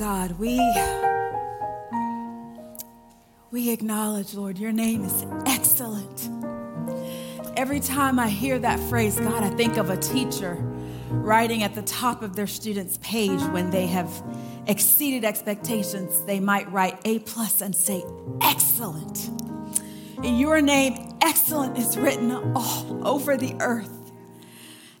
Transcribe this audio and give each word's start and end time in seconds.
God, 0.00 0.38
we 0.38 0.56
we 3.50 3.68
acknowledge, 3.68 4.32
Lord, 4.32 4.56
your 4.56 4.72
name 4.72 5.04
is 5.04 5.26
excellent. 5.44 6.30
Every 7.54 7.80
time 7.80 8.18
I 8.18 8.30
hear 8.30 8.58
that 8.60 8.80
phrase, 8.88 9.20
God, 9.20 9.42
I 9.42 9.50
think 9.50 9.76
of 9.76 9.90
a 9.90 9.98
teacher 9.98 10.54
writing 11.10 11.64
at 11.64 11.74
the 11.74 11.82
top 11.82 12.22
of 12.22 12.34
their 12.34 12.46
student's 12.46 12.96
page 13.02 13.42
when 13.50 13.68
they 13.68 13.88
have 13.88 14.10
exceeded 14.66 15.22
expectations, 15.22 16.24
they 16.24 16.40
might 16.40 16.72
write 16.72 16.98
A 17.04 17.18
plus 17.18 17.60
and 17.60 17.76
say 17.76 18.02
excellent. 18.40 19.28
In 20.24 20.38
your 20.38 20.62
name, 20.62 21.18
excellent 21.20 21.76
is 21.76 21.98
written 21.98 22.32
all 22.56 23.06
over 23.06 23.36
the 23.36 23.54
earth. 23.60 24.12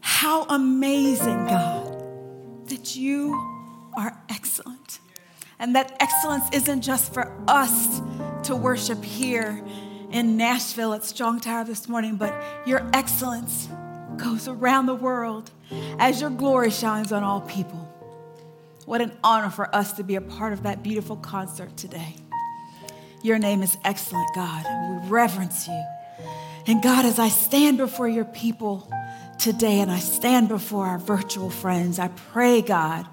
How 0.02 0.44
amazing, 0.44 1.46
God, 1.46 2.68
that 2.68 2.96
you 2.96 3.49
are 4.00 4.16
excellent. 4.30 4.98
And 5.58 5.76
that 5.76 5.94
excellence 6.00 6.44
isn't 6.54 6.80
just 6.80 7.12
for 7.12 7.30
us 7.46 8.00
to 8.44 8.56
worship 8.56 9.04
here 9.04 9.62
in 10.10 10.38
Nashville 10.38 10.94
at 10.94 11.04
Strong 11.04 11.40
Tower 11.40 11.64
this 11.64 11.86
morning, 11.86 12.16
but 12.16 12.34
your 12.66 12.88
excellence 12.94 13.68
goes 14.16 14.48
around 14.48 14.86
the 14.86 14.94
world 14.94 15.50
as 15.98 16.20
your 16.20 16.30
glory 16.30 16.70
shines 16.70 17.12
on 17.12 17.22
all 17.22 17.42
people. 17.42 17.86
What 18.86 19.02
an 19.02 19.12
honor 19.22 19.50
for 19.50 19.72
us 19.74 19.92
to 19.94 20.02
be 20.02 20.16
a 20.16 20.20
part 20.20 20.54
of 20.54 20.62
that 20.62 20.82
beautiful 20.82 21.16
concert 21.16 21.76
today. 21.76 22.16
Your 23.22 23.38
name 23.38 23.62
is 23.62 23.76
excellent, 23.84 24.34
God. 24.34 24.64
We 24.64 25.10
reverence 25.10 25.68
you. 25.68 25.84
And 26.66 26.82
God, 26.82 27.04
as 27.04 27.18
I 27.18 27.28
stand 27.28 27.76
before 27.76 28.08
your 28.08 28.24
people 28.24 28.90
today 29.38 29.80
and 29.80 29.90
I 29.90 29.98
stand 29.98 30.48
before 30.48 30.86
our 30.86 30.98
virtual 30.98 31.50
friends, 31.50 31.98
I 31.98 32.08
pray, 32.08 32.62
God, 32.62 33.06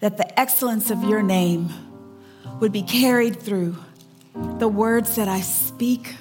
that 0.00 0.16
the 0.16 0.38
excellence 0.38 0.90
of 0.90 1.02
your 1.04 1.22
name 1.22 1.70
would 2.60 2.72
be 2.72 2.82
carried 2.82 3.40
through 3.40 3.76
the 4.58 4.68
words 4.68 5.16
that 5.16 5.28
I 5.28 5.40
speak. 5.40 6.16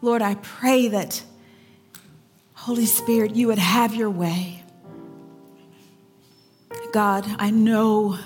Lord, 0.00 0.22
I 0.22 0.34
pray 0.36 0.88
that, 0.88 1.22
Holy 2.54 2.86
Spirit, 2.86 3.34
you 3.34 3.48
would 3.48 3.58
have 3.58 3.94
your 3.94 4.10
way. 4.10 4.62
God, 6.92 7.26
I 7.38 7.50
know 7.50 8.18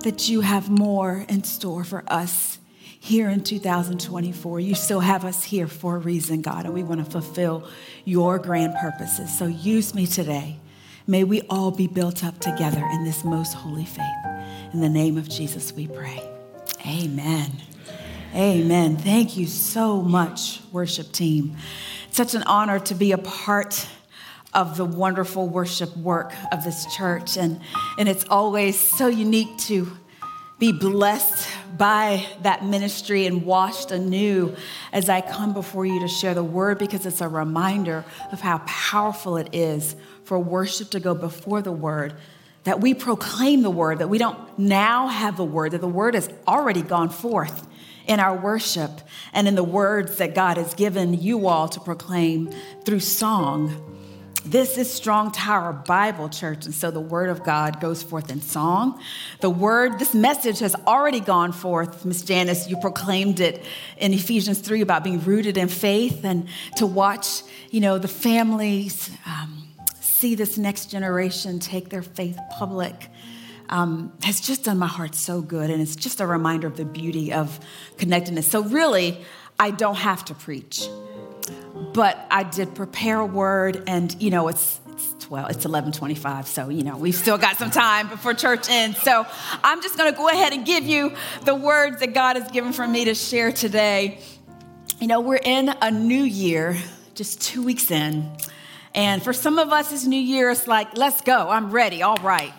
that 0.00 0.28
you 0.28 0.40
have 0.40 0.68
more 0.70 1.24
in 1.28 1.44
store 1.44 1.84
for 1.84 2.04
us 2.06 2.58
here 3.00 3.28
in 3.28 3.42
2024. 3.42 4.60
You 4.60 4.74
still 4.74 5.00
have 5.00 5.24
us 5.24 5.44
here 5.44 5.66
for 5.66 5.96
a 5.96 5.98
reason, 5.98 6.40
God, 6.40 6.64
and 6.64 6.74
we 6.74 6.82
want 6.82 7.04
to 7.04 7.10
fulfill 7.10 7.68
your 8.04 8.38
grand 8.38 8.74
purposes. 8.76 9.36
So 9.36 9.46
use 9.46 9.94
me 9.94 10.06
today. 10.06 10.58
May 11.06 11.22
we 11.22 11.42
all 11.50 11.70
be 11.70 11.86
built 11.86 12.24
up 12.24 12.38
together 12.38 12.82
in 12.92 13.04
this 13.04 13.24
most 13.24 13.52
holy 13.52 13.84
faith. 13.84 14.04
In 14.72 14.80
the 14.80 14.88
name 14.88 15.18
of 15.18 15.28
Jesus, 15.28 15.70
we 15.70 15.86
pray. 15.86 16.22
Amen. 16.86 17.50
Amen. 18.34 18.96
Thank 18.96 19.36
you 19.36 19.46
so 19.46 20.00
much, 20.00 20.60
worship 20.72 21.12
team. 21.12 21.56
such 22.10 22.34
an 22.34 22.42
honor 22.44 22.78
to 22.78 22.94
be 22.94 23.12
a 23.12 23.18
part 23.18 23.86
of 24.54 24.78
the 24.78 24.84
wonderful 24.86 25.46
worship 25.46 25.94
work 25.94 26.32
of 26.50 26.64
this 26.64 26.86
church. 26.94 27.36
And, 27.36 27.60
and 27.98 28.08
it's 28.08 28.24
always 28.30 28.78
so 28.78 29.08
unique 29.08 29.58
to 29.58 29.94
be 30.58 30.72
blessed 30.72 31.48
by 31.76 32.24
that 32.42 32.64
ministry 32.64 33.26
and 33.26 33.44
washed 33.44 33.90
anew 33.90 34.54
as 34.92 35.10
I 35.10 35.20
come 35.20 35.52
before 35.52 35.84
you 35.84 36.00
to 36.00 36.08
share 36.08 36.32
the 36.32 36.44
word 36.44 36.78
because 36.78 37.04
it's 37.04 37.20
a 37.20 37.28
reminder 37.28 38.04
of 38.32 38.40
how 38.40 38.58
powerful 38.64 39.36
it 39.36 39.50
is 39.52 39.96
for 40.24 40.38
worship 40.38 40.90
to 40.90 41.00
go 41.00 41.14
before 41.14 41.62
the 41.62 41.72
word. 41.72 42.14
That 42.64 42.80
we 42.80 42.94
proclaim 42.94 43.62
the 43.62 43.70
word, 43.70 43.98
that 43.98 44.08
we 44.08 44.18
don't 44.18 44.58
now 44.58 45.08
have 45.08 45.36
the 45.36 45.44
word, 45.44 45.72
that 45.72 45.82
the 45.82 45.88
word 45.88 46.14
has 46.14 46.30
already 46.48 46.80
gone 46.80 47.10
forth 47.10 47.66
in 48.06 48.20
our 48.20 48.36
worship 48.36 48.90
and 49.32 49.48
in 49.48 49.54
the 49.54 49.64
words 49.64 50.16
that 50.16 50.34
God 50.34 50.56
has 50.56 50.74
given 50.74 51.14
you 51.20 51.46
all 51.46 51.68
to 51.68 51.80
proclaim 51.80 52.50
through 52.84 53.00
song. 53.00 53.94
This 54.46 54.76
is 54.76 54.92
Strong 54.92 55.32
Tower 55.32 55.72
Bible 55.72 56.28
Church, 56.28 56.66
and 56.66 56.74
so 56.74 56.90
the 56.90 57.00
Word 57.00 57.30
of 57.30 57.42
God 57.44 57.80
goes 57.80 58.02
forth 58.02 58.30
in 58.30 58.42
song. 58.42 59.00
The 59.40 59.48
Word, 59.48 59.98
this 59.98 60.14
message 60.14 60.58
has 60.58 60.74
already 60.86 61.20
gone 61.20 61.50
forth. 61.52 62.04
Miss 62.04 62.20
Janice, 62.20 62.68
you 62.68 62.76
proclaimed 62.76 63.40
it 63.40 63.64
in 63.96 64.12
Ephesians 64.12 64.58
3 64.58 64.82
about 64.82 65.02
being 65.02 65.24
rooted 65.24 65.56
in 65.56 65.68
faith 65.68 66.26
and 66.26 66.46
to 66.76 66.84
watch, 66.84 67.40
you 67.70 67.80
know, 67.80 67.96
the 67.96 68.06
families 68.06 69.10
um, 69.24 69.53
see 70.24 70.34
this 70.34 70.56
next 70.56 70.86
generation 70.86 71.58
take 71.58 71.90
their 71.90 72.02
faith 72.02 72.38
public. 72.58 73.10
Um, 73.68 74.10
has 74.22 74.40
just 74.40 74.64
done 74.64 74.78
my 74.78 74.86
heart 74.86 75.14
so 75.14 75.42
good, 75.42 75.68
and 75.68 75.82
it's 75.82 75.96
just 75.96 76.20
a 76.20 76.26
reminder 76.26 76.66
of 76.66 76.78
the 76.78 76.84
beauty 76.86 77.30
of 77.30 77.60
connectedness. 77.98 78.50
So, 78.50 78.62
really, 78.62 79.18
I 79.58 79.70
don't 79.70 79.96
have 79.96 80.24
to 80.26 80.34
preach 80.34 80.88
but 81.92 82.16
I 82.30 82.44
did 82.44 82.74
prepare 82.74 83.20
a 83.20 83.26
word, 83.26 83.82
and 83.86 84.14
you 84.20 84.30
know, 84.30 84.48
it's 84.48 84.80
it's 84.88 85.26
12, 85.26 85.50
it's 85.50 85.66
11:25, 85.66 86.46
so 86.46 86.68
you 86.68 86.84
know, 86.84 86.96
we've 86.96 87.14
still 87.14 87.36
got 87.36 87.56
some 87.56 87.70
time 87.70 88.08
before 88.08 88.32
church 88.32 88.70
ends. 88.70 89.02
So 89.02 89.26
I'm 89.62 89.82
just 89.82 89.98
going 89.98 90.10
to 90.10 90.16
go 90.16 90.28
ahead 90.28 90.52
and 90.52 90.64
give 90.64 90.84
you 90.84 91.12
the 91.44 91.54
words 91.54 92.00
that 92.00 92.14
God 92.14 92.36
has 92.36 92.50
given 92.50 92.72
for 92.72 92.86
me 92.86 93.04
to 93.06 93.14
share 93.14 93.52
today. 93.52 94.20
You 95.00 95.08
know, 95.08 95.20
we're 95.20 95.36
in 95.44 95.68
a 95.68 95.90
new 95.90 96.22
year, 96.22 96.76
just 97.14 97.42
two 97.42 97.62
weeks 97.62 97.90
in. 97.90 98.30
And 98.94 99.22
for 99.22 99.32
some 99.32 99.58
of 99.58 99.72
us, 99.72 99.90
this 99.90 100.06
new 100.06 100.20
year, 100.20 100.50
it's 100.50 100.68
like, 100.68 100.96
let's 100.96 101.20
go, 101.20 101.48
I'm 101.48 101.70
ready, 101.70 102.02
all 102.02 102.16
right. 102.16 102.52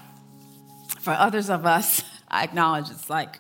For 1.00 1.14
others 1.14 1.50
of 1.50 1.66
us, 1.66 2.04
I 2.28 2.44
acknowledge 2.44 2.90
it's 2.90 3.10
like, 3.10 3.40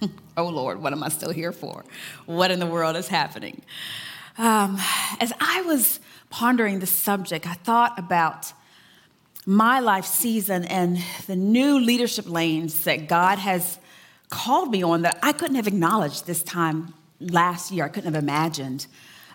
oh 0.36 0.48
Lord, 0.48 0.82
what 0.82 0.92
am 0.92 1.02
I 1.02 1.08
still 1.08 1.30
here 1.30 1.52
for? 1.52 1.84
What 2.26 2.50
in 2.50 2.58
the 2.58 2.66
world 2.66 2.96
is 2.96 3.08
happening? 3.08 3.62
Um, 4.38 4.78
as 5.20 5.32
I 5.40 5.62
was 5.62 6.00
pondering 6.30 6.80
the 6.80 6.86
subject, 6.86 7.46
I 7.46 7.54
thought 7.54 7.98
about 7.98 8.52
my 9.46 9.80
life 9.80 10.04
season 10.04 10.64
and 10.64 10.98
the 11.26 11.36
new 11.36 11.78
leadership 11.78 12.28
lanes 12.28 12.84
that 12.84 13.08
God 13.08 13.38
has 13.38 13.78
called 14.30 14.70
me 14.70 14.82
on 14.82 15.02
that 15.02 15.18
I 15.22 15.32
couldn't 15.32 15.56
have 15.56 15.66
acknowledged 15.66 16.26
this 16.26 16.42
time 16.42 16.94
last 17.20 17.70
year. 17.70 17.84
I 17.84 17.88
couldn't 17.88 18.12
have 18.12 18.22
imagined. 18.22 18.86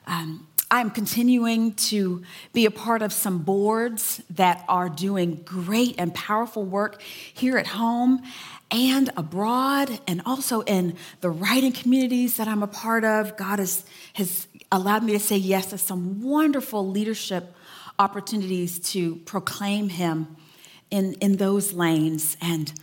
Um, 0.07 0.47
I'm 0.71 0.89
continuing 0.89 1.73
to 1.75 2.23
be 2.51 2.65
a 2.65 2.71
part 2.71 3.01
of 3.01 3.13
some 3.13 3.39
boards 3.39 4.21
that 4.31 4.65
are 4.67 4.89
doing 4.89 5.41
great 5.45 5.95
and 5.97 6.13
powerful 6.13 6.63
work 6.63 7.01
here 7.01 7.57
at 7.57 7.67
home 7.67 8.23
and 8.71 9.11
abroad, 9.15 9.99
and 10.07 10.23
also 10.25 10.61
in 10.61 10.95
the 11.21 11.29
writing 11.29 11.71
communities 11.71 12.37
that 12.37 12.47
I'm 12.47 12.63
a 12.63 12.67
part 12.67 13.03
of. 13.03 13.37
God 13.37 13.59
has, 13.59 13.85
has 14.13 14.47
allowed 14.71 15.03
me 15.03 15.13
to 15.13 15.19
say 15.19 15.37
yes 15.37 15.67
to 15.67 15.77
some 15.77 16.23
wonderful 16.23 16.89
leadership 16.89 17.53
opportunities 17.99 18.79
to 18.91 19.17
proclaim 19.17 19.89
Him 19.89 20.35
in, 20.89 21.13
in 21.21 21.37
those 21.37 21.73
lanes. 21.73 22.37
And 22.41 22.73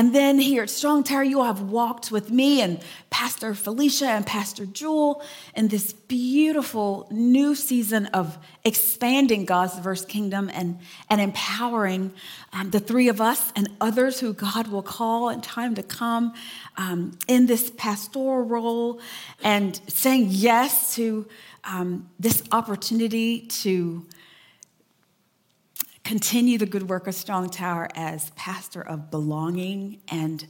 and 0.00 0.14
then 0.14 0.38
here 0.38 0.62
at 0.62 0.70
Strong 0.70 1.04
Tower, 1.04 1.22
you 1.22 1.40
all 1.40 1.44
have 1.44 1.60
walked 1.60 2.10
with 2.10 2.30
me 2.30 2.62
and 2.62 2.80
Pastor 3.10 3.52
Felicia 3.54 4.06
and 4.06 4.26
Pastor 4.26 4.64
Jewel 4.64 5.22
in 5.54 5.68
this 5.68 5.92
beautiful 5.92 7.06
new 7.10 7.54
season 7.54 8.06
of 8.06 8.38
expanding 8.64 9.44
God's 9.44 9.74
diverse 9.74 10.06
kingdom 10.06 10.50
and, 10.54 10.78
and 11.10 11.20
empowering 11.20 12.14
um, 12.54 12.70
the 12.70 12.80
three 12.80 13.08
of 13.08 13.20
us 13.20 13.52
and 13.54 13.68
others 13.78 14.20
who 14.20 14.32
God 14.32 14.68
will 14.68 14.82
call 14.82 15.28
in 15.28 15.42
time 15.42 15.74
to 15.74 15.82
come 15.82 16.32
um, 16.78 17.18
in 17.28 17.44
this 17.44 17.70
pastoral 17.76 18.46
role 18.46 19.02
and 19.42 19.78
saying 19.86 20.28
yes 20.30 20.94
to 20.94 21.26
um, 21.64 22.08
this 22.18 22.42
opportunity 22.52 23.40
to 23.42 24.06
continue 26.04 26.58
the 26.58 26.66
good 26.66 26.88
work 26.88 27.06
of 27.06 27.14
Strong 27.14 27.50
Tower 27.50 27.88
as 27.94 28.30
pastor 28.30 28.82
of 28.82 29.10
belonging 29.10 30.00
and 30.08 30.46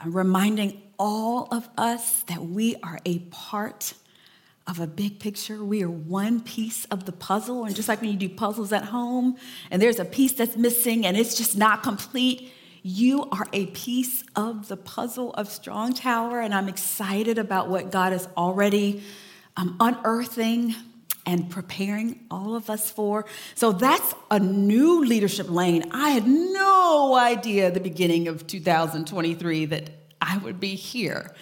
uh, 0.00 0.08
reminding 0.08 0.82
all 0.98 1.48
of 1.50 1.68
us 1.76 2.22
that 2.24 2.42
we 2.42 2.76
are 2.82 2.98
a 3.04 3.20
part 3.30 3.94
of 4.66 4.80
a 4.80 4.86
big 4.86 5.20
picture. 5.20 5.64
We 5.64 5.82
are 5.82 5.90
one 5.90 6.40
piece 6.40 6.86
of 6.86 7.04
the 7.04 7.12
puzzle. 7.12 7.64
And 7.64 7.76
just 7.76 7.88
like 7.88 8.00
when 8.00 8.10
you 8.10 8.16
do 8.16 8.28
puzzles 8.28 8.72
at 8.72 8.84
home 8.84 9.36
and 9.70 9.80
there's 9.80 10.00
a 10.00 10.04
piece 10.04 10.32
that's 10.32 10.56
missing 10.56 11.06
and 11.06 11.16
it's 11.16 11.36
just 11.36 11.56
not 11.56 11.82
complete, 11.82 12.52
you 12.82 13.28
are 13.30 13.46
a 13.52 13.66
piece 13.66 14.24
of 14.34 14.68
the 14.68 14.76
puzzle 14.76 15.32
of 15.34 15.48
Strong 15.48 15.94
Tower. 15.94 16.40
And 16.40 16.52
I'm 16.52 16.68
excited 16.68 17.38
about 17.38 17.68
what 17.68 17.92
God 17.92 18.12
is 18.12 18.26
already 18.36 19.02
um, 19.56 19.76
unearthing 19.80 20.74
and 21.26 21.50
preparing 21.50 22.24
all 22.30 22.54
of 22.54 22.70
us 22.70 22.90
for. 22.90 23.26
So 23.56 23.72
that's 23.72 24.14
a 24.30 24.38
new 24.38 25.04
leadership 25.04 25.50
lane. 25.50 25.90
I 25.90 26.10
had 26.10 26.26
no 26.26 27.16
idea 27.16 27.66
at 27.66 27.74
the 27.74 27.80
beginning 27.80 28.28
of 28.28 28.46
2023 28.46 29.66
that 29.66 29.90
I 30.22 30.38
would 30.38 30.60
be 30.60 30.76
here, 30.76 31.34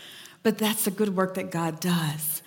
but 0.42 0.58
that's 0.58 0.86
the 0.86 0.90
good 0.90 1.14
work 1.14 1.34
that 1.34 1.50
God 1.50 1.81
does. 1.81 2.42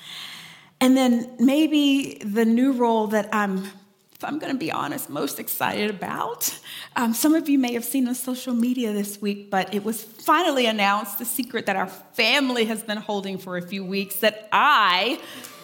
And 0.82 0.98
then 0.98 1.36
maybe 1.40 2.22
the 2.26 2.46
new 2.46 2.74
role 2.74 3.08
that 3.08 3.30
I'm 3.32 3.68
if 4.14 4.24
I'm 4.24 4.40
going 4.40 4.52
to 4.52 4.58
be 4.58 4.72
honest, 4.72 5.12
most 5.12 5.40
excited 5.40 5.92
about. 5.92 6.60
Um, 6.96 7.14
some 7.14 7.36
of 7.36 7.48
you 7.48 7.60
may 7.60 7.74
have 7.74 7.86
seen 7.86 8.08
on 8.08 8.16
social 8.16 8.56
media 8.56 8.92
this 8.92 9.22
week, 9.22 9.52
but 9.52 9.72
it 9.76 9.84
was 9.84 10.04
finally 10.04 10.66
announced 10.66 11.20
the 11.20 11.26
secret 11.26 11.68
that 11.68 11.76
our 11.76 11.86
family 11.86 12.66
has 12.66 12.82
been 12.82 12.98
holding 12.98 13.38
for 13.38 13.58
a 13.58 13.62
few 13.62 13.86
weeks 13.86 14.16
that 14.22 14.50
I 14.52 15.20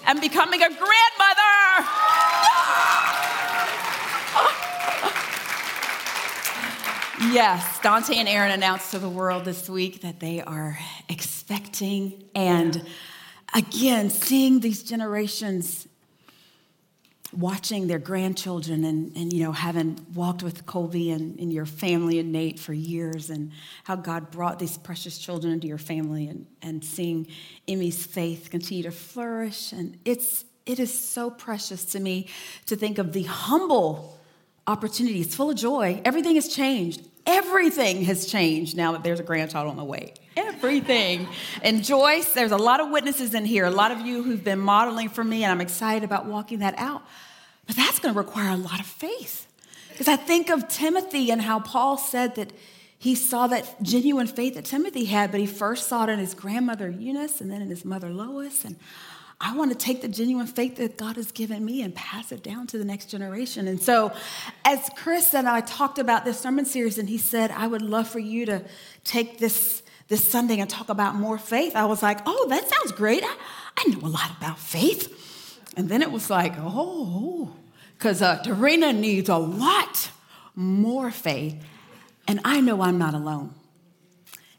am 0.06 0.20
becoming 0.20 0.62
a 0.62 0.68
grandmother. 0.68 0.90
yes, 7.34 7.80
Dante 7.82 8.16
and 8.16 8.28
Aaron 8.28 8.52
announced 8.52 8.92
to 8.92 9.00
the 9.00 9.10
world 9.10 9.46
this 9.46 9.70
week 9.70 10.02
that 10.02 10.20
they 10.20 10.42
are 10.42 10.78
expecting 11.10 12.24
and 12.36 12.86
again 13.54 14.10
seeing 14.10 14.60
these 14.60 14.84
generations 14.84 15.88
watching 17.34 17.88
their 17.88 18.00
grandchildren 18.00 18.84
and, 18.84 19.16
and 19.18 19.34
you 19.34 19.44
know 19.44 19.52
having 19.52 20.00
walked 20.14 20.44
with 20.44 20.66
colby 20.66 21.12
and, 21.12 21.40
and 21.40 21.52
your 21.52 21.66
family 21.66 22.20
and 22.20 22.32
nate 22.32 22.60
for 22.60 22.74
years 22.74 23.30
and 23.30 23.52
how 23.84 23.96
god 23.96 24.30
brought 24.32 24.60
these 24.60 24.78
precious 24.78 25.18
children 25.18 25.52
into 25.54 25.68
your 25.68 25.78
family 25.78 26.28
and, 26.28 26.46
and 26.62 26.84
seeing 26.84 27.28
emmy's 27.68 28.06
faith 28.06 28.50
continue 28.52 28.84
to 28.84 28.92
flourish. 28.92 29.72
And 29.72 29.98
it's 30.06 30.46
it 30.66 30.80
is 30.80 30.98
so 30.98 31.30
precious 31.30 31.84
to 31.86 32.00
me 32.00 32.28
to 32.68 32.76
think 32.76 32.98
of 32.98 33.12
the 33.14 33.24
humble 33.24 34.18
opportunity 34.66 35.22
it's 35.22 35.36
full 35.36 35.50
of 35.50 35.58
joy. 35.58 36.02
Everything 36.06 36.36
has 36.36 36.48
changed. 36.48 37.02
Everything 37.26 38.04
has 38.04 38.26
changed 38.26 38.76
now 38.76 38.92
that 38.94 39.04
there's 39.04 39.20
a 39.20 39.24
grandchild 39.24 39.68
on 39.68 39.78
the 39.78 39.84
way 39.84 40.14
everything. 40.36 41.28
And 41.62 41.84
Joyce, 41.84 42.34
there's 42.34 42.52
a 42.52 42.58
lot 42.58 42.80
of 42.80 42.90
witnesses 42.90 43.34
in 43.34 43.46
here, 43.46 43.66
a 43.66 43.72
lot 43.72 43.92
of 43.92 44.02
you 44.02 44.24
who've 44.24 44.44
been 44.44 44.60
modeling 44.60 45.10
for 45.10 45.24
me, 45.24 45.44
and 45.44 45.52
I'm 45.52 45.62
excited 45.62 46.04
about 46.04 46.26
walking 46.26 46.60
that 46.60 46.76
out. 46.78 47.04
But 47.68 47.76
that's 47.76 48.00
going 48.00 48.14
to 48.14 48.18
require 48.18 48.50
a 48.50 48.58
lot 48.58 48.80
of 48.80 48.86
faith. 48.86 49.48
Because 49.90 50.08
I 50.08 50.16
think 50.16 50.50
of 50.50 50.68
Timothy 50.68 51.32
and 51.32 51.42
how 51.42 51.60
Paul 51.60 51.98
said 51.98 52.36
that 52.36 52.52
he 52.98 53.16
saw 53.16 53.48
that 53.48 53.82
genuine 53.84 54.28
faith 54.28 54.56
that 54.56 54.66
Timothy 54.66 55.06
had, 55.06 55.30
but 55.32 55.40
he 55.40 55.46
first 55.46 55.88
saw 55.88 56.06
it 56.06 56.10
in 56.10 56.20
his 56.20 56.34
grandmother 56.34 56.90
Eunice 56.90 57.42
and 57.42 57.52
then 57.52 57.62
in 57.62 57.70
his 57.70 57.86
mother 57.86 58.10
Lois. 58.10 58.66
And 58.66 58.78
I 59.40 59.56
want 59.56 59.72
to 59.72 59.78
take 59.78 60.02
the 60.02 60.08
genuine 60.08 60.48
faith 60.48 60.78
that 60.78 60.98
God 60.98 61.18
has 61.18 61.32
given 61.32 61.66
me 61.66 61.82
and 61.82 61.94
pass 61.94 62.32
it 62.32 62.42
down 62.42 62.66
to 62.68 62.78
the 62.78 62.86
next 62.86 63.08
generation. 63.08 63.68
And 63.68 63.82
so, 63.82 64.14
as 64.64 64.90
Chris 64.96 65.34
and 65.36 65.50
I 65.50 65.62
talked 65.62 66.00
about 66.00 66.24
this 66.24 66.40
sermon 66.40 66.66
series, 66.66 66.98
and 66.98 67.10
he 67.10 67.18
said, 67.18 67.52
I 67.52 67.68
would 67.68 67.82
love 67.82 68.08
for 68.08 68.20
you 68.20 68.46
to 68.46 68.64
take 69.04 69.38
this 69.38 69.83
this 70.08 70.28
Sunday 70.28 70.60
and 70.60 70.70
talk 70.70 70.90
about 70.90 71.16
more 71.16 71.38
faith, 71.38 71.76
I 71.76 71.86
was 71.86 72.04
like, 72.04 72.20
oh, 72.26 72.48
that 72.50 72.68
sounds 72.70 72.92
great. 72.92 73.24
I, 73.24 73.36
I 73.78 73.90
know 73.90 74.00
a 74.00 74.10
lot 74.10 74.32
about 74.38 74.60
faith. 74.60 75.10
And 75.76 75.90
then 75.90 76.02
it 76.02 76.12
was 76.12 76.30
like, 76.30 76.54
oh, 76.58 77.52
because 77.98 78.22
uh, 78.22 78.42
Dorena 78.44 78.94
needs 78.94 79.30
a 79.30 79.38
lot 79.38 80.12
more 80.56 81.10
faith. 81.10 81.56
And 82.28 82.40
I 82.46 82.62
know 82.62 82.82
I'm 82.82 82.98
not 82.98 83.14
alone. 83.14 83.54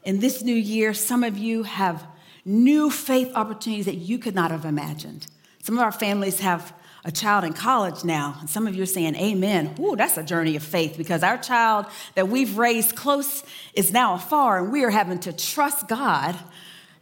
In 0.03 0.21
this 0.21 0.43
new 0.43 0.55
year, 0.55 0.93
some 0.93 1.25
of 1.25 1.39
you 1.39 1.63
have 1.63 2.07
new 2.45 2.91
faith 2.91 3.33
opportunities 3.35 3.87
that 3.87 3.97
you 3.97 4.19
could 4.19 4.35
not 4.35 4.51
have 4.51 4.65
imagined. 4.65 5.27
Some 5.63 5.77
of 5.77 5.83
our 5.83 5.93
families 5.93 6.41
have 6.41 6.75
a 7.05 7.13
child 7.13 7.45
in 7.45 7.53
college 7.53 8.03
now, 8.03 8.37
and 8.41 8.49
some 8.49 8.67
of 8.67 8.75
you 8.75 8.83
are 8.83 8.87
saying, 8.87 9.15
Amen. 9.17 9.75
Ooh, 9.79 9.95
that's 9.95 10.17
a 10.17 10.23
journey 10.23 10.57
of 10.57 10.63
faith 10.63 10.97
because 10.97 11.23
our 11.23 11.37
child 11.37 11.87
that 12.15 12.29
we've 12.29 12.57
raised 12.57 12.97
close 12.97 13.45
is 13.75 13.93
now 13.93 14.15
afar, 14.15 14.59
and 14.59 14.73
we 14.73 14.85
are 14.85 14.91
having 14.91 15.19
to 15.21 15.33
trust 15.33 15.87
God 15.87 16.35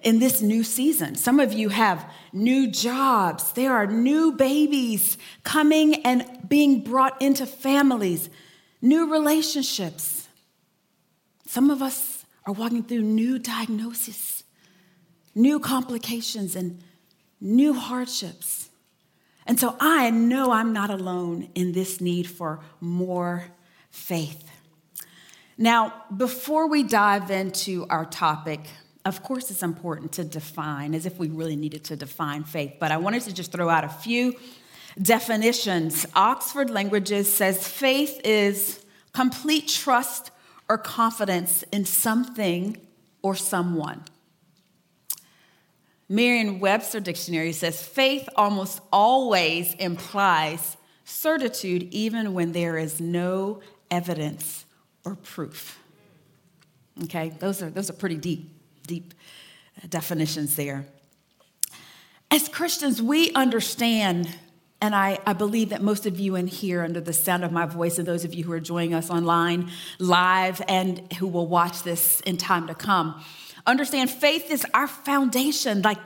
in 0.00 0.18
this 0.18 0.42
new 0.42 0.64
season. 0.64 1.14
Some 1.14 1.38
of 1.38 1.52
you 1.52 1.68
have 1.68 2.04
new 2.32 2.68
jobs, 2.68 3.52
there 3.52 3.72
are 3.72 3.86
new 3.86 4.32
babies 4.32 5.16
coming 5.44 6.04
and 6.04 6.26
being 6.48 6.82
brought 6.82 7.22
into 7.22 7.46
families, 7.46 8.28
new 8.80 9.12
relationships. 9.12 10.28
Some 11.46 11.70
of 11.70 11.80
us 11.80 12.24
are 12.44 12.52
walking 12.52 12.82
through 12.82 13.02
new 13.02 13.38
diagnoses, 13.38 14.42
new 15.34 15.60
complications, 15.60 16.56
and 16.56 16.82
new 17.40 17.72
hardships. 17.72 18.70
And 19.52 19.60
so 19.60 19.76
I 19.80 20.08
know 20.08 20.50
I'm 20.50 20.72
not 20.72 20.88
alone 20.88 21.50
in 21.54 21.72
this 21.72 22.00
need 22.00 22.26
for 22.26 22.60
more 22.80 23.44
faith. 23.90 24.50
Now, 25.58 25.92
before 26.16 26.68
we 26.68 26.82
dive 26.82 27.30
into 27.30 27.84
our 27.90 28.06
topic, 28.06 28.60
of 29.04 29.22
course, 29.22 29.50
it's 29.50 29.62
important 29.62 30.12
to 30.12 30.24
define, 30.24 30.94
as 30.94 31.04
if 31.04 31.18
we 31.18 31.28
really 31.28 31.56
needed 31.56 31.84
to 31.84 31.96
define 31.96 32.44
faith, 32.44 32.76
but 32.80 32.92
I 32.92 32.96
wanted 32.96 33.24
to 33.24 33.34
just 33.34 33.52
throw 33.52 33.68
out 33.68 33.84
a 33.84 33.90
few 33.90 34.36
definitions. 35.02 36.06
Oxford 36.16 36.70
Languages 36.70 37.30
says 37.30 37.68
faith 37.68 38.22
is 38.24 38.82
complete 39.12 39.68
trust 39.68 40.30
or 40.66 40.78
confidence 40.78 41.62
in 41.64 41.84
something 41.84 42.78
or 43.20 43.34
someone. 43.34 44.02
Merriam 46.12 46.60
Webster 46.60 47.00
Dictionary 47.00 47.52
says 47.52 47.82
faith 47.82 48.28
almost 48.36 48.82
always 48.92 49.72
implies 49.76 50.76
certitude, 51.06 51.84
even 51.84 52.34
when 52.34 52.52
there 52.52 52.76
is 52.76 53.00
no 53.00 53.62
evidence 53.90 54.66
or 55.06 55.14
proof. 55.14 55.78
Okay, 57.04 57.30
those 57.38 57.62
are, 57.62 57.70
those 57.70 57.88
are 57.88 57.94
pretty 57.94 58.16
deep, 58.16 58.50
deep 58.86 59.14
uh, 59.82 59.86
definitions 59.88 60.54
there. 60.54 60.84
As 62.30 62.46
Christians, 62.46 63.00
we 63.00 63.32
understand, 63.32 64.28
and 64.82 64.94
I, 64.94 65.18
I 65.26 65.32
believe 65.32 65.70
that 65.70 65.80
most 65.80 66.04
of 66.04 66.20
you 66.20 66.36
in 66.36 66.46
here, 66.46 66.82
under 66.84 67.00
the 67.00 67.14
sound 67.14 67.42
of 67.42 67.52
my 67.52 67.64
voice, 67.64 67.96
and 67.96 68.06
those 68.06 68.26
of 68.26 68.34
you 68.34 68.44
who 68.44 68.52
are 68.52 68.60
joining 68.60 68.92
us 68.92 69.08
online, 69.08 69.70
live, 69.98 70.60
and 70.68 71.10
who 71.14 71.26
will 71.26 71.46
watch 71.46 71.84
this 71.84 72.20
in 72.20 72.36
time 72.36 72.66
to 72.66 72.74
come, 72.74 73.24
Understand 73.66 74.10
faith 74.10 74.50
is 74.50 74.66
our 74.74 74.88
foundation. 74.88 75.82
Like 75.82 75.98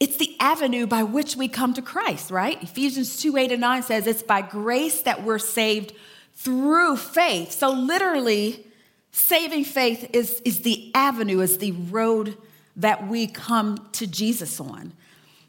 it's 0.00 0.16
the 0.16 0.36
avenue 0.38 0.86
by 0.86 1.02
which 1.02 1.36
we 1.36 1.48
come 1.48 1.74
to 1.74 1.82
Christ, 1.82 2.30
right? 2.30 2.62
Ephesians 2.62 3.16
2 3.20 3.36
8 3.36 3.52
and 3.52 3.60
9 3.60 3.82
says 3.82 4.06
it's 4.06 4.22
by 4.22 4.42
grace 4.42 5.02
that 5.02 5.24
we're 5.24 5.38
saved 5.38 5.92
through 6.34 6.96
faith. 6.96 7.52
So, 7.52 7.70
literally, 7.70 8.64
saving 9.10 9.64
faith 9.64 10.08
is, 10.12 10.40
is 10.44 10.62
the 10.62 10.92
avenue, 10.94 11.40
is 11.40 11.58
the 11.58 11.72
road 11.72 12.36
that 12.76 13.08
we 13.08 13.26
come 13.26 13.88
to 13.92 14.06
Jesus 14.06 14.60
on. 14.60 14.92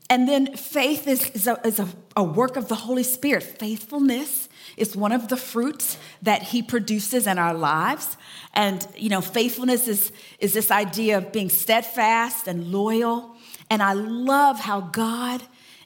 And 0.10 0.28
then 0.28 0.56
faith 0.56 1.08
is, 1.08 1.30
is, 1.30 1.46
a, 1.46 1.60
is 1.64 1.80
a, 1.80 1.88
a 2.16 2.24
work 2.24 2.58
of 2.58 2.68
the 2.68 2.76
Holy 2.76 3.04
Spirit. 3.04 3.44
Faithfulness 3.44 4.49
is 4.80 4.96
one 4.96 5.12
of 5.12 5.28
the 5.28 5.38
fruits 5.38 5.98
that 6.22 6.44
He 6.44 6.62
produces 6.62 7.28
in 7.28 7.38
our 7.38 7.54
lives. 7.54 8.18
And, 8.54 8.86
you 8.98 9.10
know, 9.10 9.22
faithfulness 9.22 9.88
is, 9.88 10.12
is 10.40 10.54
this 10.54 10.72
idea 10.72 11.18
of 11.18 11.32
being 11.32 11.50
steadfast 11.50 12.48
and 12.48 12.72
loyal. 12.72 13.36
And 13.70 13.84
I 13.84 13.94
love 13.94 14.60
how 14.60 14.82
God 14.82 15.44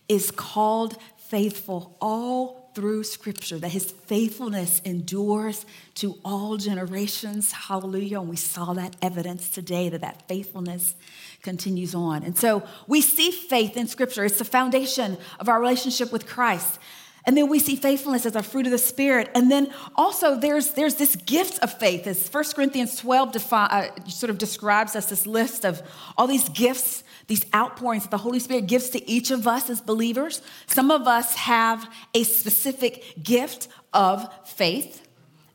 is 0.08 0.32
called 0.32 0.98
faithful 1.18 1.98
all 2.00 2.64
through 2.74 3.04
scripture, 3.04 3.60
that 3.60 3.72
his 3.72 3.92
faithfulness 3.92 4.82
endures 4.84 5.66
to 5.96 6.18
all 6.26 6.58
generations. 6.58 7.52
Hallelujah. 7.52 8.20
And 8.20 8.30
we 8.30 8.36
saw 8.36 8.74
that 8.74 8.96
evidence 9.02 9.50
today 9.50 9.90
that 9.90 10.02
that 10.02 10.28
faithfulness 10.28 10.96
continues 11.42 11.94
on. 11.94 12.24
And 12.24 12.38
so 12.38 12.64
we 12.88 13.02
see 13.02 13.32
faith 13.32 13.78
in 13.78 13.88
scripture. 13.88 14.26
It's 14.26 14.40
the 14.40 14.46
foundation 14.46 15.18
of 15.40 15.50
our 15.50 15.60
relationship 15.60 16.12
with 16.12 16.26
Christ. 16.26 16.80
And 17.26 17.38
then 17.38 17.48
we 17.48 17.60
see 17.60 17.76
faithfulness 17.76 18.26
as 18.26 18.36
a 18.36 18.44
fruit 18.44 18.66
of 18.66 18.72
the 18.72 18.78
Spirit. 18.78 19.30
And 19.34 19.50
then 19.50 19.74
also 19.96 20.36
there's, 20.36 20.72
there's 20.72 20.96
this 20.96 21.16
gift 21.16 21.60
of 21.64 21.78
faith. 21.78 22.06
As 22.06 22.28
1 22.28 22.44
Corinthians 22.54 22.98
12 22.98 23.32
defi- 23.32 23.56
uh, 23.56 23.88
sort 24.08 24.30
of 24.30 24.38
describes 24.38 24.96
us 24.96 25.06
this 25.10 25.26
list 25.26 25.66
of 25.66 25.82
all 26.18 26.28
these 26.28 26.50
gifts, 26.50 27.04
these 27.28 27.46
outpourings 27.54 28.04
that 28.04 28.12
the 28.12 28.18
Holy 28.18 28.40
Spirit 28.40 28.68
gives 28.68 28.90
to 28.90 29.10
each 29.10 29.32
of 29.32 29.48
us 29.48 29.70
as 29.70 29.80
believers. 29.80 30.42
Some 30.68 30.92
of 30.92 31.08
us 31.08 31.36
have 31.36 31.90
a 32.14 32.24
specific 32.24 33.24
gift 33.24 33.70
of 33.94 34.28
faith 34.46 35.08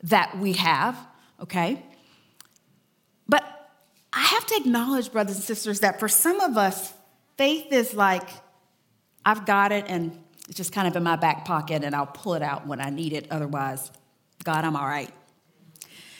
that 0.05 0.39
we 0.39 0.55
have, 0.55 0.97
okay? 1.43 1.83
But 3.29 3.45
I 4.13 4.21
have 4.21 4.47
to 4.47 4.57
acknowledge, 4.57 5.13
brothers 5.13 5.37
and 5.37 5.45
sisters, 5.45 5.81
that 5.81 6.01
for 6.01 6.09
some 6.09 6.41
of 6.41 6.57
us, 6.57 6.95
faith 7.37 7.71
is 7.73 7.93
like, 7.93 8.29
I've 9.23 9.45
got 9.45 9.73
it 9.73 9.85
and 9.89 10.19
it's 10.49 10.57
just 10.57 10.73
kind 10.73 10.89
of 10.89 10.97
in 10.97 11.03
my 11.03 11.17
back 11.17 11.45
pocket 11.45 11.85
and 11.85 11.95
I'll 11.95 12.07
pull 12.07 12.35
it 12.35 12.43
out 12.43 12.67
when 12.67 12.81
I 12.81 12.91
need 12.91 13.13
it. 13.13 13.27
Otherwise, 13.31 13.93
God, 14.45 14.65
I'm 14.65 14.77
all 14.77 14.87
right. 14.87 15.11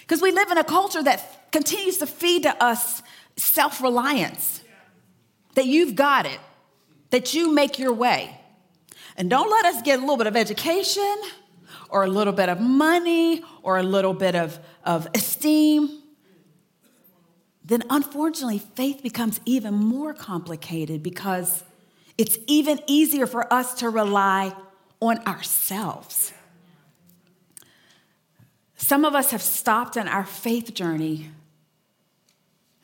Because 0.03 0.21
we 0.21 0.31
live 0.33 0.51
in 0.51 0.59
a 0.59 0.65
culture 0.65 1.03
that 1.03 1.51
continues 1.51 1.99
to 1.99 2.07
feed 2.07 2.43
to 2.45 2.63
us 2.63 3.03
self 3.37 3.83
reliance 3.83 4.63
that 5.55 5.67
you've 5.67 5.95
got 5.95 6.27
it, 6.27 6.39
that 7.11 7.35
you 7.35 7.53
make 7.53 7.79
your 7.79 7.93
way. 7.93 8.39
And 9.17 9.29
don't 9.29 9.51
let 9.51 9.65
us 9.65 9.83
get 9.83 9.99
a 9.99 10.01
little 10.01 10.17
bit 10.17 10.27
of 10.27 10.37
education 10.37 11.17
or 11.89 12.05
a 12.05 12.07
little 12.07 12.33
bit 12.33 12.49
of 12.49 12.61
money 12.61 13.43
or 13.63 13.79
a 13.79 13.83
little 13.83 14.15
bit 14.15 14.35
of, 14.35 14.59
of 14.85 15.09
esteem. 15.15 16.03
Then, 17.65 17.83
unfortunately, 17.91 18.59
faith 18.59 19.03
becomes 19.03 19.41
even 19.45 19.75
more 19.75 20.15
complicated 20.15 21.03
because 21.03 21.65
it's 22.19 22.37
even 22.49 22.81
easier 22.89 23.27
for 23.27 23.51
us 23.53 23.75
to 23.75 23.89
rely 23.89 24.53
on 25.01 25.19
ourselves. 25.27 26.33
Some 28.77 29.05
of 29.05 29.15
us 29.15 29.31
have 29.31 29.43
stopped 29.43 29.97
in 29.97 30.09
our 30.09 30.25
faith 30.25 30.75
journey. 30.75 31.31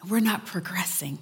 We're 0.08 0.20
not 0.20 0.46
progressing. 0.46 1.18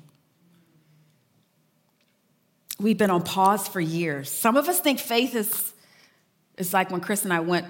We've 2.78 2.98
been 2.98 3.10
on 3.10 3.22
pause 3.22 3.66
for 3.66 3.80
years. 3.80 4.30
Some 4.30 4.56
of 4.56 4.68
us 4.68 4.80
think 4.80 4.98
faith 4.98 5.34
is, 5.34 5.72
is 6.58 6.74
like 6.74 6.90
when 6.90 7.00
Chris 7.00 7.24
and 7.24 7.32
I 7.32 7.40
went 7.40 7.66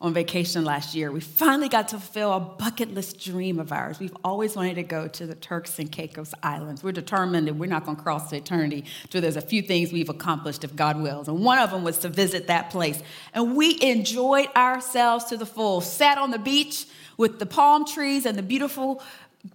on 0.00 0.12
vacation 0.12 0.64
last 0.64 0.94
year. 0.94 1.12
We 1.12 1.20
finally 1.20 1.68
got 1.68 1.88
to 1.88 1.98
fulfill 1.98 2.32
a 2.32 2.40
bucket 2.40 2.92
list 2.92 3.24
dream 3.24 3.60
of 3.60 3.72
ours. 3.72 4.00
We've 4.00 4.16
always 4.24 4.56
wanted 4.56 4.74
to 4.74 4.82
go 4.82 5.06
to 5.08 5.26
the 5.26 5.34
Turks 5.36 5.78
and 5.78 5.90
Caicos 5.90 6.34
Islands. 6.42 6.82
We're 6.82 6.92
determined 6.92 7.46
that 7.46 7.54
we're 7.54 7.70
not 7.70 7.84
going 7.84 7.96
to 7.96 8.02
cross 8.02 8.30
to 8.30 8.36
eternity 8.36 8.84
So 9.10 9.20
there's 9.20 9.36
a 9.36 9.40
few 9.40 9.62
things 9.62 9.92
we've 9.92 10.08
accomplished 10.08 10.64
if 10.64 10.74
God 10.74 11.00
wills. 11.00 11.28
And 11.28 11.44
one 11.44 11.58
of 11.58 11.70
them 11.70 11.84
was 11.84 11.98
to 11.98 12.08
visit 12.08 12.48
that 12.48 12.70
place. 12.70 13.00
And 13.32 13.56
we 13.56 13.80
enjoyed 13.80 14.48
ourselves 14.56 15.26
to 15.26 15.36
the 15.36 15.46
full. 15.46 15.80
Sat 15.80 16.18
on 16.18 16.32
the 16.32 16.38
beach 16.38 16.86
with 17.16 17.38
the 17.38 17.46
palm 17.46 17.86
trees 17.86 18.26
and 18.26 18.36
the 18.36 18.42
beautiful, 18.42 19.02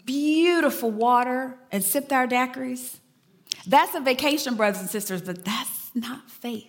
beautiful 0.05 0.89
water 0.89 1.57
and 1.71 1.83
sipped 1.83 2.13
our 2.13 2.27
daiquiris. 2.27 2.97
That's 3.67 3.93
a 3.93 3.99
vacation, 3.99 4.55
brothers 4.55 4.79
and 4.79 4.89
sisters, 4.89 5.21
but 5.21 5.43
that's 5.43 5.91
not 5.93 6.29
faith. 6.29 6.68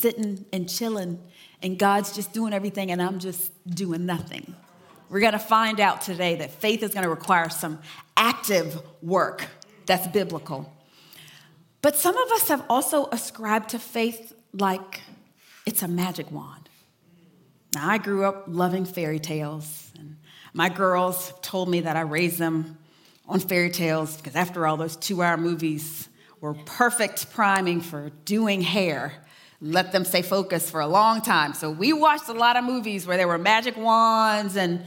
Sitting 0.00 0.44
and 0.52 0.68
chilling 0.68 1.22
and 1.62 1.78
God's 1.78 2.14
just 2.14 2.32
doing 2.32 2.52
everything 2.52 2.90
and 2.90 3.00
I'm 3.00 3.18
just 3.18 3.52
doing 3.68 4.06
nothing. 4.06 4.54
We're 5.08 5.20
to 5.32 5.38
find 5.38 5.80
out 5.80 6.02
today 6.02 6.36
that 6.36 6.50
faith 6.50 6.82
is 6.82 6.92
to 7.04 7.08
require 7.08 7.48
some 7.48 7.80
active 8.16 8.80
work 9.02 9.46
that's 9.86 10.06
biblical. 10.08 10.72
But 11.80 11.96
some 11.96 12.16
of 12.16 12.32
us 12.32 12.48
have 12.48 12.64
also 12.68 13.06
ascribed 13.12 13.70
to 13.70 13.78
faith 13.78 14.32
like 14.52 15.02
it's 15.64 15.82
a 15.82 15.88
magic 15.88 16.30
wand. 16.32 16.68
Now, 17.74 17.88
I 17.88 17.98
grew 17.98 18.24
up 18.24 18.44
loving 18.48 18.84
fairy 18.84 19.18
tales, 19.18 19.92
and 19.98 20.16
my 20.54 20.68
girls 20.68 21.32
told 21.42 21.68
me 21.68 21.80
that 21.80 21.96
I 21.96 22.00
raised 22.00 22.38
them 22.38 22.78
on 23.28 23.38
fairy 23.40 23.70
tales 23.70 24.16
because, 24.16 24.34
after 24.34 24.66
all, 24.66 24.76
those 24.76 24.96
two 24.96 25.22
hour 25.22 25.36
movies 25.36 26.08
were 26.40 26.54
perfect 26.54 27.30
priming 27.32 27.80
for 27.80 28.10
doing 28.24 28.62
hair 28.62 29.12
let 29.60 29.92
them 29.92 30.04
stay 30.04 30.22
focused 30.22 30.70
for 30.70 30.80
a 30.80 30.86
long 30.86 31.22
time. 31.22 31.54
So 31.54 31.70
we 31.70 31.92
watched 31.92 32.28
a 32.28 32.32
lot 32.32 32.56
of 32.56 32.64
movies 32.64 33.06
where 33.06 33.16
there 33.16 33.28
were 33.28 33.38
magic 33.38 33.76
wands, 33.76 34.56
and 34.56 34.84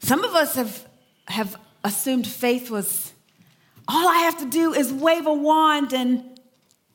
some 0.00 0.24
of 0.24 0.34
us 0.34 0.54
have, 0.54 0.86
have 1.26 1.56
assumed 1.84 2.26
faith 2.26 2.70
was 2.70 3.12
all 3.86 4.08
I 4.08 4.18
have 4.18 4.38
to 4.38 4.46
do 4.46 4.72
is 4.72 4.92
wave 4.92 5.26
a 5.26 5.34
wand 5.34 5.92
and 5.92 6.22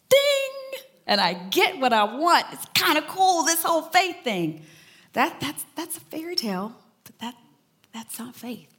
ding, 0.10 0.82
and 1.08 1.20
I 1.20 1.34
get 1.34 1.80
what 1.80 1.92
I 1.92 2.04
want. 2.04 2.46
It's 2.54 2.66
kind 2.74 2.98
of 2.98 3.08
cool, 3.08 3.44
this 3.44 3.64
whole 3.64 3.82
faith 3.82 4.24
thing. 4.24 4.62
That, 5.14 5.40
that's, 5.40 5.66
that's 5.76 5.98
a 5.98 6.02
fairy 6.02 6.36
tale, 6.36 6.76
but 7.04 7.20
that, 7.20 7.36
that's 7.94 8.20
not 8.20 8.36
faith. 8.36 8.70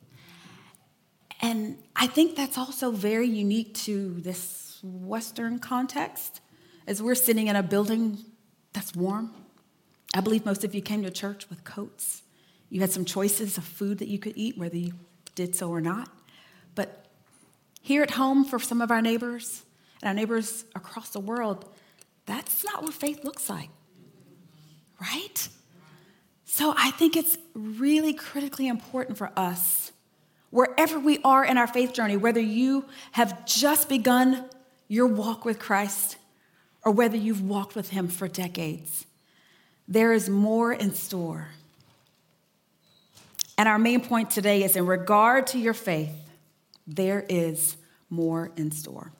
And 1.40 1.78
I 1.94 2.06
think 2.06 2.36
that's 2.36 2.56
also 2.56 2.90
very 2.90 3.28
unique 3.28 3.74
to 3.84 4.14
this 4.20 4.78
Western 4.82 5.58
context 5.58 6.40
as 6.86 7.02
we're 7.02 7.14
sitting 7.14 7.48
in 7.48 7.56
a 7.56 7.62
building 7.62 8.18
that's 8.72 8.94
warm. 8.94 9.32
I 10.14 10.20
believe 10.20 10.44
most 10.44 10.64
of 10.64 10.74
you 10.74 10.80
came 10.80 11.02
to 11.02 11.10
church 11.10 11.48
with 11.50 11.64
coats. 11.64 12.22
You 12.70 12.80
had 12.80 12.90
some 12.90 13.04
choices 13.04 13.58
of 13.58 13.64
food 13.64 13.98
that 13.98 14.08
you 14.08 14.18
could 14.18 14.34
eat, 14.36 14.56
whether 14.56 14.76
you 14.76 14.92
did 15.34 15.54
so 15.54 15.70
or 15.70 15.80
not. 15.80 16.08
But 16.74 17.06
here 17.80 18.02
at 18.02 18.12
home, 18.12 18.44
for 18.44 18.58
some 18.58 18.80
of 18.80 18.90
our 18.90 19.02
neighbors 19.02 19.64
and 20.02 20.08
our 20.08 20.14
neighbors 20.14 20.64
across 20.74 21.10
the 21.10 21.20
world, 21.20 21.64
that's 22.26 22.64
not 22.64 22.82
what 22.82 22.94
faith 22.94 23.24
looks 23.24 23.48
like, 23.48 23.70
right? 25.00 25.48
So 26.44 26.74
I 26.76 26.90
think 26.92 27.16
it's 27.16 27.38
really 27.54 28.12
critically 28.12 28.68
important 28.68 29.18
for 29.18 29.30
us, 29.36 29.92
wherever 30.50 30.98
we 30.98 31.18
are 31.24 31.44
in 31.44 31.58
our 31.58 31.66
faith 31.66 31.92
journey, 31.92 32.16
whether 32.16 32.40
you 32.40 32.86
have 33.12 33.46
just 33.46 33.88
begun 33.88 34.44
your 34.88 35.06
walk 35.06 35.44
with 35.44 35.58
Christ 35.58 36.16
or 36.86 36.92
whether 36.92 37.16
you've 37.16 37.42
walked 37.42 37.74
with 37.74 37.90
Him 37.90 38.06
for 38.06 38.28
decades. 38.28 39.06
There 39.88 40.12
is 40.12 40.30
more 40.30 40.72
in 40.72 40.94
store. 40.94 41.48
And 43.58 43.68
our 43.68 43.78
main 43.78 44.00
point 44.00 44.30
today 44.30 44.62
is 44.62 44.76
in 44.76 44.86
regard 44.86 45.48
to 45.48 45.58
your 45.58 45.74
faith, 45.74 46.14
there 46.86 47.26
is 47.28 47.76
more 48.08 48.52
in 48.56 48.70
store. 48.70 49.10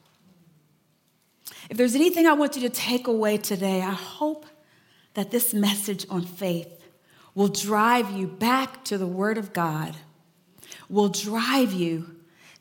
If 1.68 1.76
there's 1.76 1.96
anything 1.96 2.28
I 2.28 2.34
want 2.34 2.54
you 2.54 2.62
to 2.62 2.70
take 2.70 3.08
away 3.08 3.36
today, 3.36 3.82
I 3.82 3.90
hope 3.90 4.46
that 5.14 5.32
this 5.32 5.52
message 5.52 6.06
on 6.08 6.22
faith 6.22 6.84
will 7.34 7.48
drive 7.48 8.12
you 8.12 8.28
back 8.28 8.84
to 8.84 8.96
the 8.96 9.08
Word 9.08 9.38
of 9.38 9.52
God, 9.52 9.96
will 10.88 11.08
drive 11.08 11.72
you 11.72 12.14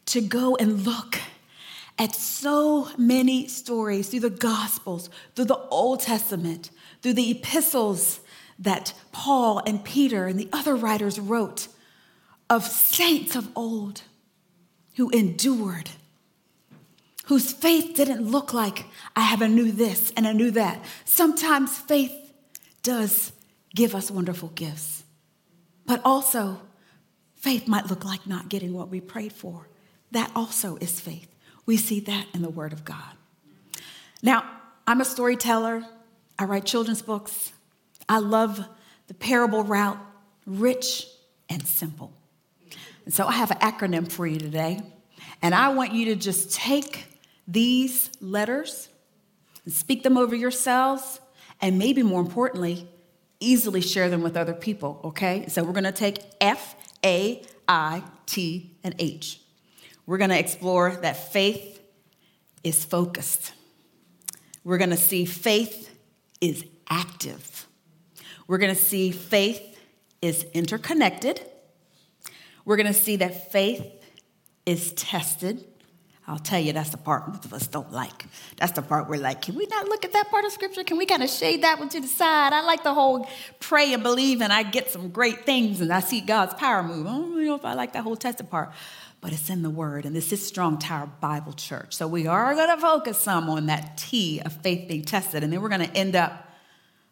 to 0.07 0.21
go 0.21 0.55
and 0.55 0.83
look 0.83 1.19
at 1.97 2.13
so 2.13 2.89
many 2.97 3.47
stories 3.47 4.09
through 4.09 4.19
the 4.21 4.29
Gospels, 4.29 5.09
through 5.35 5.45
the 5.45 5.59
Old 5.69 6.01
Testament, 6.01 6.69
through 7.01 7.13
the 7.13 7.31
epistles 7.31 8.19
that 8.59 8.93
Paul 9.11 9.61
and 9.65 9.83
Peter 9.83 10.27
and 10.27 10.39
the 10.39 10.49
other 10.51 10.75
writers 10.75 11.19
wrote 11.19 11.67
of 12.49 12.63
saints 12.63 13.35
of 13.35 13.49
old 13.55 14.01
who 14.95 15.09
endured, 15.09 15.89
whose 17.25 17.51
faith 17.51 17.95
didn't 17.95 18.29
look 18.29 18.53
like, 18.53 18.85
I 19.15 19.21
have 19.21 19.41
a 19.41 19.47
new 19.47 19.71
this 19.71 20.11
and 20.15 20.25
a 20.25 20.33
new 20.33 20.51
that. 20.51 20.83
Sometimes 21.05 21.77
faith 21.77 22.13
does 22.83 23.31
give 23.73 23.95
us 23.95 24.11
wonderful 24.11 24.49
gifts, 24.49 25.03
but 25.85 26.01
also 26.05 26.61
faith 27.35 27.67
might 27.67 27.87
look 27.87 28.05
like 28.05 28.25
not 28.27 28.49
getting 28.49 28.73
what 28.73 28.89
we 28.89 29.01
prayed 29.01 29.33
for. 29.33 29.67
That 30.11 30.31
also 30.35 30.77
is 30.77 30.99
faith. 30.99 31.34
We 31.65 31.77
see 31.77 31.99
that 32.01 32.27
in 32.33 32.41
the 32.41 32.49
Word 32.49 32.73
of 32.73 32.85
God. 32.85 33.15
Now, 34.21 34.45
I'm 34.87 35.01
a 35.01 35.05
storyteller. 35.05 35.83
I 36.37 36.45
write 36.45 36.65
children's 36.65 37.01
books. 37.01 37.53
I 38.07 38.19
love 38.19 38.63
the 39.07 39.13
parable 39.13 39.63
route, 39.63 39.97
rich 40.45 41.07
and 41.49 41.65
simple. 41.65 42.13
And 43.05 43.13
so 43.13 43.27
I 43.27 43.33
have 43.33 43.51
an 43.51 43.57
acronym 43.57 44.11
for 44.11 44.27
you 44.27 44.39
today. 44.39 44.81
And 45.41 45.53
I 45.55 45.69
want 45.69 45.93
you 45.93 46.05
to 46.05 46.15
just 46.15 46.53
take 46.53 47.05
these 47.47 48.09
letters 48.19 48.89
and 49.63 49.73
speak 49.73 50.03
them 50.03 50.17
over 50.17 50.35
yourselves, 50.35 51.19
and 51.61 51.77
maybe 51.79 52.03
more 52.03 52.21
importantly, 52.21 52.87
easily 53.39 53.81
share 53.81 54.09
them 54.09 54.21
with 54.21 54.37
other 54.37 54.53
people, 54.53 55.01
okay? 55.03 55.47
So 55.47 55.63
we're 55.63 55.73
gonna 55.73 55.91
take 55.91 56.19
F, 56.39 56.75
A, 57.03 57.43
I, 57.67 58.03
T, 58.25 58.75
and 58.83 58.95
H 58.99 59.39
we're 60.05 60.17
going 60.17 60.29
to 60.29 60.39
explore 60.39 60.91
that 61.01 61.31
faith 61.31 61.81
is 62.63 62.83
focused. 62.83 63.53
We're 64.63 64.77
going 64.77 64.89
to 64.89 64.97
see 64.97 65.25
faith 65.25 65.89
is 66.41 66.65
active. 66.89 67.67
We're 68.47 68.57
going 68.57 68.73
to 68.73 68.79
see 68.81 69.11
faith 69.11 69.61
is 70.21 70.43
interconnected. 70.53 71.41
We're 72.65 72.77
going 72.77 72.87
to 72.87 72.93
see 72.93 73.17
that 73.17 73.51
faith 73.51 73.85
is 74.65 74.93
tested. 74.93 75.63
I'll 76.27 76.39
tell 76.39 76.59
you, 76.59 76.73
that's 76.73 76.89
the 76.89 76.97
part 76.97 77.27
most 77.27 77.45
of 77.45 77.53
us 77.53 77.67
don't 77.67 77.91
like. 77.91 78.25
That's 78.57 78.71
the 78.71 78.81
part 78.81 79.07
we're 79.07 79.21
like, 79.21 79.43
can 79.43 79.53
we 79.53 79.67
not 79.67 79.87
look 79.87 80.03
at 80.03 80.13
that 80.13 80.29
part 80.31 80.43
of 80.43 80.51
scripture? 80.51 80.83
Can 80.83 80.97
we 80.97 81.05
kind 81.05 81.21
of 81.21 81.29
shade 81.29 81.61
that 81.61 81.77
one 81.77 81.89
to 81.89 81.99
the 81.99 82.07
side? 82.07 82.51
I 82.51 82.61
like 82.61 82.83
the 82.83 82.95
whole 82.95 83.29
pray 83.59 83.93
and 83.93 84.01
believe, 84.01 84.41
and 84.41 84.51
I 84.51 84.63
get 84.63 84.89
some 84.89 85.09
great 85.09 85.45
things, 85.45 85.81
and 85.81 85.93
I 85.93 85.99
see 85.99 86.21
God's 86.21 86.55
power 86.55 86.81
move. 86.81 87.05
I 87.05 87.11
don't 87.11 87.31
really 87.31 87.45
know 87.45 87.55
if 87.55 87.65
I 87.65 87.75
like 87.75 87.93
that 87.93 88.03
whole 88.03 88.15
tested 88.15 88.49
part 88.49 88.71
but 89.25 89.33
it's 89.33 89.49
in 89.49 89.63
the 89.63 89.71
Word. 89.71 90.05
And 90.05 90.15
this 90.15 90.31
is 90.31 90.45
Strong 90.45 90.77
Tower 90.77 91.09
Bible 91.19 91.53
Church. 91.53 91.95
So 91.95 92.07
we 92.07 92.27
are 92.27 92.53
going 92.53 92.69
to 92.69 92.79
focus 92.79 93.19
some 93.19 93.49
on 93.49 93.65
that 93.65 93.97
T 93.97 94.39
of 94.45 94.53
faith 94.61 94.87
being 94.87 95.03
tested. 95.03 95.43
And 95.43 95.51
then 95.51 95.63
we're 95.63 95.69
going 95.69 95.81
to 95.81 95.97
end 95.97 96.15
up 96.15 96.47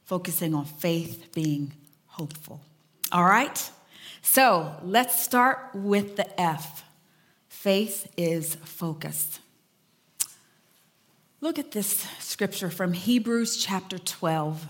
focusing 0.04 0.54
on 0.54 0.66
faith 0.66 1.34
being 1.34 1.74
hopeful. 2.06 2.62
All 3.12 3.24
right? 3.24 3.72
So 4.22 4.76
let's 4.84 5.20
start 5.20 5.72
with 5.74 6.16
the 6.16 6.40
F. 6.40 6.84
Faith 7.48 8.14
is 8.16 8.54
focused. 8.64 9.40
Look 11.42 11.58
at 11.58 11.72
this 11.72 12.08
scripture 12.20 12.70
from 12.70 12.94
Hebrews 12.94 13.58
chapter 13.58 13.98
12, 13.98 14.68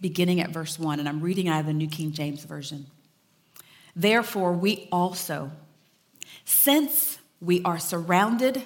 beginning 0.00 0.40
at 0.40 0.50
verse 0.50 0.78
1. 0.78 1.00
And 1.00 1.08
I'm 1.08 1.20
reading 1.20 1.48
out 1.48 1.58
of 1.58 1.66
the 1.66 1.72
New 1.72 1.88
King 1.88 2.12
James 2.12 2.44
Version. 2.44 2.86
Therefore, 3.96 4.52
we 4.52 4.88
also 4.92 5.50
since 6.46 7.18
we 7.40 7.60
are 7.64 7.78
surrounded 7.78 8.62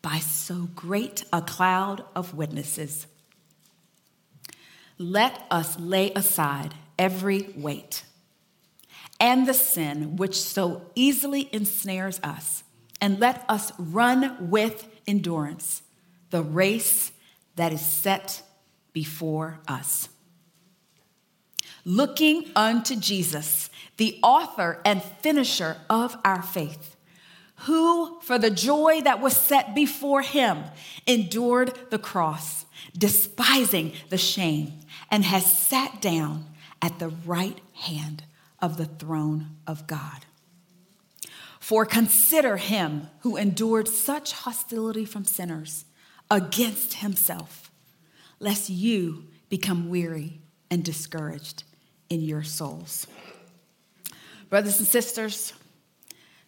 by 0.00 0.18
so 0.18 0.68
great 0.74 1.24
a 1.32 1.42
cloud 1.42 2.02
of 2.16 2.32
witnesses, 2.32 3.06
let 4.96 5.44
us 5.50 5.78
lay 5.78 6.12
aside 6.14 6.74
every 6.98 7.50
weight 7.54 8.04
and 9.20 9.46
the 9.46 9.54
sin 9.54 10.16
which 10.16 10.40
so 10.40 10.82
easily 10.94 11.48
ensnares 11.52 12.20
us, 12.22 12.62
and 13.00 13.18
let 13.18 13.44
us 13.48 13.72
run 13.78 14.48
with 14.50 14.88
endurance 15.06 15.82
the 16.30 16.42
race 16.42 17.10
that 17.56 17.72
is 17.72 17.84
set 17.84 18.42
before 18.92 19.58
us. 19.66 20.08
looking 21.84 22.44
unto 22.54 22.94
Jesus, 22.94 23.70
the 23.96 24.18
author 24.22 24.80
and 24.84 25.02
finisher 25.02 25.78
of 25.88 26.16
our 26.22 26.42
faith, 26.42 26.96
who, 27.62 28.20
for 28.20 28.38
the 28.38 28.50
joy 28.50 29.00
that 29.02 29.20
was 29.20 29.36
set 29.36 29.74
before 29.74 30.22
him, 30.22 30.64
endured 31.06 31.72
the 31.90 31.98
cross, 31.98 32.66
despising 32.96 33.92
the 34.10 34.18
shame, 34.18 34.72
and 35.10 35.24
has 35.24 35.50
sat 35.50 36.00
down 36.00 36.46
at 36.80 36.98
the 36.98 37.08
right 37.08 37.58
hand 37.74 38.24
of 38.60 38.76
the 38.76 38.84
throne 38.86 39.56
of 39.66 39.86
God. 39.86 40.24
For 41.58 41.84
consider 41.84 42.56
him 42.56 43.08
who 43.20 43.36
endured 43.36 43.88
such 43.88 44.32
hostility 44.32 45.04
from 45.04 45.24
sinners 45.24 45.84
against 46.30 46.94
himself, 46.94 47.70
lest 48.38 48.70
you 48.70 49.24
become 49.48 49.88
weary 49.88 50.40
and 50.70 50.84
discouraged 50.84 51.64
in 52.08 52.22
your 52.22 52.42
souls. 52.42 53.06
Brothers 54.48 54.78
and 54.78 54.88
sisters, 54.88 55.52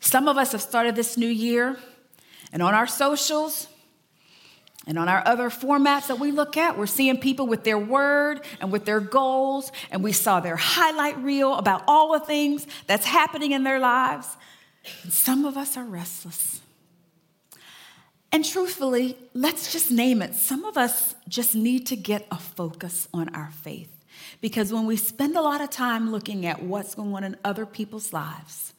some 0.00 0.28
of 0.28 0.36
us 0.36 0.52
have 0.52 0.62
started 0.62 0.96
this 0.96 1.16
new 1.16 1.28
year, 1.28 1.76
and 2.52 2.62
on 2.62 2.74
our 2.74 2.86
socials 2.86 3.68
and 4.86 4.98
on 4.98 5.08
our 5.08 5.22
other 5.26 5.50
formats 5.50 6.08
that 6.08 6.18
we 6.18 6.32
look 6.32 6.56
at, 6.56 6.78
we're 6.78 6.86
seeing 6.86 7.18
people 7.18 7.46
with 7.46 7.64
their 7.64 7.78
word 7.78 8.40
and 8.60 8.72
with 8.72 8.86
their 8.86 8.98
goals, 9.00 9.70
and 9.90 10.02
we 10.02 10.12
saw 10.12 10.40
their 10.40 10.56
highlight 10.56 11.18
reel 11.18 11.54
about 11.54 11.84
all 11.86 12.12
the 12.12 12.24
things 12.24 12.66
that's 12.86 13.04
happening 13.04 13.52
in 13.52 13.62
their 13.62 13.78
lives. 13.78 14.26
And 15.02 15.12
some 15.12 15.44
of 15.44 15.56
us 15.56 15.76
are 15.76 15.84
restless. 15.84 16.60
And 18.32 18.44
truthfully, 18.44 19.16
let's 19.34 19.72
just 19.72 19.90
name 19.90 20.22
it. 20.22 20.34
Some 20.34 20.64
of 20.64 20.76
us 20.76 21.14
just 21.28 21.54
need 21.54 21.86
to 21.88 21.96
get 21.96 22.26
a 22.30 22.36
focus 22.36 23.08
on 23.12 23.28
our 23.34 23.50
faith. 23.50 23.90
Because 24.40 24.72
when 24.72 24.86
we 24.86 24.96
spend 24.96 25.36
a 25.36 25.42
lot 25.42 25.60
of 25.60 25.70
time 25.70 26.10
looking 26.10 26.46
at 26.46 26.62
what's 26.62 26.94
going 26.94 27.14
on 27.14 27.24
in 27.24 27.36
other 27.44 27.66
people's 27.66 28.12
lives, 28.12 28.72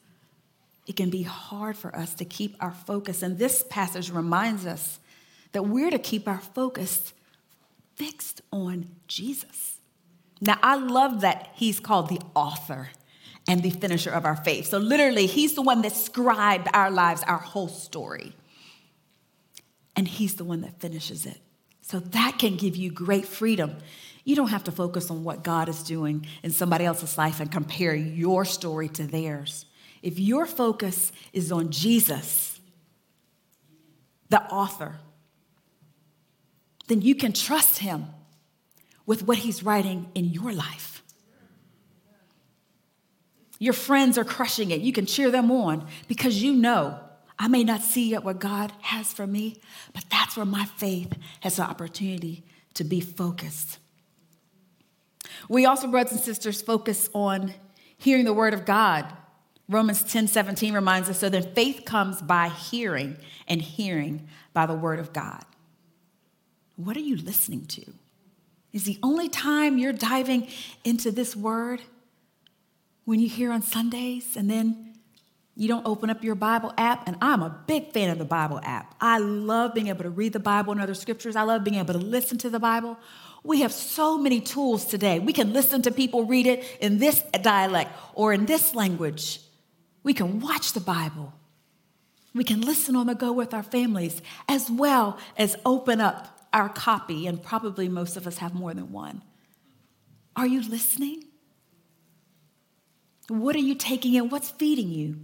it 0.86 0.96
can 0.96 1.10
be 1.10 1.22
hard 1.22 1.76
for 1.76 1.94
us 1.94 2.14
to 2.14 2.24
keep 2.24 2.56
our 2.60 2.72
focus. 2.72 3.22
And 3.22 3.38
this 3.38 3.64
passage 3.70 4.10
reminds 4.10 4.66
us 4.66 4.98
that 5.52 5.66
we're 5.66 5.90
to 5.90 5.98
keep 5.98 6.26
our 6.26 6.40
focus 6.40 7.12
fixed 7.94 8.40
on 8.52 8.88
Jesus. 9.06 9.78
Now, 10.40 10.58
I 10.62 10.74
love 10.76 11.20
that 11.20 11.50
he's 11.54 11.78
called 11.78 12.08
the 12.08 12.20
author 12.34 12.90
and 13.46 13.62
the 13.62 13.70
finisher 13.70 14.10
of 14.10 14.24
our 14.24 14.36
faith. 14.36 14.66
So, 14.66 14.78
literally, 14.78 15.26
he's 15.26 15.54
the 15.54 15.62
one 15.62 15.82
that 15.82 15.94
scribed 15.94 16.68
our 16.72 16.90
lives, 16.90 17.22
our 17.22 17.38
whole 17.38 17.68
story. 17.68 18.34
And 19.94 20.08
he's 20.08 20.34
the 20.34 20.44
one 20.44 20.62
that 20.62 20.80
finishes 20.80 21.26
it. 21.26 21.38
So, 21.82 22.00
that 22.00 22.38
can 22.38 22.56
give 22.56 22.74
you 22.74 22.90
great 22.90 23.26
freedom. 23.26 23.76
You 24.24 24.34
don't 24.34 24.48
have 24.48 24.64
to 24.64 24.72
focus 24.72 25.10
on 25.10 25.22
what 25.22 25.44
God 25.44 25.68
is 25.68 25.82
doing 25.82 26.26
in 26.42 26.50
somebody 26.50 26.84
else's 26.84 27.18
life 27.18 27.40
and 27.40 27.50
compare 27.50 27.94
your 27.94 28.44
story 28.44 28.88
to 28.90 29.04
theirs. 29.04 29.66
If 30.02 30.18
your 30.18 30.46
focus 30.46 31.12
is 31.32 31.52
on 31.52 31.70
Jesus, 31.70 32.60
the 34.28 34.42
author, 34.42 34.98
then 36.88 37.02
you 37.02 37.14
can 37.14 37.32
trust 37.32 37.78
him 37.78 38.06
with 39.06 39.26
what 39.26 39.38
he's 39.38 39.62
writing 39.62 40.10
in 40.14 40.30
your 40.30 40.52
life. 40.52 41.02
Your 43.58 43.74
friends 43.74 44.18
are 44.18 44.24
crushing 44.24 44.72
it. 44.72 44.80
You 44.80 44.92
can 44.92 45.06
cheer 45.06 45.30
them 45.30 45.50
on 45.52 45.86
because 46.08 46.42
you 46.42 46.52
know 46.52 46.98
I 47.38 47.48
may 47.48 47.62
not 47.62 47.82
see 47.82 48.10
yet 48.10 48.24
what 48.24 48.40
God 48.40 48.72
has 48.80 49.12
for 49.12 49.26
me, 49.26 49.60
but 49.92 50.04
that's 50.10 50.36
where 50.36 50.46
my 50.46 50.64
faith 50.64 51.12
has 51.40 51.56
the 51.56 51.62
opportunity 51.62 52.44
to 52.74 52.84
be 52.84 53.00
focused. 53.00 53.78
We 55.48 55.66
also, 55.66 55.86
brothers 55.86 56.12
and 56.12 56.20
sisters, 56.20 56.60
focus 56.60 57.08
on 57.14 57.54
hearing 57.96 58.24
the 58.24 58.32
word 58.32 58.54
of 58.54 58.64
God 58.64 59.06
Romans 59.68 60.02
10 60.02 60.28
17 60.28 60.74
reminds 60.74 61.08
us 61.08 61.18
so 61.18 61.28
then 61.28 61.54
faith 61.54 61.84
comes 61.84 62.20
by 62.20 62.48
hearing, 62.48 63.16
and 63.48 63.62
hearing 63.62 64.28
by 64.52 64.66
the 64.66 64.74
word 64.74 64.98
of 64.98 65.12
God. 65.12 65.44
What 66.76 66.96
are 66.96 67.00
you 67.00 67.16
listening 67.16 67.66
to? 67.66 67.84
Is 68.72 68.84
the 68.84 68.98
only 69.02 69.28
time 69.28 69.78
you're 69.78 69.92
diving 69.92 70.48
into 70.84 71.10
this 71.10 71.36
word 71.36 71.82
when 73.04 73.20
you 73.20 73.28
hear 73.28 73.52
on 73.52 73.62
Sundays 73.62 74.36
and 74.36 74.50
then 74.50 74.94
you 75.54 75.68
don't 75.68 75.86
open 75.86 76.08
up 76.08 76.24
your 76.24 76.34
Bible 76.34 76.72
app? 76.78 77.06
And 77.06 77.16
I'm 77.20 77.42
a 77.42 77.50
big 77.66 77.92
fan 77.92 78.08
of 78.08 78.18
the 78.18 78.24
Bible 78.24 78.60
app. 78.62 78.94
I 79.00 79.18
love 79.18 79.74
being 79.74 79.88
able 79.88 80.04
to 80.04 80.10
read 80.10 80.32
the 80.32 80.40
Bible 80.40 80.72
and 80.72 80.80
other 80.80 80.94
scriptures, 80.94 81.36
I 81.36 81.42
love 81.42 81.64
being 81.64 81.76
able 81.76 81.92
to 81.92 82.00
listen 82.00 82.38
to 82.38 82.50
the 82.50 82.60
Bible. 82.60 82.98
We 83.44 83.60
have 83.60 83.72
so 83.72 84.16
many 84.16 84.40
tools 84.40 84.84
today. 84.84 85.18
We 85.18 85.32
can 85.32 85.52
listen 85.52 85.82
to 85.82 85.90
people 85.90 86.24
read 86.24 86.46
it 86.46 86.64
in 86.80 86.98
this 86.98 87.22
dialect 87.42 87.90
or 88.14 88.32
in 88.32 88.46
this 88.46 88.74
language. 88.74 89.40
We 90.02 90.14
can 90.14 90.40
watch 90.40 90.72
the 90.72 90.80
Bible. 90.80 91.32
We 92.34 92.44
can 92.44 92.60
listen 92.60 92.96
on 92.96 93.06
the 93.06 93.14
go 93.14 93.32
with 93.32 93.52
our 93.52 93.62
families, 93.62 94.22
as 94.48 94.70
well 94.70 95.18
as 95.36 95.56
open 95.64 96.00
up 96.00 96.46
our 96.52 96.68
copy, 96.68 97.26
and 97.26 97.42
probably 97.42 97.88
most 97.88 98.16
of 98.16 98.26
us 98.26 98.38
have 98.38 98.54
more 98.54 98.74
than 98.74 98.90
one. 98.92 99.22
Are 100.34 100.46
you 100.46 100.62
listening? 100.62 101.24
What 103.28 103.54
are 103.54 103.60
you 103.60 103.74
taking 103.74 104.14
in? 104.14 104.28
What's 104.28 104.50
feeding 104.50 104.90
you? 104.90 105.16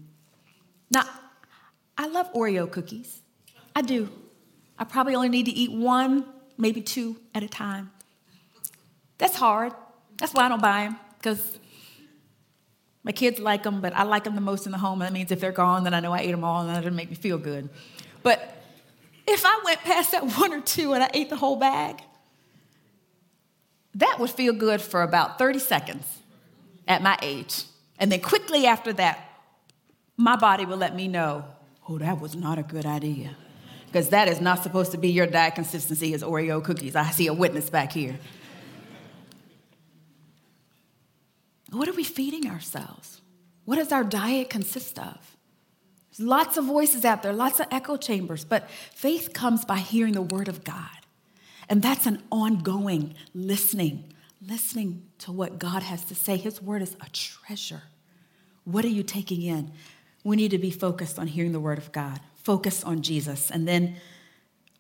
Now, 0.90 1.04
I 1.96 2.06
love 2.06 2.32
Oreo 2.32 2.70
cookies. 2.70 3.20
I 3.74 3.82
do. 3.82 4.08
I 4.78 4.84
probably 4.84 5.14
only 5.14 5.28
need 5.28 5.46
to 5.46 5.52
eat 5.52 5.72
one, 5.72 6.24
maybe 6.56 6.80
two 6.80 7.16
at 7.34 7.42
a 7.42 7.48
time. 7.48 7.90
That's 9.18 9.36
hard. 9.36 9.72
That's 10.18 10.32
why 10.32 10.44
I 10.44 10.48
don't 10.48 10.62
buy 10.62 10.84
them, 10.84 10.96
because 11.18 11.58
my 13.08 13.12
kids 13.12 13.38
like 13.38 13.62
them, 13.62 13.80
but 13.80 13.96
I 13.96 14.02
like 14.02 14.24
them 14.24 14.34
the 14.34 14.42
most 14.42 14.66
in 14.66 14.72
the 14.72 14.76
home. 14.76 14.98
That 14.98 15.14
means 15.14 15.32
if 15.32 15.40
they're 15.40 15.50
gone, 15.50 15.82
then 15.82 15.94
I 15.94 16.00
know 16.00 16.12
I 16.12 16.20
ate 16.20 16.30
them 16.30 16.44
all, 16.44 16.60
and 16.60 16.68
that 16.68 16.74
doesn't 16.74 16.94
make 16.94 17.08
me 17.08 17.16
feel 17.16 17.38
good. 17.38 17.70
But 18.22 18.62
if 19.26 19.46
I 19.46 19.62
went 19.64 19.80
past 19.80 20.12
that 20.12 20.24
one 20.38 20.52
or 20.52 20.60
two 20.60 20.92
and 20.92 21.02
I 21.02 21.08
ate 21.14 21.30
the 21.30 21.36
whole 21.36 21.56
bag, 21.56 22.02
that 23.94 24.18
would 24.20 24.28
feel 24.28 24.52
good 24.52 24.82
for 24.82 25.02
about 25.02 25.38
30 25.38 25.58
seconds 25.58 26.18
at 26.86 27.00
my 27.00 27.16
age. 27.22 27.64
And 27.98 28.12
then 28.12 28.20
quickly 28.20 28.66
after 28.66 28.92
that, 28.92 29.24
my 30.18 30.36
body 30.36 30.66
would 30.66 30.78
let 30.78 30.94
me 30.94 31.08
know, 31.08 31.46
oh, 31.88 31.96
that 31.96 32.20
was 32.20 32.36
not 32.36 32.58
a 32.58 32.62
good 32.62 32.84
idea. 32.84 33.34
Because 33.86 34.10
that 34.10 34.28
is 34.28 34.42
not 34.42 34.62
supposed 34.62 34.92
to 34.92 34.98
be 34.98 35.08
your 35.08 35.26
diet 35.26 35.54
consistency 35.54 36.12
as 36.12 36.22
Oreo 36.22 36.62
cookies. 36.62 36.94
I 36.94 37.10
see 37.10 37.26
a 37.26 37.32
witness 37.32 37.70
back 37.70 37.90
here. 37.90 38.18
What 41.70 41.88
are 41.88 41.92
we 41.92 42.04
feeding 42.04 42.50
ourselves? 42.50 43.20
What 43.64 43.76
does 43.76 43.92
our 43.92 44.04
diet 44.04 44.48
consist 44.48 44.98
of? 44.98 45.36
There's 46.10 46.26
lots 46.26 46.56
of 46.56 46.64
voices 46.64 47.04
out 47.04 47.22
there, 47.22 47.32
lots 47.32 47.60
of 47.60 47.66
echo 47.70 47.96
chambers, 47.96 48.44
but 48.44 48.70
faith 48.70 49.32
comes 49.32 49.64
by 49.64 49.78
hearing 49.78 50.14
the 50.14 50.22
word 50.22 50.48
of 50.48 50.64
God. 50.64 50.88
And 51.68 51.82
that's 51.82 52.06
an 52.06 52.22
ongoing 52.32 53.14
listening, 53.34 54.14
listening 54.46 55.02
to 55.18 55.32
what 55.32 55.58
God 55.58 55.82
has 55.82 56.04
to 56.04 56.14
say. 56.14 56.36
His 56.36 56.62
word 56.62 56.80
is 56.80 56.96
a 57.00 57.10
treasure. 57.10 57.82
What 58.64 58.84
are 58.84 58.88
you 58.88 59.02
taking 59.02 59.42
in? 59.42 59.72
We 60.24 60.36
need 60.36 60.50
to 60.52 60.58
be 60.58 60.70
focused 60.70 61.18
on 61.18 61.26
hearing 61.26 61.52
the 61.52 61.60
word 61.60 61.78
of 61.78 61.92
God, 61.92 62.20
focused 62.34 62.84
on 62.84 63.02
Jesus, 63.02 63.50
and 63.50 63.68
then 63.68 63.96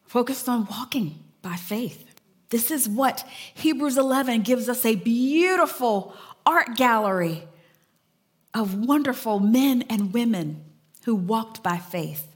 focused 0.06 0.48
on 0.48 0.66
walking 0.70 1.22
by 1.42 1.56
faith. 1.56 2.06
This 2.50 2.70
is 2.70 2.88
what 2.88 3.26
Hebrews 3.54 3.98
11 3.98 4.40
gives 4.42 4.68
us 4.68 4.84
a 4.86 4.94
beautiful 4.94 6.14
art 6.48 6.76
gallery 6.76 7.42
of 8.54 8.74
wonderful 8.74 9.38
men 9.38 9.82
and 9.90 10.14
women 10.14 10.64
who 11.04 11.14
walked 11.14 11.62
by 11.62 11.76
faith. 11.76 12.26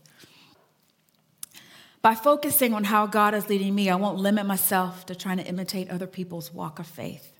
By 2.02 2.14
focusing 2.14 2.74
on 2.74 2.84
how 2.84 3.06
God 3.06 3.32
is 3.32 3.48
leading 3.48 3.74
me, 3.74 3.88
I 3.88 3.94
won't 3.94 4.18
limit 4.18 4.44
myself 4.44 5.06
to 5.06 5.14
trying 5.14 5.38
to 5.38 5.46
imitate 5.46 5.88
other 5.88 6.06
people's 6.06 6.52
walk 6.52 6.78
of 6.78 6.86
faith. 6.86 7.32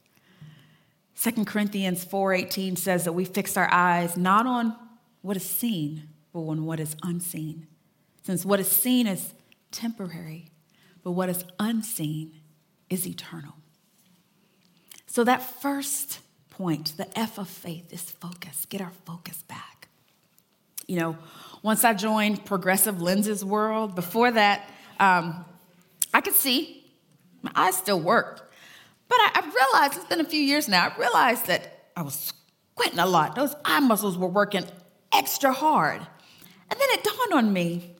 2 1.14 1.44
Corinthians 1.44 2.06
4:18 2.06 2.76
says 2.76 3.04
that 3.04 3.12
we 3.12 3.26
fix 3.26 3.58
our 3.58 3.70
eyes 3.70 4.16
not 4.16 4.46
on 4.46 4.74
what 5.20 5.36
is 5.36 5.44
seen, 5.44 6.08
but 6.32 6.40
on 6.40 6.64
what 6.64 6.80
is 6.80 6.96
unseen. 7.02 7.66
Since 8.22 8.46
what 8.46 8.60
is 8.60 8.68
seen 8.68 9.06
is 9.06 9.34
temporary, 9.72 10.50
but 11.02 11.10
what 11.10 11.28
is 11.28 11.44
unseen 11.60 12.40
is 12.88 13.06
eternal. 13.06 13.56
So 15.06 15.22
that 15.24 15.42
first 15.60 16.20
point, 16.62 16.96
the 16.96 17.18
F 17.18 17.38
of 17.38 17.48
faith, 17.48 17.92
is 17.92 18.02
focus. 18.02 18.66
Get 18.66 18.80
our 18.80 18.92
focus 19.04 19.42
back. 19.48 19.88
You 20.86 20.96
know, 20.96 21.18
once 21.62 21.82
I 21.82 21.92
joined 21.92 22.44
Progressive 22.44 23.02
Lenses 23.02 23.44
World, 23.44 23.96
before 23.96 24.30
that, 24.30 24.68
um, 25.00 25.44
I 26.14 26.20
could 26.20 26.34
see. 26.34 26.84
My 27.42 27.50
eyes 27.56 27.76
still 27.76 27.98
worked. 27.98 28.44
But 29.08 29.16
I, 29.16 29.30
I 29.34 29.40
realized, 29.40 29.96
it's 29.96 30.08
been 30.08 30.20
a 30.20 30.24
few 30.24 30.40
years 30.40 30.68
now, 30.68 30.86
I 30.86 30.96
realized 30.96 31.46
that 31.46 31.88
I 31.96 32.02
was 32.02 32.32
squinting 32.74 33.00
a 33.00 33.06
lot. 33.06 33.34
Those 33.34 33.56
eye 33.64 33.80
muscles 33.80 34.16
were 34.16 34.28
working 34.28 34.64
extra 35.12 35.52
hard. 35.52 36.00
And 36.70 36.80
then 36.80 36.88
it 36.90 37.02
dawned 37.02 37.32
on 37.32 37.52
me 37.52 37.96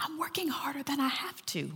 I'm 0.00 0.18
working 0.18 0.48
harder 0.48 0.82
than 0.82 1.00
I 1.00 1.08
have 1.08 1.46
to. 1.46 1.70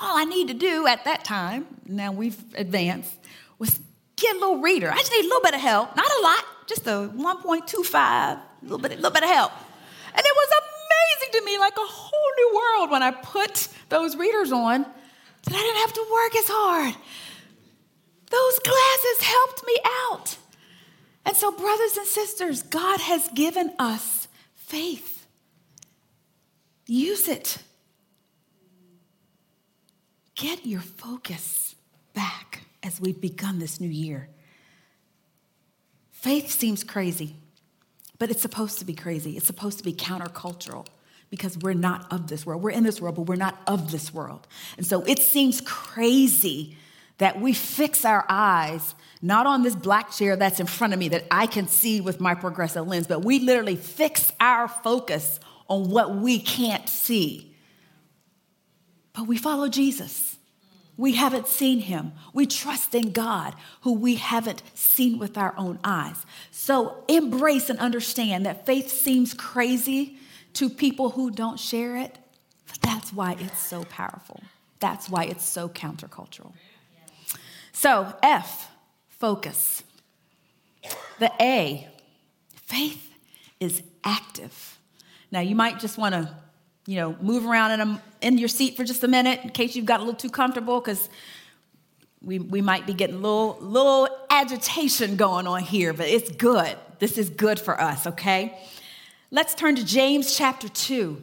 All 0.00 0.18
I 0.18 0.24
need 0.24 0.48
to 0.48 0.54
do 0.54 0.86
at 0.86 1.04
that 1.04 1.24
time, 1.24 1.66
now 1.86 2.12
we've 2.12 2.38
advanced, 2.56 3.16
was 3.58 3.80
get 4.18 4.36
a 4.36 4.38
little 4.38 4.58
reader. 4.58 4.90
I 4.90 4.96
just 4.96 5.12
need 5.12 5.24
a 5.24 5.28
little 5.28 5.42
bit 5.42 5.54
of 5.54 5.60
help, 5.60 5.96
not 5.96 6.06
a 6.06 6.22
lot, 6.22 6.44
just 6.66 6.86
a 6.86 7.10
1.25, 7.14 7.94
a 7.94 8.42
little 8.62 8.78
bit, 8.78 8.90
little 8.96 9.10
bit 9.10 9.22
of 9.22 9.30
help. 9.30 9.52
And 10.14 10.24
it 10.24 10.32
was 10.34 10.48
amazing 10.50 11.40
to 11.40 11.44
me, 11.46 11.58
like 11.58 11.76
a 11.76 11.86
whole 11.86 12.32
new 12.36 12.56
world 12.56 12.90
when 12.90 13.02
I 13.02 13.12
put 13.12 13.68
those 13.88 14.16
readers 14.16 14.52
on, 14.52 14.82
that 14.82 15.54
I 15.54 15.58
didn't 15.58 15.76
have 15.76 15.92
to 15.94 16.06
work 16.12 16.36
as 16.36 16.48
hard. 16.48 16.94
Those 18.30 18.58
glasses 18.58 19.26
helped 19.26 19.66
me 19.66 19.76
out. 20.10 20.36
And 21.24 21.36
so, 21.36 21.52
brothers 21.52 21.96
and 21.96 22.06
sisters, 22.06 22.62
God 22.62 23.00
has 23.00 23.28
given 23.34 23.72
us 23.78 24.28
faith. 24.54 25.26
Use 26.86 27.28
it. 27.28 27.58
Get 30.34 30.66
your 30.66 30.80
focus 30.80 31.74
back 32.14 32.67
as 32.88 33.00
we've 33.00 33.20
begun 33.20 33.58
this 33.58 33.80
new 33.80 33.88
year. 33.88 34.28
Faith 36.10 36.50
seems 36.50 36.82
crazy, 36.82 37.36
but 38.18 38.30
it's 38.30 38.40
supposed 38.40 38.78
to 38.78 38.84
be 38.86 38.94
crazy. 38.94 39.36
It's 39.36 39.46
supposed 39.46 39.76
to 39.78 39.84
be 39.84 39.92
countercultural 39.92 40.86
because 41.28 41.58
we're 41.58 41.74
not 41.74 42.10
of 42.10 42.28
this 42.28 42.46
world. 42.46 42.62
We're 42.62 42.70
in 42.70 42.84
this 42.84 42.98
world, 43.00 43.16
but 43.16 43.22
we're 43.22 43.36
not 43.36 43.60
of 43.66 43.92
this 43.92 44.12
world. 44.12 44.48
And 44.78 44.86
so 44.86 45.02
it 45.02 45.18
seems 45.18 45.60
crazy 45.60 46.78
that 47.18 47.38
we 47.38 47.52
fix 47.52 48.06
our 48.06 48.24
eyes 48.28 48.94
not 49.20 49.46
on 49.46 49.62
this 49.62 49.76
black 49.76 50.10
chair 50.10 50.34
that's 50.36 50.58
in 50.58 50.66
front 50.66 50.94
of 50.94 50.98
me 50.98 51.08
that 51.08 51.24
I 51.30 51.46
can 51.46 51.68
see 51.68 52.00
with 52.00 52.20
my 52.20 52.34
progressive 52.34 52.86
lens, 52.86 53.06
but 53.06 53.22
we 53.24 53.40
literally 53.40 53.76
fix 53.76 54.32
our 54.40 54.66
focus 54.66 55.40
on 55.68 55.90
what 55.90 56.16
we 56.16 56.38
can't 56.38 56.88
see. 56.88 57.54
But 59.12 59.26
we 59.26 59.36
follow 59.36 59.68
Jesus. 59.68 60.27
We 60.98 61.14
haven't 61.14 61.46
seen 61.46 61.80
him. 61.80 62.12
We 62.34 62.44
trust 62.44 62.94
in 62.94 63.12
God, 63.12 63.54
who 63.82 63.92
we 63.94 64.16
haven't 64.16 64.62
seen 64.74 65.18
with 65.18 65.38
our 65.38 65.54
own 65.56 65.78
eyes. 65.84 66.26
So 66.50 67.04
embrace 67.08 67.70
and 67.70 67.78
understand 67.78 68.44
that 68.44 68.66
faith 68.66 68.90
seems 68.90 69.32
crazy 69.32 70.18
to 70.54 70.68
people 70.68 71.10
who 71.10 71.30
don't 71.30 71.58
share 71.58 71.96
it, 71.96 72.18
but 72.66 72.80
that's 72.80 73.12
why 73.12 73.36
it's 73.38 73.64
so 73.64 73.84
powerful. 73.84 74.42
That's 74.80 75.08
why 75.08 75.24
it's 75.24 75.46
so 75.46 75.68
countercultural. 75.68 76.52
So, 77.72 78.12
F, 78.22 78.68
focus. 79.08 79.84
The 81.20 81.30
A, 81.40 81.88
faith 82.54 83.14
is 83.60 83.82
active. 84.02 84.78
Now, 85.30 85.40
you 85.40 85.54
might 85.54 85.78
just 85.78 85.96
want 85.96 86.14
to, 86.14 86.34
you 86.88 86.96
know, 86.96 87.14
move 87.20 87.44
around 87.44 87.72
in, 87.72 87.80
a, 87.82 88.02
in 88.22 88.38
your 88.38 88.48
seat 88.48 88.74
for 88.74 88.82
just 88.82 89.04
a 89.04 89.08
minute 89.08 89.40
in 89.42 89.50
case 89.50 89.76
you've 89.76 89.84
got 89.84 90.00
a 90.00 90.02
little 90.02 90.18
too 90.18 90.30
comfortable 90.30 90.80
because 90.80 91.10
we, 92.22 92.38
we 92.38 92.62
might 92.62 92.86
be 92.86 92.94
getting 92.94 93.16
a 93.16 93.18
little, 93.18 93.58
little 93.60 94.08
agitation 94.30 95.16
going 95.16 95.46
on 95.46 95.60
here, 95.60 95.92
but 95.92 96.08
it's 96.08 96.30
good. 96.30 96.78
This 96.98 97.18
is 97.18 97.28
good 97.28 97.60
for 97.60 97.78
us, 97.78 98.06
okay? 98.06 98.58
Let's 99.30 99.54
turn 99.54 99.76
to 99.76 99.84
James 99.84 100.34
chapter 100.34 100.66
2. 100.66 101.22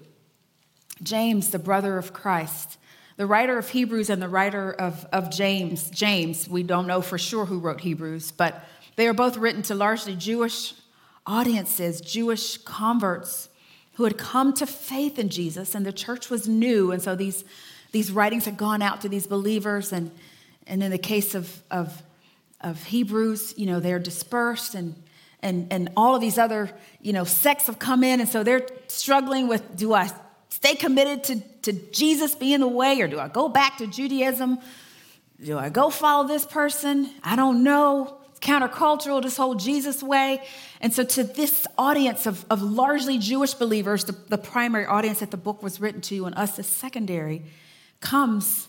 James, 1.02 1.50
the 1.50 1.58
brother 1.58 1.98
of 1.98 2.14
Christ. 2.14 2.78
The 3.18 3.26
writer 3.26 3.58
of 3.58 3.68
Hebrews 3.68 4.12
and 4.12 4.22
the 4.22 4.30
writer 4.30 4.72
of, 4.72 5.08
of 5.12 5.32
James, 5.32 5.90
James, 5.90 6.48
we 6.48 6.62
don't 6.62 6.86
know 6.86 7.02
for 7.02 7.18
sure 7.18 7.46
who 7.46 7.58
wrote 7.58 7.82
Hebrews, 7.82 8.32
but 8.32 8.64
they 8.98 9.08
are 9.08 9.16
both 9.16 9.36
written 9.36 9.64
to 9.64 9.74
largely 9.74 10.16
Jewish 10.16 10.76
audiences, 11.26 12.02
Jewish 12.02 12.58
converts 12.60 13.50
who 13.96 14.04
had 14.04 14.18
come 14.18 14.54
to 14.54 14.66
faith 14.66 15.20
in 15.20 15.30
Jesus, 15.30 15.76
and 15.76 15.86
the 15.86 15.94
church 15.94 16.30
was 16.30 16.48
new. 16.48 16.92
And 16.92 17.02
so 17.02 17.16
these, 17.16 17.44
these 17.92 18.12
writings 18.12 18.46
had 18.46 18.58
gone 18.58 18.82
out 18.82 19.02
to 19.02 19.10
these 19.10 19.28
believers. 19.28 19.92
And, 19.92 20.12
and 20.68 20.84
in 20.84 20.92
the 20.92 20.98
case 20.98 21.36
of, 21.36 21.62
of, 21.72 22.02
of 22.62 22.84
Hebrews, 22.84 23.54
you 23.58 23.66
know, 23.66 23.80
they're 23.80 24.00
dispersed 24.00 24.76
and 24.76 24.96
and, 25.46 25.68
and 25.72 25.90
all 25.96 26.16
of 26.16 26.22
these 26.22 26.40
other, 26.40 26.72
you 27.02 27.14
know, 27.14 27.24
sects 27.24 27.68
have 27.68 27.78
come 27.78 28.04
in. 28.04 28.20
And 28.20 28.28
so 28.28 28.42
they're 28.42 28.66
struggling 28.88 29.48
with 29.48 29.78
do 29.78 29.94
I 29.94 30.10
stay 30.50 30.74
committed 30.74 31.24
to, 31.26 31.40
to 31.62 31.74
Jesus 31.92 32.34
being 32.34 32.62
the 32.62 32.68
way, 32.68 33.00
or 33.00 33.08
do 33.08 33.20
I 33.20 33.28
go 33.28 33.48
back 33.48 33.78
to 33.78 33.86
Judaism? 33.86 34.58
Do 35.44 35.60
I 35.60 35.70
go 35.70 35.92
follow 35.92 36.28
this 36.28 36.46
person? 36.48 37.12
I 37.24 37.36
don't 37.36 37.64
know. 37.64 38.18
Countercultural, 38.46 39.24
this 39.24 39.38
whole 39.38 39.56
Jesus 39.56 40.04
way. 40.04 40.40
And 40.80 40.94
so, 40.94 41.04
to 41.04 41.24
this 41.24 41.66
audience 41.80 42.28
of, 42.28 42.46
of 42.52 42.62
largely 42.62 43.18
Jewish 43.18 43.56
believers, 43.56 44.06
the, 44.06 44.12
the 44.12 44.38
primary 44.38 44.86
audience 44.86 45.20
that 45.22 45.32
the 45.32 45.38
book 45.38 45.64
was 45.64 45.82
written 45.82 46.00
to, 46.02 46.26
and 46.26 46.36
us 46.36 46.60
as 46.60 46.68
secondary, 46.68 47.42
comes 48.02 48.68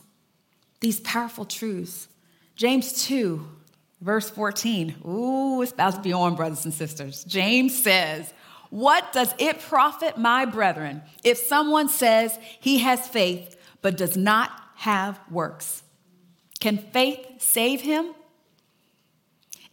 these 0.81 0.99
powerful 1.01 1.45
truths. 1.45 2.09
James 2.55 3.05
2, 3.07 3.47
verse 4.01 4.31
14. 4.31 4.95
Ooh, 5.07 5.61
it's 5.61 5.73
about 5.73 5.95
to 5.97 6.01
be 6.01 6.15
on, 6.15 6.37
brothers 6.37 6.65
and 6.65 6.73
sisters. 6.73 7.23
James 7.25 7.77
says, 7.77 8.33
what 8.71 9.13
does 9.13 9.35
it 9.39 9.61
profit 9.61 10.17
my 10.17 10.47
brethren 10.47 11.03
if 11.23 11.37
someone 11.37 11.91
says 11.91 12.39
he 12.61 12.79
has 12.79 13.07
faith 13.07 13.57
but 13.83 13.99
does 13.99 14.17
not 14.17 14.51
have 14.77 15.21
works? 15.31 15.83
Can 16.61 16.79
faith 16.79 17.43
save 17.43 17.83
him? 17.83 18.15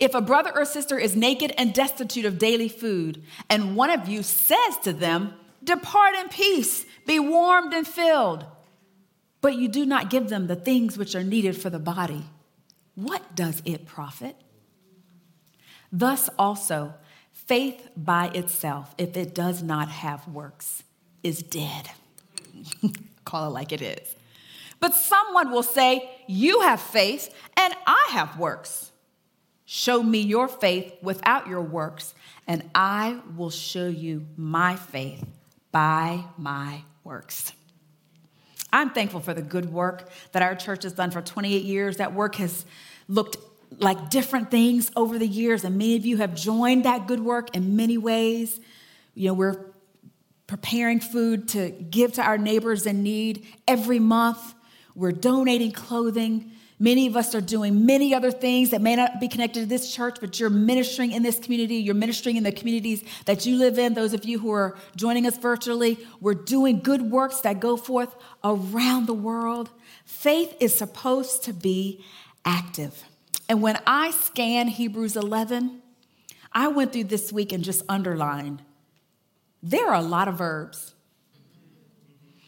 If 0.03 0.13
a 0.13 0.19
brother 0.19 0.51
or 0.53 0.65
sister 0.65 0.99
is 0.99 1.15
naked 1.15 1.53
and 1.57 1.73
destitute 1.73 2.25
of 2.25 2.37
daily 2.37 2.67
food, 2.67 3.23
and 3.49 3.77
one 3.77 3.89
of 3.89 4.09
you 4.09 4.21
says 4.21 4.77
to 4.83 4.91
them, 4.91 5.33
Depart 5.63 6.15
in 6.15 6.27
peace, 6.27 6.85
be 7.07 7.19
warmed 7.19 7.73
and 7.73 7.87
filled, 7.87 8.45
but 9.39 9.55
you 9.55 9.69
do 9.69 9.85
not 9.85 10.09
give 10.09 10.27
them 10.27 10.47
the 10.47 10.57
things 10.57 10.97
which 10.97 11.15
are 11.15 11.23
needed 11.23 11.55
for 11.55 11.69
the 11.69 11.79
body, 11.79 12.25
what 12.95 13.33
does 13.33 13.61
it 13.63 13.85
profit? 13.85 14.35
Thus 15.89 16.29
also, 16.37 16.95
Faith 17.31 17.89
by 17.97 18.27
itself, 18.33 18.93
if 18.97 19.17
it 19.17 19.33
does 19.33 19.63
not 19.63 19.89
have 19.89 20.27
works, 20.27 20.83
is 21.23 21.43
dead. 21.43 21.91
Call 23.25 23.47
it 23.47 23.53
like 23.53 23.71
it 23.71 23.81
is. 23.81 24.15
But 24.79 24.95
someone 24.95 25.49
will 25.49 25.63
say, 25.63 26.09
You 26.27 26.61
have 26.61 26.81
faith, 26.81 27.33
and 27.57 27.73
I 27.85 28.07
have 28.11 28.37
works. 28.37 28.91
Show 29.75 30.03
me 30.03 30.19
your 30.19 30.47
faith 30.47 30.93
without 31.01 31.47
your 31.47 31.63
works, 31.63 32.13
and 32.45 32.61
I 32.75 33.19
will 33.35 33.49
show 33.49 33.87
you 33.87 34.27
my 34.37 34.75
faith 34.75 35.25
by 35.71 36.25
my 36.37 36.83
works. 37.03 37.53
I'm 38.71 38.91
thankful 38.91 39.19
for 39.19 39.33
the 39.33 39.41
good 39.41 39.73
work 39.73 40.11
that 40.33 40.43
our 40.43 40.53
church 40.53 40.83
has 40.83 40.93
done 40.93 41.09
for 41.09 41.23
28 41.23 41.63
years. 41.63 41.97
That 41.97 42.13
work 42.13 42.35
has 42.35 42.67
looked 43.07 43.37
like 43.79 44.11
different 44.11 44.51
things 44.51 44.91
over 44.95 45.17
the 45.17 45.27
years, 45.27 45.63
and 45.63 45.75
many 45.75 45.95
of 45.95 46.05
you 46.05 46.17
have 46.17 46.35
joined 46.35 46.85
that 46.85 47.07
good 47.07 47.21
work 47.21 47.55
in 47.55 47.75
many 47.75 47.97
ways. 47.97 48.59
You 49.15 49.29
know, 49.29 49.33
we're 49.33 49.65
preparing 50.45 50.99
food 50.99 51.47
to 51.47 51.71
give 51.71 52.13
to 52.13 52.21
our 52.21 52.37
neighbors 52.37 52.85
in 52.85 53.01
need 53.01 53.47
every 53.67 53.97
month. 53.97 54.53
We're 54.93 55.13
donating 55.13 55.71
clothing. 55.71 56.51
Many 56.83 57.07
of 57.07 57.15
us 57.15 57.33
are 57.33 57.39
doing 57.39 57.85
many 57.85 58.13
other 58.13 58.29
things 58.29 58.71
that 58.71 58.81
may 58.81 58.97
not 58.97 59.21
be 59.21 59.29
connected 59.29 59.61
to 59.61 59.65
this 59.65 59.95
church, 59.95 60.17
but 60.19 60.37
you're 60.37 60.49
ministering 60.49 61.13
in 61.13 61.23
this 61.23 61.39
community. 61.39 61.75
You're 61.75 61.95
ministering 61.95 62.35
in 62.35 62.43
the 62.43 62.51
communities 62.51 63.05
that 63.23 63.45
you 63.45 63.55
live 63.55 63.79
in. 63.79 63.93
Those 63.93 64.13
of 64.13 64.25
you 64.25 64.37
who 64.37 64.51
are 64.51 64.75
joining 64.93 65.25
us 65.25 65.37
virtually, 65.37 65.97
we're 66.19 66.33
doing 66.33 66.81
good 66.81 67.03
works 67.03 67.39
that 67.39 67.61
go 67.61 67.77
forth 67.77 68.13
around 68.43 69.05
the 69.05 69.13
world. 69.13 69.69
Faith 70.03 70.57
is 70.59 70.77
supposed 70.77 71.45
to 71.45 71.53
be 71.53 72.03
active. 72.43 73.05
And 73.47 73.61
when 73.61 73.79
I 73.87 74.11
scan 74.11 74.67
Hebrews 74.67 75.15
11, 75.15 75.81
I 76.51 76.67
went 76.67 76.91
through 76.91 77.05
this 77.05 77.31
week 77.31 77.53
and 77.53 77.63
just 77.63 77.83
underlined 77.87 78.61
there 79.61 79.87
are 79.87 79.95
a 79.95 80.01
lot 80.01 80.27
of 80.27 80.37
verbs. 80.37 80.92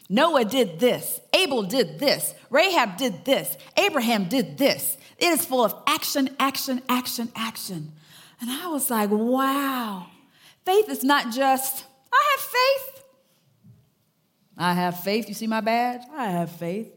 Noah 0.08 0.46
did 0.46 0.80
this, 0.80 1.20
Abel 1.34 1.64
did 1.64 2.00
this, 2.00 2.34
Rahab 2.50 2.98
did 2.98 3.26
this, 3.26 3.58
Abraham 3.78 4.30
did 4.30 4.58
this. 4.58 4.98
It 5.18 5.28
is 5.28 5.46
full 5.46 5.64
of 5.64 5.74
action, 5.88 6.30
action, 6.40 6.82
action, 6.90 7.32
action. 7.36 7.94
And 8.42 8.52
I 8.52 8.68
was 8.68 8.90
like, 8.90 9.10
wow, 9.10 10.08
faith 10.66 10.90
is 10.90 11.04
not 11.04 11.34
just, 11.34 11.86
I 12.14 12.36
have 12.38 12.46
faith. 12.46 13.04
I 14.58 14.74
have 14.74 15.00
faith. 15.02 15.28
You 15.28 15.34
see 15.34 15.48
my 15.48 15.62
badge? 15.62 16.02
I 16.14 16.28
have 16.28 16.52
faith. 16.52 16.88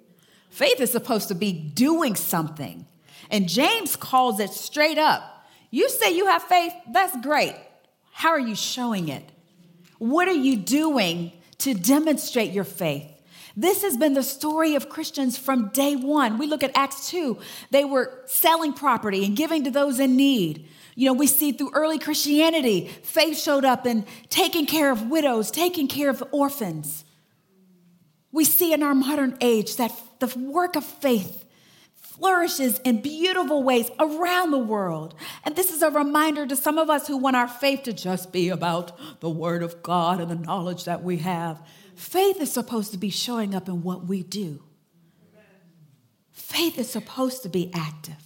Faith 0.51 0.81
is 0.81 0.93
supposed 0.93 1.29
to 1.29 1.35
be 1.35 1.53
doing 1.53 2.15
something. 2.15 2.87
And 3.31 3.49
James 3.49 3.97
calls 3.97 4.41
it 4.41 4.51
straight 4.51 4.99
up. 4.99 5.47
You 5.71 5.89
say 5.89 6.17
you 6.17 6.27
have 6.27 6.43
faith, 6.43 6.73
that's 6.93 7.17
great. 7.21 7.55
How 8.13 8.31
are 8.31 8.41
you 8.41 8.55
showing 8.55 9.09
it? 9.09 9.25
What 9.99 10.29
are 10.29 10.33
you 10.33 10.57
doing 10.57 11.33
to 11.59 11.75
demonstrate 11.75 12.53
your 12.53 12.65
faith? 12.65 13.07
This 13.57 13.83
has 13.83 13.97
been 13.97 14.15
the 14.15 14.23
story 14.23 14.77
of 14.77 14.89
Christians 14.89 15.37
from 15.37 15.71
day 15.71 15.97
one. 15.97 16.39
We 16.39 16.47
look 16.47 16.63
at 16.63 16.71
Acts 16.77 17.11
2, 17.11 17.39
they 17.71 17.85
were 17.85 18.23
selling 18.27 18.73
property 18.73 19.25
and 19.25 19.37
giving 19.37 19.65
to 19.65 19.71
those 19.71 19.99
in 19.99 20.17
need. 20.17 20.69
You 20.95 21.07
know, 21.07 21.13
we 21.13 21.27
see 21.27 21.53
through 21.53 21.71
early 21.75 21.99
Christianity, 21.99 22.89
faith 23.03 23.39
showed 23.39 23.65
up 23.65 23.87
in 23.87 24.05
taking 24.29 24.67
care 24.67 24.91
of 24.91 25.09
widows, 25.11 25.51
taking 25.51 25.89
care 25.89 26.11
of 26.11 26.23
orphans. 26.33 27.05
We 28.33 28.45
see 28.45 28.73
in 28.73 28.83
our 28.83 28.95
modern 28.95 29.37
age 29.41 29.77
that 29.77 29.93
the 30.19 30.37
work 30.39 30.77
of 30.77 30.85
faith 30.85 31.45
flourishes 32.19 32.79
in 32.81 33.01
beautiful 33.01 33.63
ways 33.63 33.91
around 33.99 34.51
the 34.51 34.59
world. 34.59 35.15
And 35.45 35.57
this 35.57 35.73
is 35.73 35.83
a 35.83 35.91
reminder 35.91 36.47
to 36.47 36.57
some 36.57 36.79
of 36.79 36.91
us 36.91 37.07
who 37.07 37.17
want 37.17 37.37
our 37.37 37.49
faith 37.49 37.85
to 37.85 37.93
just 37.93 38.33
be 38.33 38.49
about 38.49 39.21
the 39.21 39.31
Word 39.31 39.63
of 39.63 39.83
God 39.83 40.21
and 40.21 40.31
the 40.31 40.35
knowledge 40.35 40.85
that 40.85 41.03
we 41.03 41.19
have. 41.19 41.61
Faith 41.95 42.41
is 42.41 42.53
supposed 42.53 42.93
to 42.93 42.99
be 42.99 43.11
showing 43.11 43.55
up 43.55 43.69
in 43.69 43.83
what 43.83 44.05
we 44.07 44.23
do, 44.23 44.63
faith 46.33 46.79
is 46.79 46.91
supposed 46.91 47.43
to 47.43 47.49
be 47.49 47.71
active. 47.75 48.17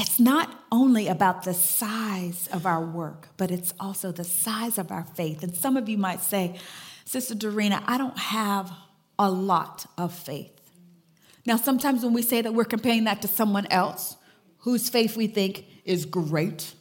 It's 0.00 0.20
not 0.20 0.64
only 0.70 1.08
about 1.08 1.42
the 1.42 1.52
size 1.52 2.48
of 2.52 2.66
our 2.66 2.80
work, 2.80 3.30
but 3.36 3.50
it's 3.50 3.74
also 3.80 4.12
the 4.12 4.22
size 4.22 4.78
of 4.78 4.92
our 4.92 5.02
faith. 5.02 5.42
And 5.42 5.56
some 5.56 5.76
of 5.76 5.88
you 5.88 5.98
might 5.98 6.20
say, 6.20 6.56
Sister 7.04 7.34
Dorena, 7.34 7.82
I 7.84 7.98
don't 7.98 8.16
have 8.16 8.70
a 9.18 9.28
lot 9.28 9.86
of 9.98 10.14
faith. 10.14 10.57
Now, 11.48 11.56
sometimes 11.56 12.04
when 12.04 12.12
we 12.12 12.20
say 12.20 12.42
that, 12.42 12.52
we're 12.52 12.66
comparing 12.66 13.04
that 13.04 13.22
to 13.22 13.28
someone 13.28 13.66
else 13.70 14.18
whose 14.58 14.90
faith 14.90 15.16
we 15.16 15.28
think 15.28 15.64
is 15.86 16.04
great. 16.04 16.74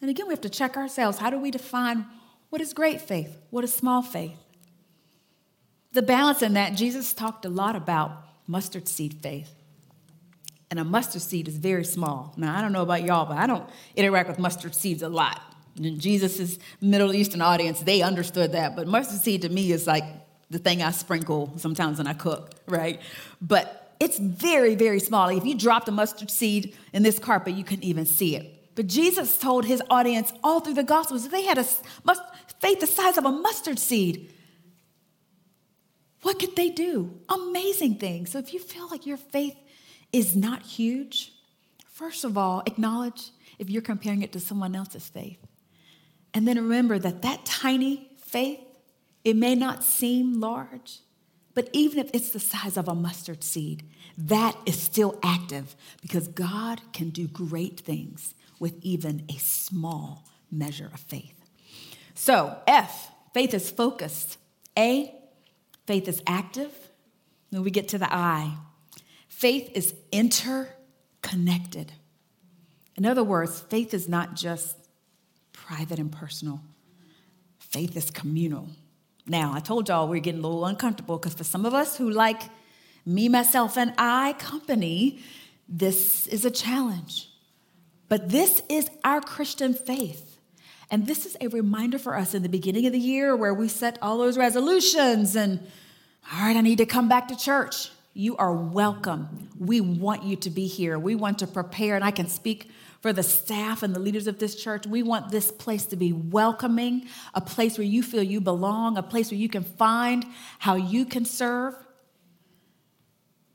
And 0.00 0.08
again, 0.08 0.26
we 0.26 0.32
have 0.32 0.40
to 0.40 0.48
check 0.48 0.78
ourselves. 0.78 1.18
How 1.18 1.28
do 1.28 1.38
we 1.38 1.50
define 1.50 2.06
what 2.48 2.62
is 2.62 2.72
great 2.72 3.02
faith? 3.02 3.36
What 3.50 3.64
is 3.64 3.74
small 3.74 4.00
faith? 4.00 4.38
The 5.92 6.00
balance 6.00 6.40
in 6.40 6.54
that, 6.54 6.74
Jesus 6.74 7.12
talked 7.12 7.44
a 7.44 7.50
lot 7.50 7.76
about 7.76 8.12
mustard 8.46 8.88
seed 8.88 9.18
faith. 9.22 9.54
And 10.70 10.80
a 10.80 10.84
mustard 10.84 11.20
seed 11.20 11.46
is 11.46 11.58
very 11.58 11.84
small. 11.84 12.32
Now, 12.38 12.56
I 12.56 12.62
don't 12.62 12.72
know 12.72 12.82
about 12.82 13.02
y'all, 13.02 13.26
but 13.26 13.36
I 13.36 13.46
don't 13.46 13.68
interact 13.94 14.30
with 14.30 14.38
mustard 14.38 14.74
seeds 14.74 15.02
a 15.02 15.10
lot. 15.10 15.42
In 15.76 16.00
Jesus' 16.00 16.58
Middle 16.80 17.14
Eastern 17.14 17.42
audience, 17.42 17.80
they 17.80 18.00
understood 18.00 18.52
that. 18.52 18.74
But 18.74 18.86
mustard 18.86 19.20
seed 19.20 19.42
to 19.42 19.50
me 19.50 19.70
is 19.70 19.86
like 19.86 20.04
the 20.48 20.58
thing 20.58 20.82
I 20.82 20.92
sprinkle 20.92 21.52
sometimes 21.58 21.98
when 21.98 22.06
I 22.06 22.14
cook, 22.14 22.54
right? 22.66 23.02
But 23.42 23.84
it's 24.00 24.18
very, 24.18 24.74
very 24.74 25.00
small. 25.00 25.28
If 25.28 25.44
you 25.44 25.54
dropped 25.54 25.88
a 25.88 25.92
mustard 25.92 26.30
seed 26.30 26.76
in 26.92 27.02
this 27.02 27.18
carpet, 27.18 27.54
you 27.54 27.64
couldn't 27.64 27.84
even 27.84 28.06
see 28.06 28.36
it. 28.36 28.74
But 28.74 28.86
Jesus 28.86 29.38
told 29.38 29.64
his 29.64 29.82
audience 29.90 30.32
all 30.44 30.60
through 30.60 30.74
the 30.74 30.84
Gospels 30.84 31.24
that 31.24 31.32
they 31.32 31.44
had 31.44 31.58
a 31.58 31.64
faith 32.60 32.80
the 32.80 32.86
size 32.86 33.18
of 33.18 33.24
a 33.24 33.32
mustard 33.32 33.78
seed. 33.78 34.32
What 36.22 36.38
could 36.38 36.56
they 36.56 36.70
do? 36.70 37.18
Amazing 37.28 37.96
things. 37.96 38.30
So 38.30 38.38
if 38.38 38.52
you 38.52 38.60
feel 38.60 38.88
like 38.88 39.06
your 39.06 39.16
faith 39.16 39.56
is 40.12 40.36
not 40.36 40.62
huge, 40.62 41.32
first 41.88 42.24
of 42.24 42.36
all, 42.38 42.62
acknowledge 42.66 43.30
if 43.58 43.68
you're 43.68 43.82
comparing 43.82 44.22
it 44.22 44.32
to 44.32 44.40
someone 44.40 44.74
else's 44.74 45.08
faith. 45.08 45.38
And 46.34 46.46
then 46.46 46.56
remember 46.56 46.98
that 46.98 47.22
that 47.22 47.44
tiny 47.44 48.10
faith 48.18 48.60
it 49.24 49.36
may 49.36 49.54
not 49.54 49.82
seem 49.84 50.40
large, 50.40 51.00
but 51.58 51.68
even 51.72 51.98
if 51.98 52.08
it's 52.14 52.30
the 52.30 52.38
size 52.38 52.76
of 52.76 52.86
a 52.86 52.94
mustard 52.94 53.42
seed, 53.42 53.82
that 54.16 54.56
is 54.64 54.80
still 54.80 55.18
active 55.24 55.74
because 56.00 56.28
God 56.28 56.80
can 56.92 57.10
do 57.10 57.26
great 57.26 57.80
things 57.80 58.36
with 58.60 58.76
even 58.80 59.24
a 59.28 59.36
small 59.38 60.24
measure 60.52 60.88
of 60.94 61.00
faith. 61.00 61.34
So, 62.14 62.56
F, 62.68 63.10
faith 63.34 63.54
is 63.54 63.72
focused. 63.72 64.38
A, 64.78 65.12
faith 65.84 66.06
is 66.06 66.22
active. 66.28 66.70
Then 67.50 67.64
we 67.64 67.72
get 67.72 67.88
to 67.88 67.98
the 67.98 68.06
I. 68.08 68.54
Faith 69.26 69.68
is 69.74 69.96
interconnected. 70.12 71.90
In 72.96 73.04
other 73.04 73.24
words, 73.24 73.62
faith 73.62 73.92
is 73.92 74.08
not 74.08 74.36
just 74.36 74.76
private 75.52 75.98
and 75.98 76.12
personal, 76.12 76.60
faith 77.58 77.96
is 77.96 78.12
communal. 78.12 78.68
Now, 79.28 79.52
I 79.54 79.60
told 79.60 79.88
y'all 79.88 80.08
we're 80.08 80.20
getting 80.20 80.40
a 80.40 80.46
little 80.46 80.64
uncomfortable 80.64 81.18
because 81.18 81.34
for 81.34 81.44
some 81.44 81.66
of 81.66 81.74
us 81.74 81.96
who 81.96 82.08
like 82.08 82.42
me, 83.04 83.28
myself, 83.28 83.76
and 83.76 83.92
I 83.98 84.32
company, 84.38 85.20
this 85.68 86.26
is 86.26 86.44
a 86.46 86.50
challenge. 86.50 87.28
But 88.08 88.30
this 88.30 88.62
is 88.70 88.88
our 89.04 89.20
Christian 89.20 89.74
faith. 89.74 90.38
And 90.90 91.06
this 91.06 91.26
is 91.26 91.36
a 91.42 91.48
reminder 91.48 91.98
for 91.98 92.16
us 92.16 92.32
in 92.32 92.42
the 92.42 92.48
beginning 92.48 92.86
of 92.86 92.92
the 92.92 92.98
year 92.98 93.36
where 93.36 93.52
we 93.52 93.68
set 93.68 93.98
all 94.00 94.16
those 94.16 94.38
resolutions 94.38 95.36
and, 95.36 95.60
all 96.32 96.40
right, 96.40 96.56
I 96.56 96.62
need 96.62 96.78
to 96.78 96.86
come 96.86 97.10
back 97.10 97.28
to 97.28 97.36
church. 97.36 97.90
You 98.14 98.34
are 98.38 98.52
welcome. 98.52 99.50
We 99.58 99.82
want 99.82 100.24
you 100.24 100.36
to 100.36 100.48
be 100.50 100.66
here. 100.66 100.98
We 100.98 101.14
want 101.14 101.40
to 101.40 101.46
prepare, 101.46 101.94
and 101.94 102.04
I 102.04 102.10
can 102.10 102.28
speak 102.28 102.70
for 103.00 103.12
the 103.12 103.22
staff 103.22 103.82
and 103.82 103.94
the 103.94 104.00
leaders 104.00 104.26
of 104.26 104.38
this 104.38 104.54
church. 104.54 104.86
We 104.86 105.02
want 105.02 105.30
this 105.30 105.50
place 105.50 105.86
to 105.86 105.96
be 105.96 106.12
welcoming, 106.12 107.06
a 107.34 107.40
place 107.40 107.78
where 107.78 107.86
you 107.86 108.02
feel 108.02 108.22
you 108.22 108.40
belong, 108.40 108.98
a 108.98 109.02
place 109.02 109.30
where 109.30 109.38
you 109.38 109.48
can 109.48 109.64
find 109.64 110.24
how 110.58 110.74
you 110.74 111.04
can 111.04 111.24
serve. 111.24 111.74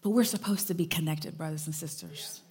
But 0.01 0.11
we're 0.11 0.23
supposed 0.23 0.67
to 0.67 0.73
be 0.73 0.85
connected, 0.85 1.37
brothers 1.37 1.65
and 1.65 1.75
sisters. 1.75 2.41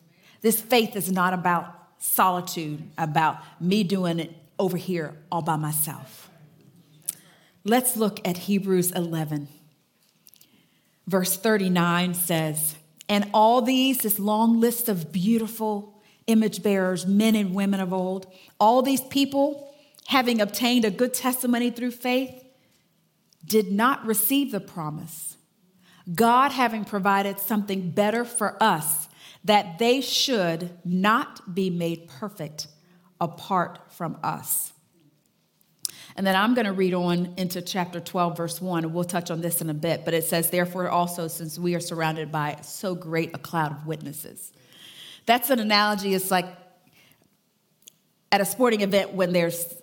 This 0.41 0.61
faith 0.61 0.97
is 0.97 1.11
not 1.11 1.33
about 1.33 1.75
solitude, 1.99 2.83
about 2.99 3.39
me 3.61 3.85
doing 3.85 4.19
it 4.19 4.33
over 4.59 4.77
here 4.77 5.15
all 5.31 5.43
by 5.43 5.57
myself. 5.57 6.31
Let's 7.65 7.97
look 7.97 8.27
at 8.27 8.37
Hebrews 8.37 8.91
11. 8.93 9.49
Verse 11.07 11.37
39 11.37 12.15
says, 12.15 12.75
And 13.09 13.31
all 13.33 13.63
these, 13.63 13.99
this 13.99 14.19
long 14.19 14.61
list 14.61 14.89
of 14.89 15.13
beautiful 15.13 16.02
image 16.27 16.63
bearers, 16.63 17.07
men 17.07 17.35
and 17.35 17.55
women 17.55 17.81
of 17.81 17.93
old. 17.93 18.27
All 18.59 18.83
these 18.83 19.01
people, 19.01 19.75
having 20.07 20.41
obtained 20.41 20.85
a 20.85 20.91
good 20.91 21.15
testimony 21.15 21.71
through 21.71 21.93
faith, 21.93 22.45
did 23.45 23.73
not 23.73 24.05
receive 24.07 24.53
the 24.53 24.61
promise. 24.61 25.37
God 26.15 26.53
having 26.53 26.85
provided 26.85 27.39
something 27.39 27.91
better 27.91 28.25
for 28.25 28.61
us, 28.63 29.09
that 29.45 29.79
they 29.79 30.01
should 30.01 30.71
not 30.85 31.55
be 31.55 31.71
made 31.71 32.09
perfect 32.09 32.69
apart 33.21 33.79
from 33.93 34.19
us. 34.23 34.73
And 36.17 36.27
then 36.27 36.37
I'm 36.37 36.55
going 36.55 36.67
to 36.67 36.73
read 36.73 36.95
on 36.95 37.35
into 37.37 37.63
chapter 37.63 37.99
12, 37.99 38.37
verse 38.37 38.61
1, 38.61 38.85
and 38.85 38.93
we'll 38.93 39.05
touch 39.05 39.31
on 39.31 39.41
this 39.41 39.61
in 39.61 39.71
a 39.71 39.75
bit. 39.75 40.05
But 40.05 40.15
it 40.15 40.25
says, 40.25 40.51
Therefore, 40.51 40.89
also, 40.89 41.29
since 41.29 41.59
we 41.59 41.75
are 41.75 41.81
surrounded 41.81 42.31
by 42.31 42.59
so 42.63 42.95
great 42.95 43.35
a 43.35 43.39
cloud 43.39 43.73
of 43.73 43.87
witnesses, 43.87 44.53
that's 45.27 45.51
an 45.51 45.59
analogy. 45.59 46.15
It's 46.15 46.31
like 46.31 46.47
at 48.31 48.41
a 48.41 48.45
sporting 48.45 48.81
event 48.81 49.13
when 49.13 49.33
there's 49.33 49.75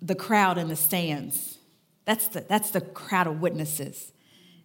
the 0.00 0.14
crowd 0.14 0.58
in 0.58 0.68
the 0.68 0.76
stands. 0.76 1.58
That's 2.04 2.28
the, 2.28 2.40
that's 2.40 2.70
the 2.70 2.80
crowd 2.80 3.26
of 3.26 3.40
witnesses. 3.40 4.12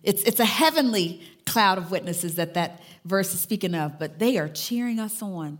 It's, 0.01 0.23
it's 0.23 0.39
a 0.39 0.45
heavenly 0.45 1.21
cloud 1.45 1.77
of 1.77 1.91
witnesses 1.91 2.35
that 2.35 2.53
that 2.53 2.81
verse 3.05 3.33
is 3.33 3.41
speaking 3.41 3.75
of, 3.75 3.99
but 3.99 4.19
they 4.19 4.37
are 4.37 4.49
cheering 4.49 4.99
us 4.99 5.21
on. 5.21 5.59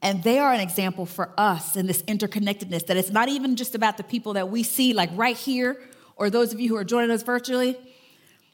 And 0.00 0.22
they 0.22 0.38
are 0.38 0.52
an 0.52 0.60
example 0.60 1.06
for 1.06 1.30
us 1.36 1.76
in 1.76 1.86
this 1.86 2.02
interconnectedness 2.02 2.86
that 2.86 2.96
it's 2.96 3.10
not 3.10 3.28
even 3.28 3.56
just 3.56 3.74
about 3.74 3.96
the 3.96 4.04
people 4.04 4.34
that 4.34 4.48
we 4.48 4.62
see, 4.62 4.92
like 4.92 5.10
right 5.14 5.36
here, 5.36 5.80
or 6.16 6.30
those 6.30 6.52
of 6.52 6.60
you 6.60 6.68
who 6.68 6.76
are 6.76 6.84
joining 6.84 7.10
us 7.10 7.22
virtually, 7.22 7.76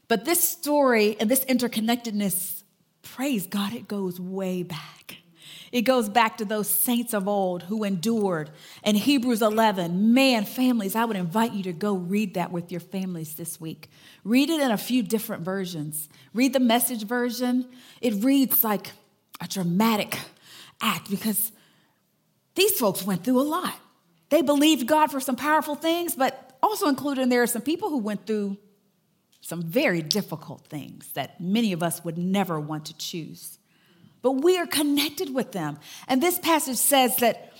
but 0.09 0.25
this 0.25 0.47
story 0.47 1.17
and 1.21 1.31
this 1.31 1.45
interconnectedness 1.47 2.63
praise 3.05 3.47
God, 3.47 3.73
it 3.73 3.87
goes 3.87 4.19
way 4.19 4.63
back. 4.63 5.19
It 5.71 5.83
goes 5.83 6.09
back 6.09 6.37
to 6.39 6.45
those 6.45 6.69
saints 6.69 7.15
of 7.15 7.27
old 7.27 7.65
who 7.65 7.83
endured. 7.83 8.51
And 8.85 8.97
Hebrews 8.97 9.43
11, 9.43 10.15
man, 10.15 10.45
families, 10.45 10.95
I 10.95 11.05
would 11.05 11.17
invite 11.17 11.53
you 11.53 11.65
to 11.65 11.73
go 11.73 11.95
read 11.95 12.35
that 12.35 12.53
with 12.53 12.71
your 12.71 12.81
families 12.81 13.35
this 13.35 13.61
week. 13.61 13.91
Read 14.23 14.51
it 14.51 14.61
in 14.61 14.71
a 14.71 14.79
few 14.79 15.03
different 15.03 15.43
versions. 15.43 16.09
Read 16.33 16.53
the 16.53 16.61
message 16.61 17.05
version. 17.05 17.69
It 18.01 18.23
reads 18.23 18.63
like 18.63 18.93
a 19.41 19.49
dramatic 19.49 20.17
act 20.81 21.11
because 21.11 21.51
these 22.55 22.79
folks 22.79 23.05
went 23.05 23.25
through 23.25 23.41
a 23.41 23.43
lot. 23.43 23.75
They 24.29 24.43
believed 24.43 24.87
God 24.87 25.11
for 25.11 25.19
some 25.19 25.37
powerful 25.37 25.75
things, 25.75 26.15
but 26.15 26.57
also 26.63 26.87
included 26.87 27.23
in 27.23 27.29
there 27.31 27.43
are 27.43 27.49
some 27.49 27.63
people 27.63 27.91
who 27.91 27.99
went 27.99 28.27
through 28.27 28.57
some 29.45 29.63
very 29.63 30.01
difficult 30.01 30.67
things 30.69 31.09
that 31.13 31.39
many 31.39 31.75
of 31.75 31.83
us 31.83 32.03
would 32.03 32.17
never 32.17 32.59
want 32.59 32.87
to 32.87 32.97
choose. 32.97 33.59
But 34.23 34.43
we 34.43 34.57
are 34.57 34.67
connected 34.67 35.35
with 35.35 35.53
them. 35.53 35.79
And 36.09 36.23
this 36.23 36.39
passage 36.39 36.79
says 36.79 37.17
that 37.17 37.53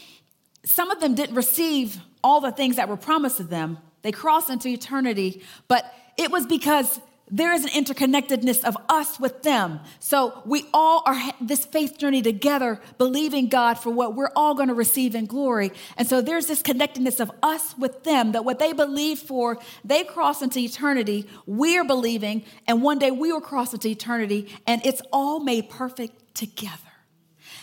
some 0.65 0.91
of 0.91 1.01
them 1.01 1.15
didn't 1.15 1.37
receive 1.37 1.99
all 2.23 2.41
the 2.41 2.53
things 2.53 2.77
that 2.77 2.89
were 2.89 2.97
promised 2.97 3.37
to 3.37 3.45
them. 3.45 3.77
They 4.01 4.13
crossed 4.13 4.49
into 4.49 4.69
eternity, 4.69 5.43
but 5.69 5.85
it 6.17 6.31
was 6.31 6.47
because 6.47 7.01
there 7.31 7.53
is 7.55 7.65
an 7.65 7.71
interconnectedness 7.71 8.65
of 8.65 8.77
us 8.89 9.19
with 9.19 9.43
them. 9.43 9.81
So 9.99 10.43
we 10.45 10.67
all 10.75 11.03
are 11.07 11.17
this 11.41 11.65
faith 11.65 11.97
journey 11.97 12.21
together, 12.21 12.81
believing 12.99 13.49
God 13.49 13.75
for 13.75 13.91
what 13.91 14.15
we're 14.15 14.31
all 14.37 14.55
going 14.55 14.69
to 14.69 14.75
receive 14.75 15.15
in 15.15 15.25
glory. 15.25 15.73
And 15.97 16.07
so 16.07 16.21
there's 16.21 16.47
this 16.47 16.61
connectedness 16.61 17.21
of 17.21 17.31
us 17.43 17.77
with 17.79 18.05
them 18.05 18.33
that 18.33 18.45
what 18.45 18.59
they 18.59 18.75
believe 18.75 19.21
for, 19.21 19.59
they 19.85 20.05
cross 20.05 20.43
into 20.43 20.59
eternity. 20.59 21.27
We're 21.47 21.85
believing, 21.85 22.45
and 22.69 22.83
one 22.83 22.99
day 22.99 23.11
we 23.11 23.33
will 23.33 23.41
cross 23.41 23.73
into 23.73 23.89
eternity, 23.89 24.55
and 24.67 24.85
it's 24.85 25.01
all 25.11 25.41
made 25.41 25.71
perfect 25.71 26.35
together. 26.35 26.79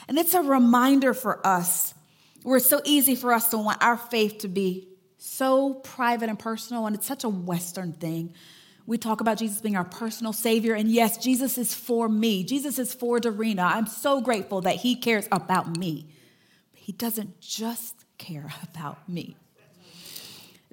And 0.07 0.17
it's 0.17 0.33
a 0.33 0.41
reminder 0.41 1.13
for 1.13 1.45
us 1.45 1.93
where 2.41 2.57
it's 2.57 2.65
so 2.65 2.81
easy 2.83 3.13
for 3.13 3.31
us 3.31 3.49
to 3.49 3.59
want 3.59 3.83
our 3.83 3.97
faith 3.97 4.39
to 4.39 4.47
be 4.47 4.87
so 5.19 5.75
private 5.75 6.29
and 6.29 6.39
personal, 6.39 6.87
and 6.87 6.95
it's 6.95 7.05
such 7.05 7.23
a 7.23 7.29
Western 7.29 7.93
thing 7.93 8.33
We 8.85 8.97
talk 8.97 9.21
about 9.21 9.37
Jesus 9.37 9.61
being 9.61 9.75
our 9.75 9.85
personal 9.85 10.33
Savior, 10.33 10.73
and 10.73 10.89
yes, 10.89 11.17
Jesus 11.17 11.57
is 11.57 11.73
for 11.73 12.09
me. 12.09 12.43
Jesus 12.43 12.79
is 12.79 12.93
for 12.93 13.19
Dorena. 13.19 13.63
I'm 13.63 13.87
so 13.87 14.21
grateful 14.21 14.61
that 14.61 14.77
He 14.77 14.95
cares 14.95 15.27
about 15.31 15.77
me. 15.77 16.07
But 16.71 16.81
He 16.81 16.91
doesn't 16.91 17.39
just 17.39 17.95
care 18.17 18.51
about 18.63 19.07
me. 19.07 19.35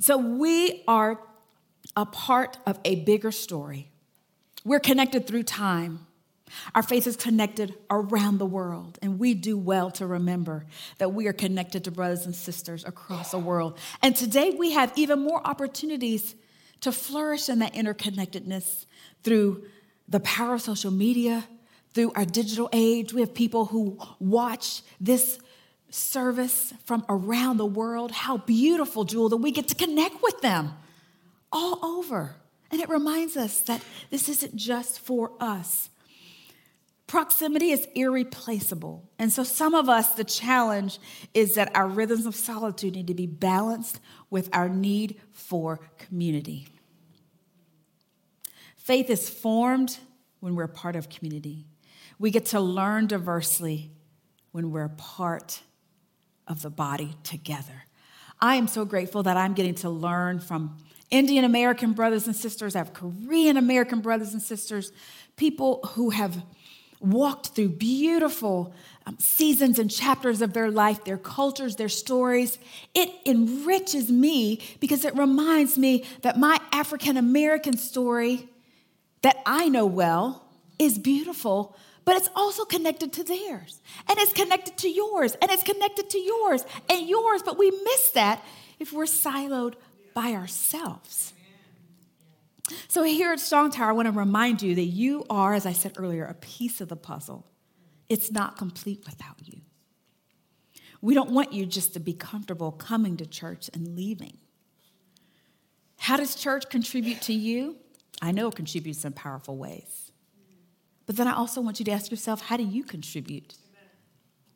So 0.00 0.16
we 0.16 0.84
are 0.86 1.20
a 1.96 2.06
part 2.06 2.56
of 2.66 2.78
a 2.84 2.96
bigger 2.96 3.32
story. 3.32 3.90
We're 4.64 4.80
connected 4.80 5.26
through 5.26 5.44
time. 5.44 6.06
Our 6.74 6.82
faith 6.82 7.06
is 7.06 7.16
connected 7.16 7.74
around 7.90 8.38
the 8.38 8.46
world, 8.46 8.98
and 9.02 9.18
we 9.18 9.34
do 9.34 9.58
well 9.58 9.90
to 9.92 10.06
remember 10.06 10.64
that 10.96 11.12
we 11.12 11.26
are 11.26 11.32
connected 11.32 11.84
to 11.84 11.90
brothers 11.90 12.24
and 12.24 12.34
sisters 12.34 12.84
across 12.86 13.32
the 13.32 13.38
world. 13.38 13.78
And 14.02 14.16
today 14.16 14.50
we 14.50 14.72
have 14.72 14.92
even 14.96 15.20
more 15.20 15.46
opportunities 15.46 16.34
to 16.80 16.92
flourish 16.92 17.48
in 17.48 17.58
that 17.60 17.74
interconnectedness 17.74 18.86
through 19.22 19.64
the 20.08 20.20
power 20.20 20.54
of 20.54 20.62
social 20.62 20.90
media, 20.90 21.44
through 21.92 22.12
our 22.14 22.24
digital 22.24 22.68
age. 22.72 23.12
We 23.12 23.20
have 23.20 23.34
people 23.34 23.66
who 23.66 23.98
watch 24.18 24.82
this 25.00 25.38
service 25.90 26.72
from 26.84 27.04
around 27.08 27.56
the 27.56 27.66
world. 27.66 28.12
How 28.12 28.36
beautiful, 28.36 29.04
Jewel, 29.04 29.28
that 29.30 29.38
we 29.38 29.50
get 29.50 29.68
to 29.68 29.74
connect 29.74 30.22
with 30.22 30.40
them 30.40 30.74
all 31.50 31.84
over. 31.84 32.36
And 32.70 32.80
it 32.80 32.88
reminds 32.88 33.36
us 33.36 33.60
that 33.62 33.82
this 34.10 34.28
isn't 34.28 34.54
just 34.54 35.00
for 35.00 35.32
us. 35.40 35.88
Proximity 37.08 37.70
is 37.70 37.88
irreplaceable. 37.94 39.08
And 39.18 39.32
so, 39.32 39.42
some 39.42 39.74
of 39.74 39.88
us, 39.88 40.12
the 40.12 40.24
challenge 40.24 41.00
is 41.32 41.54
that 41.54 41.74
our 41.74 41.88
rhythms 41.88 42.26
of 42.26 42.36
solitude 42.36 42.94
need 42.94 43.06
to 43.06 43.14
be 43.14 43.26
balanced 43.26 43.98
with 44.28 44.50
our 44.52 44.68
need 44.68 45.18
for 45.32 45.80
community. 45.96 46.68
Faith 48.76 49.08
is 49.08 49.28
formed 49.28 49.98
when 50.40 50.54
we're 50.54 50.68
part 50.68 50.96
of 50.96 51.08
community. 51.08 51.64
We 52.18 52.30
get 52.30 52.44
to 52.46 52.60
learn 52.60 53.06
diversely 53.06 53.90
when 54.52 54.70
we're 54.70 54.90
part 54.90 55.62
of 56.46 56.60
the 56.60 56.70
body 56.70 57.16
together. 57.22 57.84
I 58.38 58.56
am 58.56 58.68
so 58.68 58.84
grateful 58.84 59.22
that 59.22 59.36
I'm 59.38 59.54
getting 59.54 59.74
to 59.76 59.88
learn 59.88 60.40
from 60.40 60.76
Indian 61.10 61.44
American 61.44 61.94
brothers 61.94 62.26
and 62.26 62.36
sisters, 62.36 62.76
I 62.76 62.80
have 62.80 62.92
Korean 62.92 63.56
American 63.56 64.00
brothers 64.00 64.34
and 64.34 64.42
sisters, 64.42 64.92
people 65.36 65.80
who 65.94 66.10
have 66.10 66.42
walked 67.00 67.48
through 67.48 67.70
beautiful 67.70 68.72
um, 69.06 69.16
seasons 69.18 69.78
and 69.78 69.90
chapters 69.90 70.42
of 70.42 70.52
their 70.52 70.70
life, 70.70 71.04
their 71.04 71.18
cultures, 71.18 71.76
their 71.76 71.88
stories. 71.88 72.58
It 72.94 73.10
enriches 73.24 74.10
me 74.10 74.60
because 74.80 75.04
it 75.04 75.16
reminds 75.16 75.78
me 75.78 76.04
that 76.22 76.38
my 76.38 76.58
African 76.72 77.16
American 77.16 77.76
story 77.76 78.48
that 79.22 79.38
I 79.46 79.68
know 79.68 79.86
well 79.86 80.44
is 80.78 80.98
beautiful, 80.98 81.76
but 82.04 82.16
it's 82.16 82.30
also 82.34 82.64
connected 82.64 83.12
to 83.14 83.24
theirs, 83.24 83.80
and 84.08 84.18
it's 84.18 84.32
connected 84.32 84.76
to 84.78 84.88
yours, 84.88 85.36
and 85.42 85.50
it's 85.50 85.62
connected 85.62 86.08
to 86.10 86.18
yours 86.18 86.64
and 86.88 87.08
yours, 87.08 87.42
but 87.44 87.58
we 87.58 87.70
miss 87.70 88.10
that 88.10 88.42
if 88.78 88.92
we're 88.92 89.04
siloed 89.04 89.74
by 90.14 90.32
ourselves. 90.32 91.32
So, 92.88 93.02
here 93.02 93.32
at 93.32 93.40
Strong 93.40 93.72
Tower, 93.72 93.90
I 93.90 93.92
want 93.92 94.06
to 94.06 94.12
remind 94.12 94.62
you 94.62 94.74
that 94.74 94.82
you 94.82 95.24
are, 95.30 95.54
as 95.54 95.66
I 95.66 95.72
said 95.72 95.92
earlier, 95.96 96.24
a 96.24 96.34
piece 96.34 96.80
of 96.80 96.88
the 96.88 96.96
puzzle. 96.96 97.46
It's 98.08 98.30
not 98.30 98.56
complete 98.56 99.04
without 99.06 99.36
you. 99.44 99.60
We 101.00 101.14
don't 101.14 101.30
want 101.30 101.52
you 101.52 101.66
just 101.66 101.94
to 101.94 102.00
be 102.00 102.12
comfortable 102.12 102.72
coming 102.72 103.16
to 103.18 103.26
church 103.26 103.70
and 103.72 103.94
leaving. 103.94 104.38
How 105.98 106.16
does 106.16 106.34
church 106.34 106.68
contribute 106.68 107.20
to 107.22 107.32
you? 107.32 107.76
I 108.20 108.32
know 108.32 108.48
it 108.48 108.56
contributes 108.56 109.04
in 109.04 109.12
powerful 109.12 109.56
ways. 109.56 110.10
But 111.06 111.16
then 111.16 111.26
I 111.26 111.34
also 111.34 111.60
want 111.60 111.78
you 111.78 111.84
to 111.86 111.90
ask 111.90 112.10
yourself 112.10 112.42
how 112.42 112.56
do 112.56 112.64
you 112.64 112.82
contribute 112.84 113.54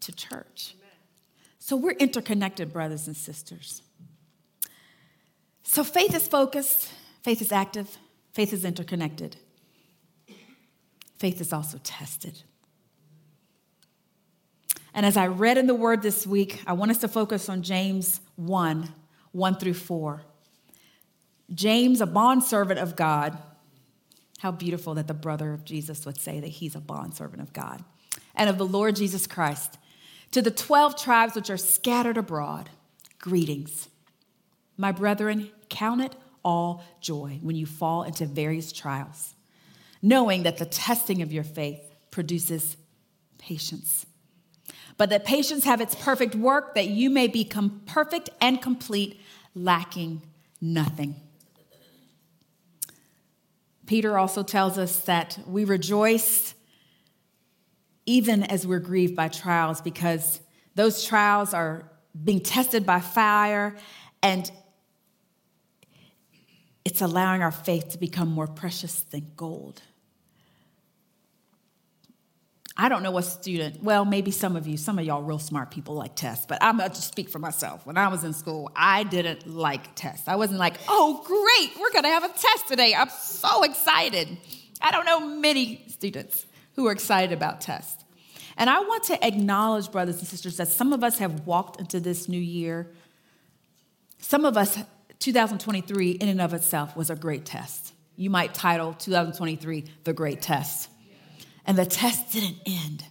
to 0.01 0.13
church? 0.13 0.75
So 1.59 1.77
we're 1.77 1.93
interconnected, 1.93 2.73
brothers 2.73 3.07
and 3.07 3.17
sisters. 3.17 3.83
So 5.63 5.85
faith 5.85 6.15
is 6.15 6.27
focused, 6.27 6.93
faith 7.23 7.41
is 7.41 7.53
active, 7.53 7.97
faith 8.33 8.53
is 8.53 8.65
interconnected. 8.65 9.37
Faith 11.19 11.41
is 11.41 11.53
also 11.53 11.79
tested. 11.83 12.43
And 14.95 15.07
as 15.07 15.17
I 15.17 15.29
read 15.29 15.57
in 15.57 15.67
the 15.67 15.75
word 15.75 16.03
this 16.03 16.27
week, 16.27 16.63
I 16.67 16.73
want 16.75 16.91
us 16.91 16.99
to 16.99 17.09
focus 17.09 17.49
on 17.49 17.63
James 17.63 18.21
1 18.37 18.93
1 19.33 19.57
through 19.57 19.75
4. 19.75 20.23
James, 21.55 22.01
a 22.01 22.07
bondservant 22.07 22.79
of 22.79 22.97
God. 22.97 23.39
How 24.41 24.51
beautiful 24.51 24.95
that 24.95 25.07
the 25.07 25.15
brother 25.15 25.53
of 25.53 25.65
Jesus 25.65 26.05
would 26.05 26.21
say 26.21 26.41
that 26.41 26.49
he's 26.49 26.75
a 26.75 26.81
bondservant 26.81 27.41
of 27.41 27.53
God 27.53 27.85
and 28.35 28.51
of 28.51 28.59
the 28.59 28.67
Lord 28.67 28.97
Jesus 28.97 29.27
Christ. 29.27 29.79
To 30.33 30.43
the 30.43 30.51
12 30.51 31.01
tribes 31.01 31.35
which 31.35 31.49
are 31.49 31.57
scattered 31.57 32.17
abroad, 32.17 32.69
greetings. 33.19 33.89
My 34.77 34.91
brethren, 34.91 35.51
count 35.69 36.01
it 36.01 36.17
all 36.45 36.85
joy 37.01 37.39
when 37.43 37.57
you 37.57 37.67
fall 37.67 38.03
into 38.03 38.27
various 38.27 38.73
trials, 38.73 39.35
knowing 40.01 40.43
that 40.43 40.59
the 40.59 40.67
testing 40.67 41.23
of 41.23 41.33
your 41.33 41.45
faith 41.45 41.81
produces 42.11 42.77
patience. 43.39 44.07
But 44.97 45.11
that 45.11 45.25
patience 45.25 45.65
have 45.65 45.81
its 45.81 45.95
perfect 45.95 46.35
work, 46.35 46.75
that 46.75 46.89
you 46.89 47.11
may 47.11 47.27
become 47.27 47.83
perfect 47.87 48.31
and 48.41 48.61
complete, 48.61 49.21
lacking 49.55 50.23
nothing. 50.61 51.17
Peter 53.87 54.17
also 54.17 54.43
tells 54.43 54.79
us 54.79 55.01
that 55.01 55.39
we 55.47 55.65
rejoice 55.65 56.55
even 58.07 58.43
as 58.43 58.67
we're 58.67 58.79
grieved 58.79 59.15
by 59.15 59.29
trials 59.29 59.81
because 59.81 60.41
those 60.75 61.05
trials 61.05 61.53
are 61.53 61.91
being 62.25 62.41
tested 62.41 62.85
by 62.85 63.01
fire 63.01 63.77
and 64.23 64.51
it's 66.85 67.01
allowing 67.01 67.43
our 67.43 67.53
faith 67.53 67.91
to 67.91 67.99
become 67.99 68.29
more 68.29 68.47
precious 68.47 69.01
than 69.03 69.33
gold. 69.37 69.83
I 72.77 72.89
don't 72.89 73.03
know 73.03 73.11
what 73.11 73.27
student, 73.27 73.83
well, 73.83 74.07
maybe 74.07 74.31
some 74.31 74.57
of 74.57 74.67
you, 74.67 74.79
some 74.79 74.99
of 74.99 75.05
y'all 75.05 75.23
real 75.23 75.39
smart 75.39 75.71
people 75.71 75.95
like 75.95 76.15
tests, 76.15 76.47
but 76.47 76.59
I'm 76.63 76.77
about 76.77 76.95
to 76.95 77.03
speak 77.03 77.29
for 77.29 77.39
myself. 77.39 77.87
When 77.87 77.99
I 77.99 78.09
was 78.09 78.25
in 78.25 78.33
school, 78.33 78.71
I 78.75 79.05
didn't 79.05 79.47
like 79.47 79.95
tests. 79.95 80.27
I 80.27 80.37
wasn't 80.37 80.59
like, 80.59 80.77
oh, 80.89 81.23
great, 81.25 81.81
we're 81.81 81.91
to 82.03 82.09
have 82.09 82.25
a 82.25 82.29
test 82.29 82.69
today. 82.69 82.95
I'm 82.95 83.11
so 83.11 83.63
excited. 83.63 84.39
I 84.81 84.91
don't 84.91 85.05
know 85.05 85.21
many 85.21 85.85
students 85.89 86.47
who 86.75 86.87
are 86.87 86.93
excited 86.93 87.33
about 87.33 87.61
tests. 87.61 88.03
And 88.57 88.71
I 88.71 88.81
want 88.81 89.05
to 89.05 89.27
acknowledge, 89.27 89.93
brothers 89.93 90.19
and 90.19 90.27
sisters, 90.27 90.57
that 90.57 90.69
some 90.69 90.93
of 90.93 91.05
us 91.05 91.19
have 91.19 91.47
walked 91.47 91.79
into 91.79 92.01
this 92.01 92.29
new 92.29 92.41
year. 92.41 92.91
Some 94.19 94.45
of 94.45 94.57
us 94.57 94.79
2023, 95.23 96.11
in 96.11 96.29
and 96.29 96.41
of 96.41 96.53
itself, 96.53 96.97
was 96.97 97.09
a 97.09 97.15
great 97.15 97.45
test. 97.45 97.93
You 98.17 98.29
might 98.29 98.55
title 98.55 98.93
2023 98.93 99.85
the 100.05 100.13
great 100.13 100.43
test. 100.43 100.91
And 101.65 101.79
the 101.79 101.87
test 101.87 102.33
didn't 102.33 102.57
end. 102.67 103.05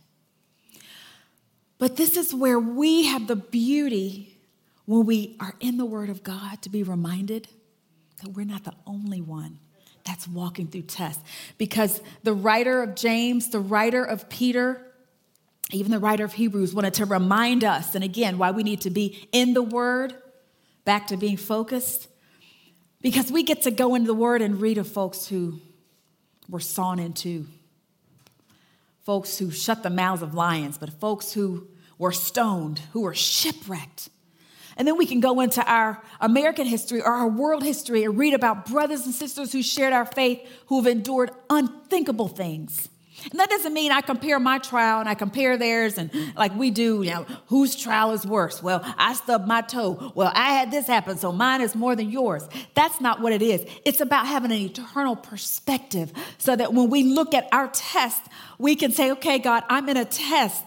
But 1.78 1.96
this 1.96 2.18
is 2.18 2.34
where 2.34 2.60
we 2.60 3.06
have 3.06 3.28
the 3.28 3.38
beauty 3.38 4.38
when 4.86 5.06
we 5.06 5.38
are 5.40 5.56
in 5.62 5.78
the 5.78 5.86
Word 5.86 6.10
of 6.10 6.22
God 6.22 6.62
to 6.64 6.70
be 6.70 6.84
reminded 6.84 7.48
that 8.22 8.32
we're 8.32 8.46
not 8.46 8.66
the 8.66 8.74
only 8.86 9.22
one 9.22 9.60
that's 10.04 10.28
walking 10.28 10.68
through 10.68 10.84
tests. 10.84 11.24
Because 11.58 12.02
the 12.24 12.34
writer 12.34 12.84
of 12.84 12.96
James, 12.96 13.50
the 13.50 13.60
writer 13.60 14.04
of 14.04 14.28
Peter, 14.30 14.86
even 15.72 15.92
the 15.92 16.00
writer 16.00 16.26
of 16.26 16.34
Hebrews 16.34 16.74
wanted 16.74 16.96
to 16.96 17.06
remind 17.06 17.64
us, 17.64 17.96
and 17.96 18.04
again, 18.04 18.38
why 18.38 18.52
we 18.52 18.64
need 18.64 18.82
to 18.82 18.90
be 18.90 19.30
in 19.32 19.54
the 19.54 19.64
Word 19.64 20.14
back 20.86 21.08
to 21.08 21.18
being 21.18 21.38
focused 21.38 22.08
because 23.02 23.32
we 23.32 23.44
get 23.44 23.64
to 23.64 23.72
go 23.72 23.96
into 23.96 24.08
the 24.08 24.14
Word 24.14 24.42
and 24.42 24.62
read 24.62 24.78
of 24.78 24.88
folks 24.88 25.28
who 25.28 25.60
were 26.50 26.60
sawn 26.60 27.00
in 27.00 27.14
two, 27.14 27.48
folks 29.04 29.38
who 29.38 29.52
shut 29.52 29.84
the 29.84 29.90
mouths 29.90 30.22
of 30.22 30.34
lions, 30.34 30.78
but 30.78 30.90
folks 31.00 31.34
who 31.34 31.68
were 31.98 32.12
stoned, 32.12 32.80
who 32.94 33.02
were 33.02 33.14
shipwrecked. 33.14 34.10
And 34.78 34.88
then 34.88 34.98
we 34.98 35.06
can 35.06 35.20
go 35.20 35.42
into 35.42 35.64
our 35.70 36.02
American 36.20 36.66
history 36.66 37.02
or 37.02 37.12
our 37.12 37.28
world 37.28 37.64
history 37.64 38.04
and 38.04 38.18
read 38.18 38.34
about 38.34 38.66
brothers 38.66 39.06
and 39.06 39.14
sisters 39.14 39.52
who 39.52 39.62
shared 39.62 39.94
our 39.94 40.06
faith 40.06 40.42
who 40.68 40.78
have 40.78 40.88
endured 40.88 41.32
unthinkable 41.50 42.28
things. 42.28 42.90
And 43.30 43.40
that 43.40 43.50
doesn't 43.50 43.74
mean 43.74 43.92
I 43.92 44.02
compare 44.02 44.40
my 44.40 44.58
trial 44.58 45.00
and 45.00 45.08
I 45.08 45.14
compare 45.14 45.58
theirs 45.58 45.98
and 45.98 46.12
like 46.36 46.56
we 46.56 46.72
do, 46.72 47.04
you 47.04 47.12
know, 47.12 47.26
whose 47.48 47.76
trial 47.76 48.12
is 48.12 48.26
worse? 48.26 48.64
Well, 48.64 48.82
I 48.98 49.14
stubbed 49.14 49.48
my 49.48 49.62
toe. 49.62 50.12
Well, 50.16 50.32
I 50.34 50.54
had 50.54 50.72
this 50.72 50.88
happen, 50.88 51.18
so 51.18 51.32
mine 51.32 51.62
is 51.62 51.76
more 51.76 51.96
than 51.96 52.10
yours. 52.10 52.48
That's 52.74 53.00
not 53.00 53.22
what 53.22 53.34
it 53.34 53.42
is. 53.42 53.66
It's 53.86 54.02
about 54.02 54.26
having 54.26 54.52
an 54.52 54.58
eternal 54.58 55.16
perspective 55.16 56.12
so 56.38 56.56
that 56.56 56.74
when 56.74 56.90
we 56.90 57.04
look 57.04 57.34
at 57.34 57.48
our 57.52 57.68
test, 57.68 58.24
we 58.58 58.76
can 58.76 58.92
say, 58.92 59.12
okay, 59.12 59.40
God, 59.40 59.64
I'm 59.70 59.88
in 59.90 59.98
a 59.98 60.06
test. 60.06 60.64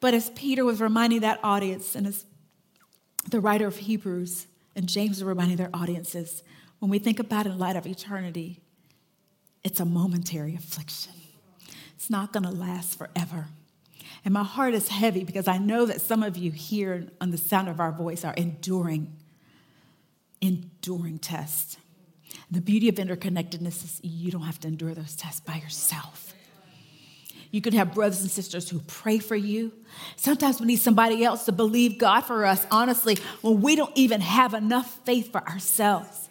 But 0.00 0.14
as 0.14 0.30
Peter 0.30 0.64
was 0.64 0.80
reminding 0.80 1.20
that 1.20 1.40
audience, 1.42 1.94
and 1.94 2.06
as 2.06 2.26
the 3.30 3.40
writer 3.40 3.66
of 3.66 3.76
Hebrews 3.76 4.46
and 4.76 4.86
James 4.86 5.12
was 5.12 5.24
reminding 5.24 5.56
their 5.56 5.70
audiences, 5.72 6.42
when 6.78 6.90
we 6.90 6.98
think 6.98 7.18
about 7.18 7.46
in 7.46 7.58
light 7.58 7.76
of 7.76 7.86
eternity, 7.86 8.60
it's 9.64 9.80
a 9.80 9.84
momentary 9.84 10.54
affliction. 10.54 11.14
It's 11.96 12.10
not 12.10 12.32
going 12.32 12.44
to 12.44 12.50
last 12.50 12.98
forever. 12.98 13.46
And 14.24 14.32
my 14.32 14.44
heart 14.44 14.74
is 14.74 14.88
heavy 14.88 15.24
because 15.24 15.48
I 15.48 15.58
know 15.58 15.86
that 15.86 16.00
some 16.00 16.22
of 16.22 16.36
you 16.36 16.50
here 16.50 17.08
on 17.20 17.30
the 17.30 17.38
sound 17.38 17.68
of 17.68 17.80
our 17.80 17.92
voice 17.92 18.24
are 18.24 18.34
enduring, 18.34 19.16
enduring 20.40 21.18
tests. 21.18 21.78
The 22.50 22.60
beauty 22.60 22.88
of 22.88 22.96
interconnectedness 22.96 23.84
is 23.84 24.00
you 24.02 24.30
don't 24.30 24.42
have 24.42 24.60
to 24.60 24.68
endure 24.68 24.94
those 24.94 25.16
tests 25.16 25.40
by 25.40 25.56
yourself. 25.56 26.34
You 27.50 27.60
can 27.60 27.72
have 27.74 27.94
brothers 27.94 28.20
and 28.20 28.30
sisters 28.30 28.68
who 28.68 28.80
pray 28.80 29.18
for 29.18 29.36
you. 29.36 29.72
Sometimes 30.16 30.60
we 30.60 30.66
need 30.66 30.80
somebody 30.80 31.24
else 31.24 31.44
to 31.44 31.52
believe 31.52 31.98
God 31.98 32.22
for 32.22 32.44
us, 32.44 32.66
honestly, 32.70 33.16
when 33.42 33.60
we 33.60 33.76
don't 33.76 33.96
even 33.96 34.20
have 34.20 34.54
enough 34.54 35.00
faith 35.04 35.30
for 35.30 35.46
ourselves. 35.48 36.23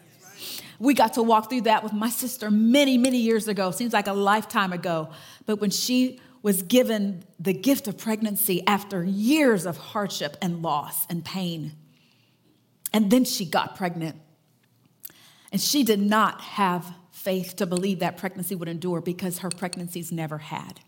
We 0.83 0.93
got 0.93 1.13
to 1.13 1.23
walk 1.23 1.49
through 1.49 1.61
that 1.61 1.81
with 1.81 1.93
my 1.93 2.09
sister 2.09 2.51
many, 2.51 2.97
many 2.97 3.17
years 3.17 3.47
ago. 3.47 3.71
Seems 3.71 3.93
like 3.93 4.07
a 4.07 4.13
lifetime 4.13 4.73
ago. 4.73 5.11
But 5.45 5.61
when 5.61 5.69
she 5.69 6.19
was 6.41 6.61
given 6.61 7.23
the 7.39 7.53
gift 7.53 7.87
of 7.87 7.97
pregnancy 7.97 8.67
after 8.67 9.01
years 9.01 9.65
of 9.65 9.77
hardship 9.77 10.35
and 10.41 10.61
loss 10.61 11.05
and 11.09 11.23
pain, 11.23 11.71
and 12.91 13.09
then 13.09 13.23
she 13.23 13.45
got 13.45 13.77
pregnant. 13.77 14.17
And 15.53 15.61
she 15.61 15.85
did 15.85 16.01
not 16.01 16.41
have 16.41 16.93
faith 17.11 17.55
to 17.55 17.65
believe 17.65 17.99
that 17.99 18.17
pregnancy 18.17 18.53
would 18.53 18.67
endure 18.67 18.99
because 18.99 19.39
her 19.39 19.49
pregnancies 19.49 20.11
never 20.11 20.39
had. 20.39 20.81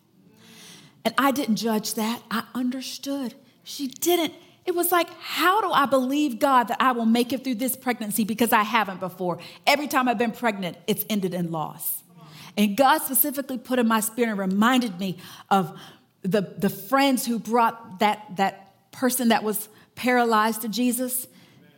And 1.06 1.16
I 1.18 1.32
didn't 1.32 1.56
judge 1.56 1.94
that. 1.94 2.22
I 2.30 2.44
understood. 2.54 3.34
She 3.64 3.88
didn't. 3.88 4.34
It 4.66 4.74
was 4.74 4.92
like, 4.92 5.10
how 5.20 5.62
do 5.62 5.72
I 5.72 5.86
believe 5.86 6.40
God 6.40 6.70
that 6.70 6.78
I 6.82 6.92
will 6.92 7.06
make 7.06 7.32
it 7.32 7.44
through 7.44 7.56
this 7.56 7.76
pregnancy 7.76 8.24
because 8.24 8.52
I 8.52 8.64
haven't 8.64 9.00
before? 9.00 9.38
Every 9.68 9.88
time 9.88 10.08
I've 10.08 10.18
been 10.18 10.32
pregnant, 10.32 10.78
it's 10.88 11.06
ended 11.10 11.34
in 11.34 11.52
loss. 11.52 12.04
And 12.58 12.76
God 12.76 13.00
specifically 13.00 13.58
put 13.58 13.80
in 13.80 13.88
my 13.88 14.00
spirit 14.00 14.30
and 14.30 14.40
reminded 14.40 15.00
me 15.00 15.20
of 15.52 15.78
the, 16.24 16.42
the 16.42 16.70
friends 16.70 17.26
who 17.26 17.38
brought 17.38 18.00
that, 18.00 18.38
that 18.38 18.92
person 18.92 19.28
that 19.30 19.44
was 19.44 19.70
paralyzed 19.96 20.62
to 20.62 20.70
Jesus, 20.70 21.28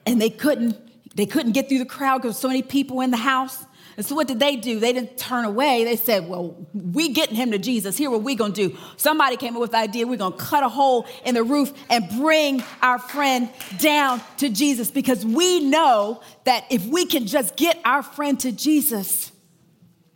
and 0.05 0.21
they 0.21 0.29
couldn't, 0.29 0.77
they 1.15 1.25
couldn't 1.25 1.51
get 1.51 1.67
through 1.67 1.79
the 1.79 1.85
crowd 1.85 2.21
because 2.21 2.37
so 2.37 2.47
many 2.47 2.61
people 2.61 3.01
in 3.01 3.11
the 3.11 3.17
house. 3.17 3.65
And 3.97 4.05
so 4.05 4.13
what 4.13 4.27
did 4.27 4.39
they 4.39 4.55
do? 4.55 4.79
They 4.79 4.93
didn't 4.93 5.17
turn 5.17 5.43
away. 5.43 5.83
They 5.83 5.95
said, 5.95 6.29
well, 6.29 6.55
we 6.71 7.09
getting 7.09 7.35
him 7.35 7.49
to 7.49 7.57
Jesus. 7.57 7.97
Here 7.97 8.11
what 8.11 8.21
we 8.21 8.35
going 8.35 8.53
to 8.53 8.69
do. 8.69 8.77
Somebody 8.95 9.37
came 9.37 9.55
up 9.55 9.59
with 9.59 9.71
the 9.71 9.77
idea 9.77 10.05
we're 10.05 10.17
going 10.17 10.33
to 10.33 10.37
cut 10.37 10.63
a 10.63 10.69
hole 10.69 11.07
in 11.25 11.33
the 11.33 11.43
roof 11.43 11.73
and 11.89 12.07
bring 12.09 12.63
our 12.83 12.99
friend 12.99 13.49
down 13.79 14.21
to 14.37 14.49
Jesus 14.49 14.91
because 14.91 15.25
we 15.25 15.61
know 15.61 16.21
that 16.43 16.65
if 16.69 16.85
we 16.85 17.07
can 17.07 17.25
just 17.25 17.55
get 17.55 17.79
our 17.83 18.03
friend 18.03 18.39
to 18.41 18.51
Jesus, 18.51 19.31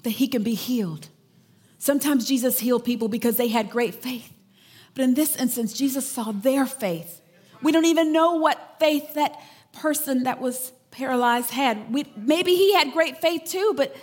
that 0.04 0.12
he 0.12 0.28
can 0.28 0.44
be 0.44 0.54
healed. 0.54 1.08
Sometimes 1.80 2.28
Jesus 2.28 2.60
healed 2.60 2.86
people 2.86 3.08
because 3.08 3.38
they 3.38 3.48
had 3.48 3.72
great 3.72 3.96
faith. 3.96 4.32
But 4.94 5.06
in 5.06 5.16
this 5.16 5.36
instance, 5.36 5.74
Jesus 5.74 6.08
saw 6.08 6.32
their 6.32 6.68
faith. 6.68 7.20
We 7.64 7.72
don't 7.72 7.86
even 7.86 8.14
know 8.14 8.36
what 8.36 8.76
faith 8.80 9.16
that 9.16 9.42
person 9.74 10.24
that 10.24 10.40
was 10.40 10.72
paralyzed 10.92 11.52
had. 11.52 11.92
We, 11.94 12.06
maybe 12.16 12.56
he 12.56 12.74
had 12.74 12.94
great 12.94 13.18
faith 13.18 13.46
too, 13.46 13.74
but 13.76 13.96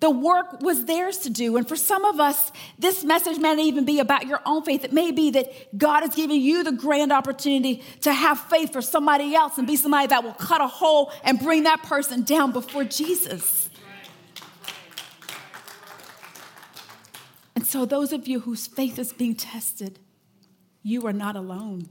the 0.00 0.10
work 0.10 0.60
was 0.60 0.84
theirs 0.84 1.18
to 1.18 1.30
do. 1.30 1.56
And 1.56 1.66
for 1.66 1.74
some 1.74 2.04
of 2.04 2.20
us, 2.20 2.52
this 2.78 3.02
message 3.02 3.38
may 3.38 3.54
not 3.54 3.58
even 3.58 3.84
be 3.84 3.98
about 3.98 4.26
your 4.26 4.40
own 4.46 4.62
faith. 4.62 4.84
It 4.84 4.92
may 4.92 5.10
be 5.10 5.30
that 5.32 5.76
God 5.76 6.04
is 6.04 6.14
giving 6.14 6.40
you 6.40 6.62
the 6.62 6.72
grand 6.72 7.12
opportunity 7.12 7.82
to 8.02 8.12
have 8.12 8.38
faith 8.38 8.72
for 8.72 8.80
somebody 8.80 9.34
else 9.34 9.58
and 9.58 9.66
be 9.66 9.74
somebody 9.74 10.06
that 10.06 10.22
will 10.22 10.34
cut 10.34 10.60
a 10.60 10.68
hole 10.68 11.12
and 11.24 11.40
bring 11.40 11.64
that 11.64 11.82
person 11.82 12.22
down 12.22 12.52
before 12.52 12.84
Jesus. 12.84 13.68
And 17.56 17.66
so, 17.66 17.84
those 17.84 18.12
of 18.12 18.28
you 18.28 18.40
whose 18.40 18.68
faith 18.68 19.00
is 19.00 19.12
being 19.12 19.34
tested, 19.34 19.98
you 20.84 21.04
are 21.08 21.12
not 21.12 21.34
alone. 21.34 21.88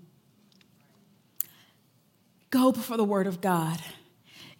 Go 2.49 2.71
before 2.71 2.95
the 2.95 3.03
Word 3.03 3.27
of 3.27 3.41
God. 3.41 3.81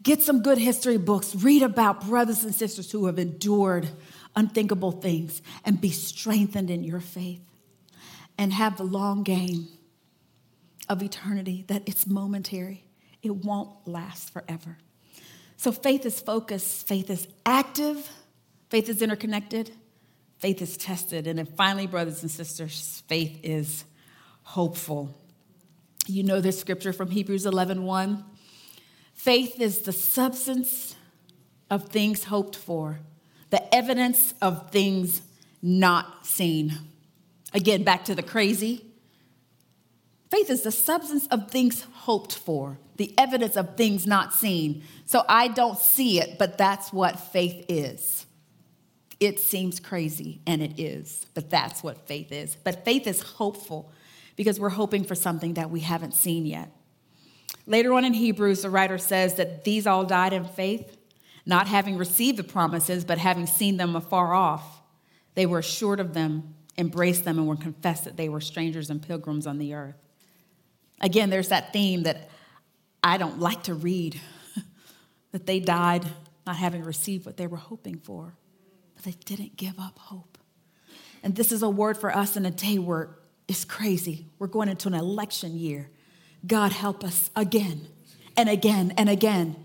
Get 0.08 0.24
some 0.24 0.42
good 0.42 0.58
history 0.58 0.98
books. 0.98 1.36
Read 1.36 1.64
about 1.64 2.08
brothers 2.08 2.46
and 2.46 2.56
sisters 2.56 2.90
who 2.90 3.08
have 3.08 3.20
endured 3.20 3.90
unthinkable 4.38 4.94
things 4.94 5.42
and 5.66 5.82
be 5.82 5.90
strengthened 5.90 6.70
in 6.70 6.86
your 6.86 7.02
faith. 7.02 7.42
And 8.38 8.54
have 8.54 8.78
the 8.78 8.86
long 8.86 9.24
game 9.24 9.68
of 10.88 11.04
eternity 11.04 11.66
that 11.68 11.84
it's 11.86 12.08
momentary, 12.08 12.86
it 13.22 13.36
won't 13.36 13.86
last 13.86 14.32
forever. 14.32 14.78
So 15.58 15.74
faith 15.74 16.06
is 16.06 16.22
focused, 16.22 16.88
faith 16.88 17.10
is 17.10 17.28
active, 17.46 18.10
faith 18.70 18.88
is 18.88 19.02
interconnected, 19.02 19.72
faith 20.40 20.62
is 20.62 20.78
tested. 20.78 21.28
And 21.28 21.38
then 21.38 21.48
finally, 21.48 21.86
brothers 21.86 22.22
and 22.22 22.32
sisters, 22.32 23.04
faith 23.10 23.42
is 23.44 23.84
hopeful. 24.44 25.14
You 26.08 26.24
know 26.24 26.40
this 26.40 26.58
scripture 26.58 26.94
from 26.94 27.12
Hebrews 27.12 27.46
11 27.46 27.84
1. 27.84 28.24
Faith 29.18 29.60
is 29.60 29.80
the 29.80 29.92
substance 29.92 30.96
of 31.72 31.90
things 31.90 32.26
hoped 32.26 32.56
for, 32.56 33.00
the 33.50 33.76
evidence 33.76 34.36
of 34.44 34.70
things 34.70 35.22
not 35.62 36.26
seen. 36.26 36.72
Again, 37.52 37.84
back 37.84 38.06
to 38.06 38.16
the 38.16 38.22
crazy. 38.22 38.86
Faith 40.30 40.52
is 40.52 40.62
the 40.62 40.72
substance 40.72 41.26
of 41.28 41.50
things 41.50 41.82
hoped 41.82 42.34
for, 42.36 42.78
the 42.98 43.14
evidence 43.18 43.58
of 43.58 43.76
things 43.76 44.06
not 44.06 44.34
seen. 44.34 44.84
So 45.06 45.24
I 45.28 45.48
don't 45.48 45.80
see 45.80 46.22
it, 46.22 46.38
but 46.38 46.60
that's 46.60 46.94
what 46.94 47.20
faith 47.20 47.66
is. 47.68 48.28
It 49.20 49.40
seems 49.40 49.80
crazy, 49.80 50.42
and 50.46 50.62
it 50.62 50.80
is, 50.80 51.26
but 51.34 51.50
that's 51.50 51.82
what 51.82 52.08
faith 52.08 52.32
is. 52.32 52.56
But 52.56 52.86
faith 52.86 53.08
is 53.08 53.24
hopeful 53.24 53.92
because 54.36 54.60
we're 54.60 54.70
hoping 54.70 55.04
for 55.04 55.16
something 55.16 55.56
that 55.56 55.72
we 55.72 55.80
haven't 55.80 56.14
seen 56.14 56.46
yet. 56.46 56.72
Later 57.68 57.94
on 57.94 58.06
in 58.06 58.14
Hebrews, 58.14 58.62
the 58.62 58.70
writer 58.70 58.98
says 58.98 59.36
that 59.36 59.66
these 59.66 59.86
all 59.86 60.06
died 60.06 60.32
in 60.32 60.46
faith, 60.46 60.98
not 61.46 61.68
having 61.68 61.98
received 61.98 62.38
the 62.38 62.44
promises, 62.44 63.04
but 63.04 63.18
having 63.18 63.46
seen 63.46 63.76
them 63.76 63.96
afar 63.96 64.34
off. 64.34 64.82
They 65.36 65.46
were 65.46 65.60
assured 65.60 66.00
of 66.00 66.14
them, 66.14 66.56
embraced 66.78 67.26
them, 67.26 67.38
and 67.38 67.46
were 67.48 67.58
confessed 67.58 68.06
that 68.06 68.16
they 68.16 68.30
were 68.30 68.40
strangers 68.40 68.90
and 68.90 69.06
pilgrims 69.06 69.46
on 69.46 69.58
the 69.58 69.74
earth. 69.74 69.96
Again, 71.02 71.30
there's 71.30 71.50
that 71.50 71.74
theme 71.74 72.04
that 72.04 72.30
I 73.04 73.18
don't 73.18 73.40
like 73.40 73.64
to 73.64 73.74
read 73.74 74.20
that 75.32 75.46
they 75.46 75.60
died 75.60 76.06
not 76.46 76.56
having 76.56 76.84
received 76.84 77.26
what 77.26 77.36
they 77.36 77.48
were 77.48 77.58
hoping 77.58 77.98
for, 77.98 78.34
but 78.96 79.04
they 79.04 79.16
didn't 79.26 79.58
give 79.58 79.78
up 79.78 80.00
hope. 80.00 80.38
And 81.22 81.36
this 81.36 81.52
is 81.52 81.62
a 81.62 81.70
word 81.70 81.98
for 81.98 82.16
us 82.16 82.38
in 82.38 82.46
a 82.46 82.52
day 82.52 82.80
where 82.80 83.10
it's 83.48 83.66
crazy. 83.66 84.28
We're 84.40 84.48
going 84.48 84.70
into 84.70 84.88
an 84.88 84.94
election 84.94 85.58
year. 85.58 85.90
God 86.48 86.72
help 86.72 87.04
us 87.04 87.30
again 87.36 87.88
and 88.36 88.50
again 88.50 88.94
and 88.98 89.10
again, 89.10 89.56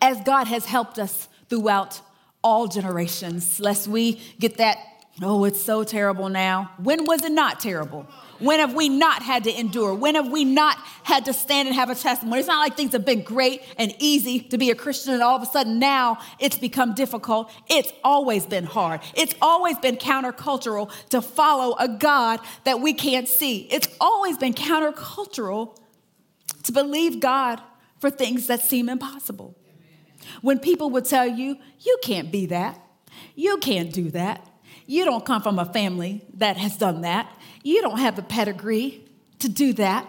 as 0.00 0.20
God 0.22 0.46
has 0.48 0.66
helped 0.66 0.98
us 0.98 1.28
throughout 1.48 2.00
all 2.42 2.66
generations, 2.66 3.60
lest 3.60 3.86
we 3.88 4.20
get 4.38 4.56
that, 4.58 4.78
oh, 5.22 5.44
it's 5.44 5.60
so 5.60 5.84
terrible 5.84 6.28
now. 6.28 6.72
When 6.78 7.04
was 7.06 7.24
it 7.24 7.32
not 7.32 7.60
terrible? 7.60 8.06
When 8.38 8.60
have 8.60 8.74
we 8.74 8.88
not 8.88 9.22
had 9.22 9.44
to 9.44 9.58
endure? 9.58 9.94
When 9.94 10.14
have 10.14 10.30
we 10.30 10.44
not 10.44 10.76
had 11.04 11.24
to 11.24 11.32
stand 11.32 11.68
and 11.68 11.74
have 11.74 11.88
a 11.88 11.94
testimony? 11.94 12.40
It's 12.40 12.48
not 12.48 12.60
like 12.60 12.76
things 12.76 12.92
have 12.92 13.04
been 13.04 13.22
great 13.22 13.62
and 13.78 13.94
easy 13.98 14.40
to 14.40 14.58
be 14.58 14.70
a 14.70 14.74
Christian 14.74 15.14
and 15.14 15.22
all 15.22 15.36
of 15.36 15.42
a 15.42 15.46
sudden 15.46 15.78
now 15.78 16.18
it's 16.38 16.58
become 16.58 16.94
difficult. 16.94 17.50
It's 17.68 17.92
always 18.04 18.44
been 18.44 18.64
hard. 18.64 19.00
It's 19.14 19.34
always 19.40 19.78
been 19.78 19.96
countercultural 19.96 20.90
to 21.10 21.22
follow 21.22 21.76
a 21.78 21.88
God 21.88 22.40
that 22.64 22.80
we 22.80 22.92
can't 22.92 23.28
see. 23.28 23.68
It's 23.70 23.88
always 24.00 24.36
been 24.36 24.52
countercultural 24.52 25.76
to 26.66 26.72
believe 26.72 27.20
God 27.20 27.60
for 27.98 28.10
things 28.10 28.46
that 28.48 28.60
seem 28.60 28.88
impossible. 28.88 29.56
When 30.42 30.58
people 30.58 30.90
would 30.90 31.04
tell 31.04 31.26
you, 31.26 31.56
you 31.80 31.98
can't 32.02 32.30
be 32.30 32.46
that, 32.46 32.80
you 33.34 33.58
can't 33.58 33.92
do 33.92 34.10
that, 34.10 34.46
you 34.86 35.04
don't 35.04 35.24
come 35.24 35.42
from 35.42 35.58
a 35.58 35.64
family 35.64 36.24
that 36.34 36.56
has 36.56 36.76
done 36.76 37.02
that, 37.02 37.32
you 37.62 37.80
don't 37.82 37.98
have 37.98 38.16
the 38.16 38.22
pedigree 38.22 39.04
to 39.38 39.48
do 39.48 39.72
that. 39.74 40.08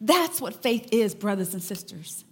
That's 0.00 0.40
what 0.40 0.62
faith 0.62 0.88
is, 0.92 1.14
brothers 1.14 1.54
and 1.54 1.62
sisters. 1.62 2.24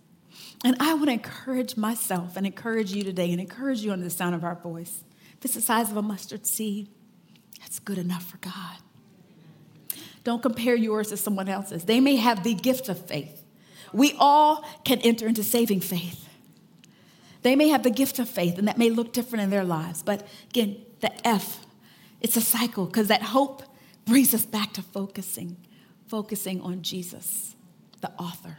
And 0.65 0.77
I 0.79 0.95
want 0.95 1.07
to 1.07 1.13
encourage 1.13 1.77
myself 1.77 2.37
and 2.37 2.47
encourage 2.47 2.93
you 2.93 3.03
today 3.03 3.33
and 3.33 3.41
encourage 3.41 3.81
you 3.81 3.93
under 3.93 4.05
the 4.05 4.11
sound 4.11 4.35
of 4.35 4.45
our 4.45 4.55
voice. 4.55 5.03
If 5.39 5.45
it's 5.47 5.55
the 5.55 5.61
size 5.61 5.91
of 5.91 5.97
a 5.97 6.03
mustard 6.03 6.47
seed, 6.47 6.89
that's 7.59 7.81
good 7.81 7.99
enough 7.99 8.25
for 8.25 8.39
God. 8.39 8.79
Don't 10.25 10.43
compare 10.43 10.77
yours 10.77 11.09
to 11.09 11.17
someone 11.17 11.49
else's. 11.49 11.85
They 11.85 12.01
may 12.01 12.17
have 12.17 12.45
the 12.45 12.55
gift 12.55 12.89
of 12.89 12.99
faith. 13.07 13.43
We 13.93 14.15
all 14.19 14.65
can 14.85 15.01
enter 15.01 15.27
into 15.27 15.43
saving 15.43 15.81
faith. 15.81 16.29
They 17.43 17.57
may 17.57 17.69
have 17.69 17.83
the 17.83 17.91
gift 17.91 18.19
of 18.19 18.29
faith, 18.29 18.59
and 18.59 18.69
that 18.69 18.79
may 18.79 18.89
look 18.91 19.13
different 19.13 19.43
in 19.43 19.51
their 19.51 19.65
lives. 19.65 20.03
But 20.03 20.27
again, 20.51 20.77
the 21.01 21.27
F, 21.27 21.67
it's 22.21 22.37
a 22.37 22.41
cycle 22.41 22.87
because 22.87 23.09
that 23.09 23.23
hope 23.23 23.63
brings 24.07 24.33
us 24.33 24.47
back 24.47 24.73
to 24.75 24.83
focusing, 24.83 25.57
focusing 26.07 26.61
on 26.61 26.83
Jesus, 26.83 27.57
the 28.01 28.11
author, 28.13 28.59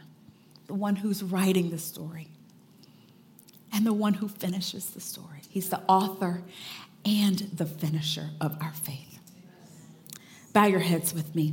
the 0.66 0.74
one 0.74 0.96
who's 0.96 1.22
writing 1.22 1.70
the 1.70 1.78
story. 1.78 2.28
and 3.72 3.84
the 3.84 3.92
one 3.92 4.14
who 4.14 4.28
finishes 4.28 4.90
the 4.90 5.00
story. 5.00 5.40
He's 5.48 5.68
the 5.68 5.80
author 5.88 6.42
and 7.04 7.38
the 7.52 7.66
finisher 7.66 8.30
of 8.40 8.56
our 8.60 8.72
faith. 8.72 9.13
Bow 10.54 10.66
your 10.66 10.80
heads 10.80 11.12
with 11.12 11.34
me. 11.34 11.52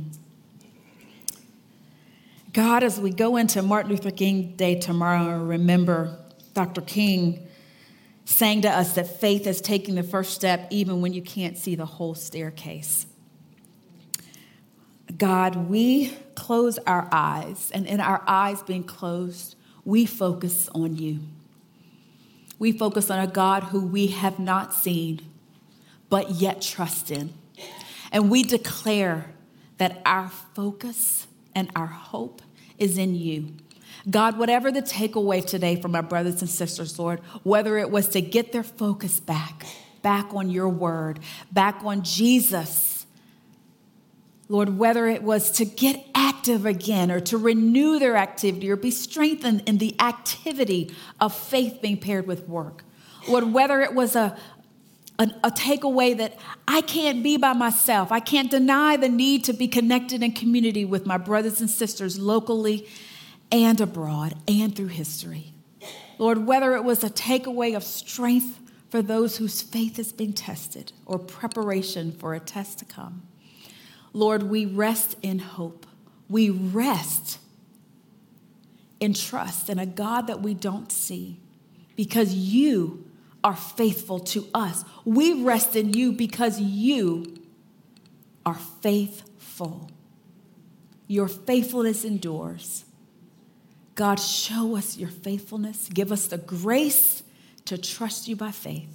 God, 2.52 2.84
as 2.84 3.00
we 3.00 3.10
go 3.10 3.36
into 3.36 3.60
Martin 3.60 3.90
Luther 3.90 4.12
King 4.12 4.54
Day 4.56 4.78
tomorrow, 4.78 5.42
remember 5.42 6.16
Dr. 6.54 6.82
King 6.82 7.48
saying 8.24 8.62
to 8.62 8.70
us 8.70 8.94
that 8.94 9.20
faith 9.20 9.46
is 9.48 9.60
taking 9.60 9.96
the 9.96 10.04
first 10.04 10.32
step 10.32 10.68
even 10.70 11.00
when 11.00 11.12
you 11.12 11.20
can't 11.20 11.58
see 11.58 11.74
the 11.74 11.84
whole 11.84 12.14
staircase. 12.14 13.06
God, 15.18 15.68
we 15.68 16.14
close 16.36 16.78
our 16.86 17.08
eyes, 17.10 17.72
and 17.74 17.86
in 17.86 18.00
our 18.00 18.22
eyes 18.28 18.62
being 18.62 18.84
closed, 18.84 19.56
we 19.84 20.06
focus 20.06 20.68
on 20.76 20.96
you. 20.96 21.18
We 22.60 22.70
focus 22.70 23.10
on 23.10 23.18
a 23.18 23.26
God 23.26 23.64
who 23.64 23.84
we 23.84 24.08
have 24.08 24.38
not 24.38 24.72
seen, 24.72 25.22
but 26.08 26.30
yet 26.30 26.62
trust 26.62 27.10
in. 27.10 27.34
And 28.12 28.30
we 28.30 28.44
declare 28.44 29.32
that 29.78 30.00
our 30.06 30.28
focus 30.28 31.26
and 31.54 31.70
our 31.74 31.86
hope 31.86 32.42
is 32.78 32.98
in 32.98 33.14
you. 33.14 33.54
God, 34.08 34.38
whatever 34.38 34.70
the 34.70 34.82
takeaway 34.82 35.44
today 35.44 35.80
from 35.80 35.94
our 35.94 36.02
brothers 36.02 36.40
and 36.40 36.50
sisters, 36.50 36.98
Lord, 36.98 37.20
whether 37.42 37.78
it 37.78 37.90
was 37.90 38.08
to 38.08 38.20
get 38.20 38.52
their 38.52 38.62
focus 38.62 39.18
back, 39.20 39.66
back 40.02 40.34
on 40.34 40.50
your 40.50 40.68
word, 40.68 41.20
back 41.50 41.80
on 41.84 42.02
Jesus, 42.02 43.06
Lord, 44.48 44.76
whether 44.76 45.06
it 45.06 45.22
was 45.22 45.50
to 45.52 45.64
get 45.64 46.04
active 46.14 46.66
again 46.66 47.10
or 47.10 47.20
to 47.20 47.38
renew 47.38 47.98
their 47.98 48.16
activity 48.16 48.70
or 48.70 48.76
be 48.76 48.90
strengthened 48.90 49.62
in 49.66 49.78
the 49.78 49.94
activity 50.00 50.94
of 51.20 51.34
faith 51.34 51.80
being 51.80 51.96
paired 51.96 52.26
with 52.26 52.48
work. 52.48 52.84
Lord, 53.28 53.52
whether 53.52 53.80
it 53.80 53.94
was 53.94 54.16
a, 54.16 54.36
a, 55.22 55.48
a 55.48 55.50
takeaway 55.50 56.16
that 56.16 56.38
I 56.66 56.80
can't 56.80 57.22
be 57.22 57.36
by 57.36 57.52
myself, 57.52 58.10
I 58.12 58.20
can't 58.20 58.50
deny 58.50 58.96
the 58.96 59.08
need 59.08 59.44
to 59.44 59.52
be 59.52 59.68
connected 59.68 60.22
in 60.22 60.32
community 60.32 60.84
with 60.84 61.06
my 61.06 61.16
brothers 61.16 61.60
and 61.60 61.70
sisters 61.70 62.18
locally 62.18 62.86
and 63.50 63.80
abroad 63.80 64.34
and 64.48 64.74
through 64.74 64.88
history. 64.88 65.52
Lord, 66.18 66.46
whether 66.46 66.74
it 66.74 66.84
was 66.84 67.02
a 67.04 67.10
takeaway 67.10 67.76
of 67.76 67.84
strength 67.84 68.60
for 68.90 69.02
those 69.02 69.38
whose 69.38 69.62
faith 69.62 69.98
is 69.98 70.12
being 70.12 70.32
tested 70.32 70.92
or 71.06 71.18
preparation 71.18 72.12
for 72.12 72.34
a 72.34 72.40
test 72.40 72.78
to 72.80 72.84
come. 72.84 73.22
Lord, 74.12 74.42
we 74.42 74.66
rest 74.66 75.16
in 75.22 75.38
hope. 75.38 75.86
We 76.28 76.50
rest 76.50 77.38
in 79.00 79.14
trust 79.14 79.70
in 79.70 79.78
a 79.78 79.86
God 79.86 80.26
that 80.26 80.42
we 80.42 80.54
don't 80.54 80.92
see 80.92 81.40
because 81.96 82.34
you 82.34 83.10
are 83.44 83.56
faithful 83.56 84.20
to 84.20 84.46
us. 84.54 84.84
We 85.04 85.42
rest 85.42 85.76
in 85.76 85.92
you 85.92 86.12
because 86.12 86.60
you 86.60 87.36
are 88.46 88.58
faithful. 88.80 89.90
Your 91.08 91.28
faithfulness 91.28 92.04
endures. 92.04 92.84
God, 93.94 94.18
show 94.18 94.76
us 94.76 94.96
your 94.96 95.10
faithfulness. 95.10 95.88
Give 95.92 96.12
us 96.12 96.26
the 96.26 96.38
grace 96.38 97.22
to 97.66 97.76
trust 97.76 98.28
you 98.28 98.36
by 98.36 98.50
faith. 98.50 98.88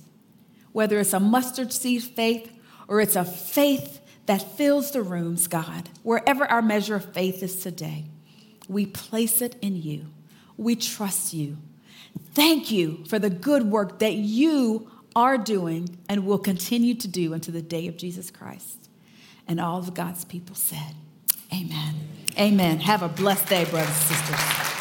Whether 0.72 1.00
it's 1.00 1.14
a 1.14 1.20
mustard 1.20 1.72
seed 1.72 2.04
faith 2.04 2.52
or 2.88 3.02
it's 3.02 3.16
a 3.16 3.26
faith 3.26 4.02
that 4.26 4.58
fills 4.58 4.92
the 4.92 5.02
rooms, 5.02 5.48
God, 5.48 5.90
wherever 6.04 6.46
our 6.46 6.62
measure 6.62 6.96
of 6.96 7.14
faith 7.14 7.44
is 7.44 7.62
today, 7.62 8.06
we 8.68 8.86
place 8.86 9.42
it 9.42 9.56
in 9.62 9.82
you. 9.82 10.08
We 10.58 10.76
trust 10.76 11.34
you. 11.34 11.58
Thank 12.34 12.72
you 12.72 13.04
for 13.08 13.20
the 13.20 13.30
good 13.30 13.64
work 13.72 14.00
that 14.00 14.14
you 14.14 14.90
are 15.16 15.38
doing 15.38 15.98
and 16.08 16.26
will 16.26 16.38
continue 16.38 16.94
to 16.96 17.08
do 17.08 17.34
until 17.34 17.54
the 17.54 17.62
day 17.62 17.88
of 17.88 17.98
Jesus 17.98 18.30
Christ. 18.30 18.90
And 19.48 19.60
all 19.60 19.80
of 19.80 19.94
God's 19.94 20.26
people 20.26 20.56
said, 20.56 20.96
Amen. 21.52 21.96
Amen. 22.38 22.80
Have 22.82 23.02
a 23.02 23.10
blessed 23.10 23.48
day, 23.48 23.66
brothers 23.66 23.90
and 23.90 23.96
sisters. 23.96 24.77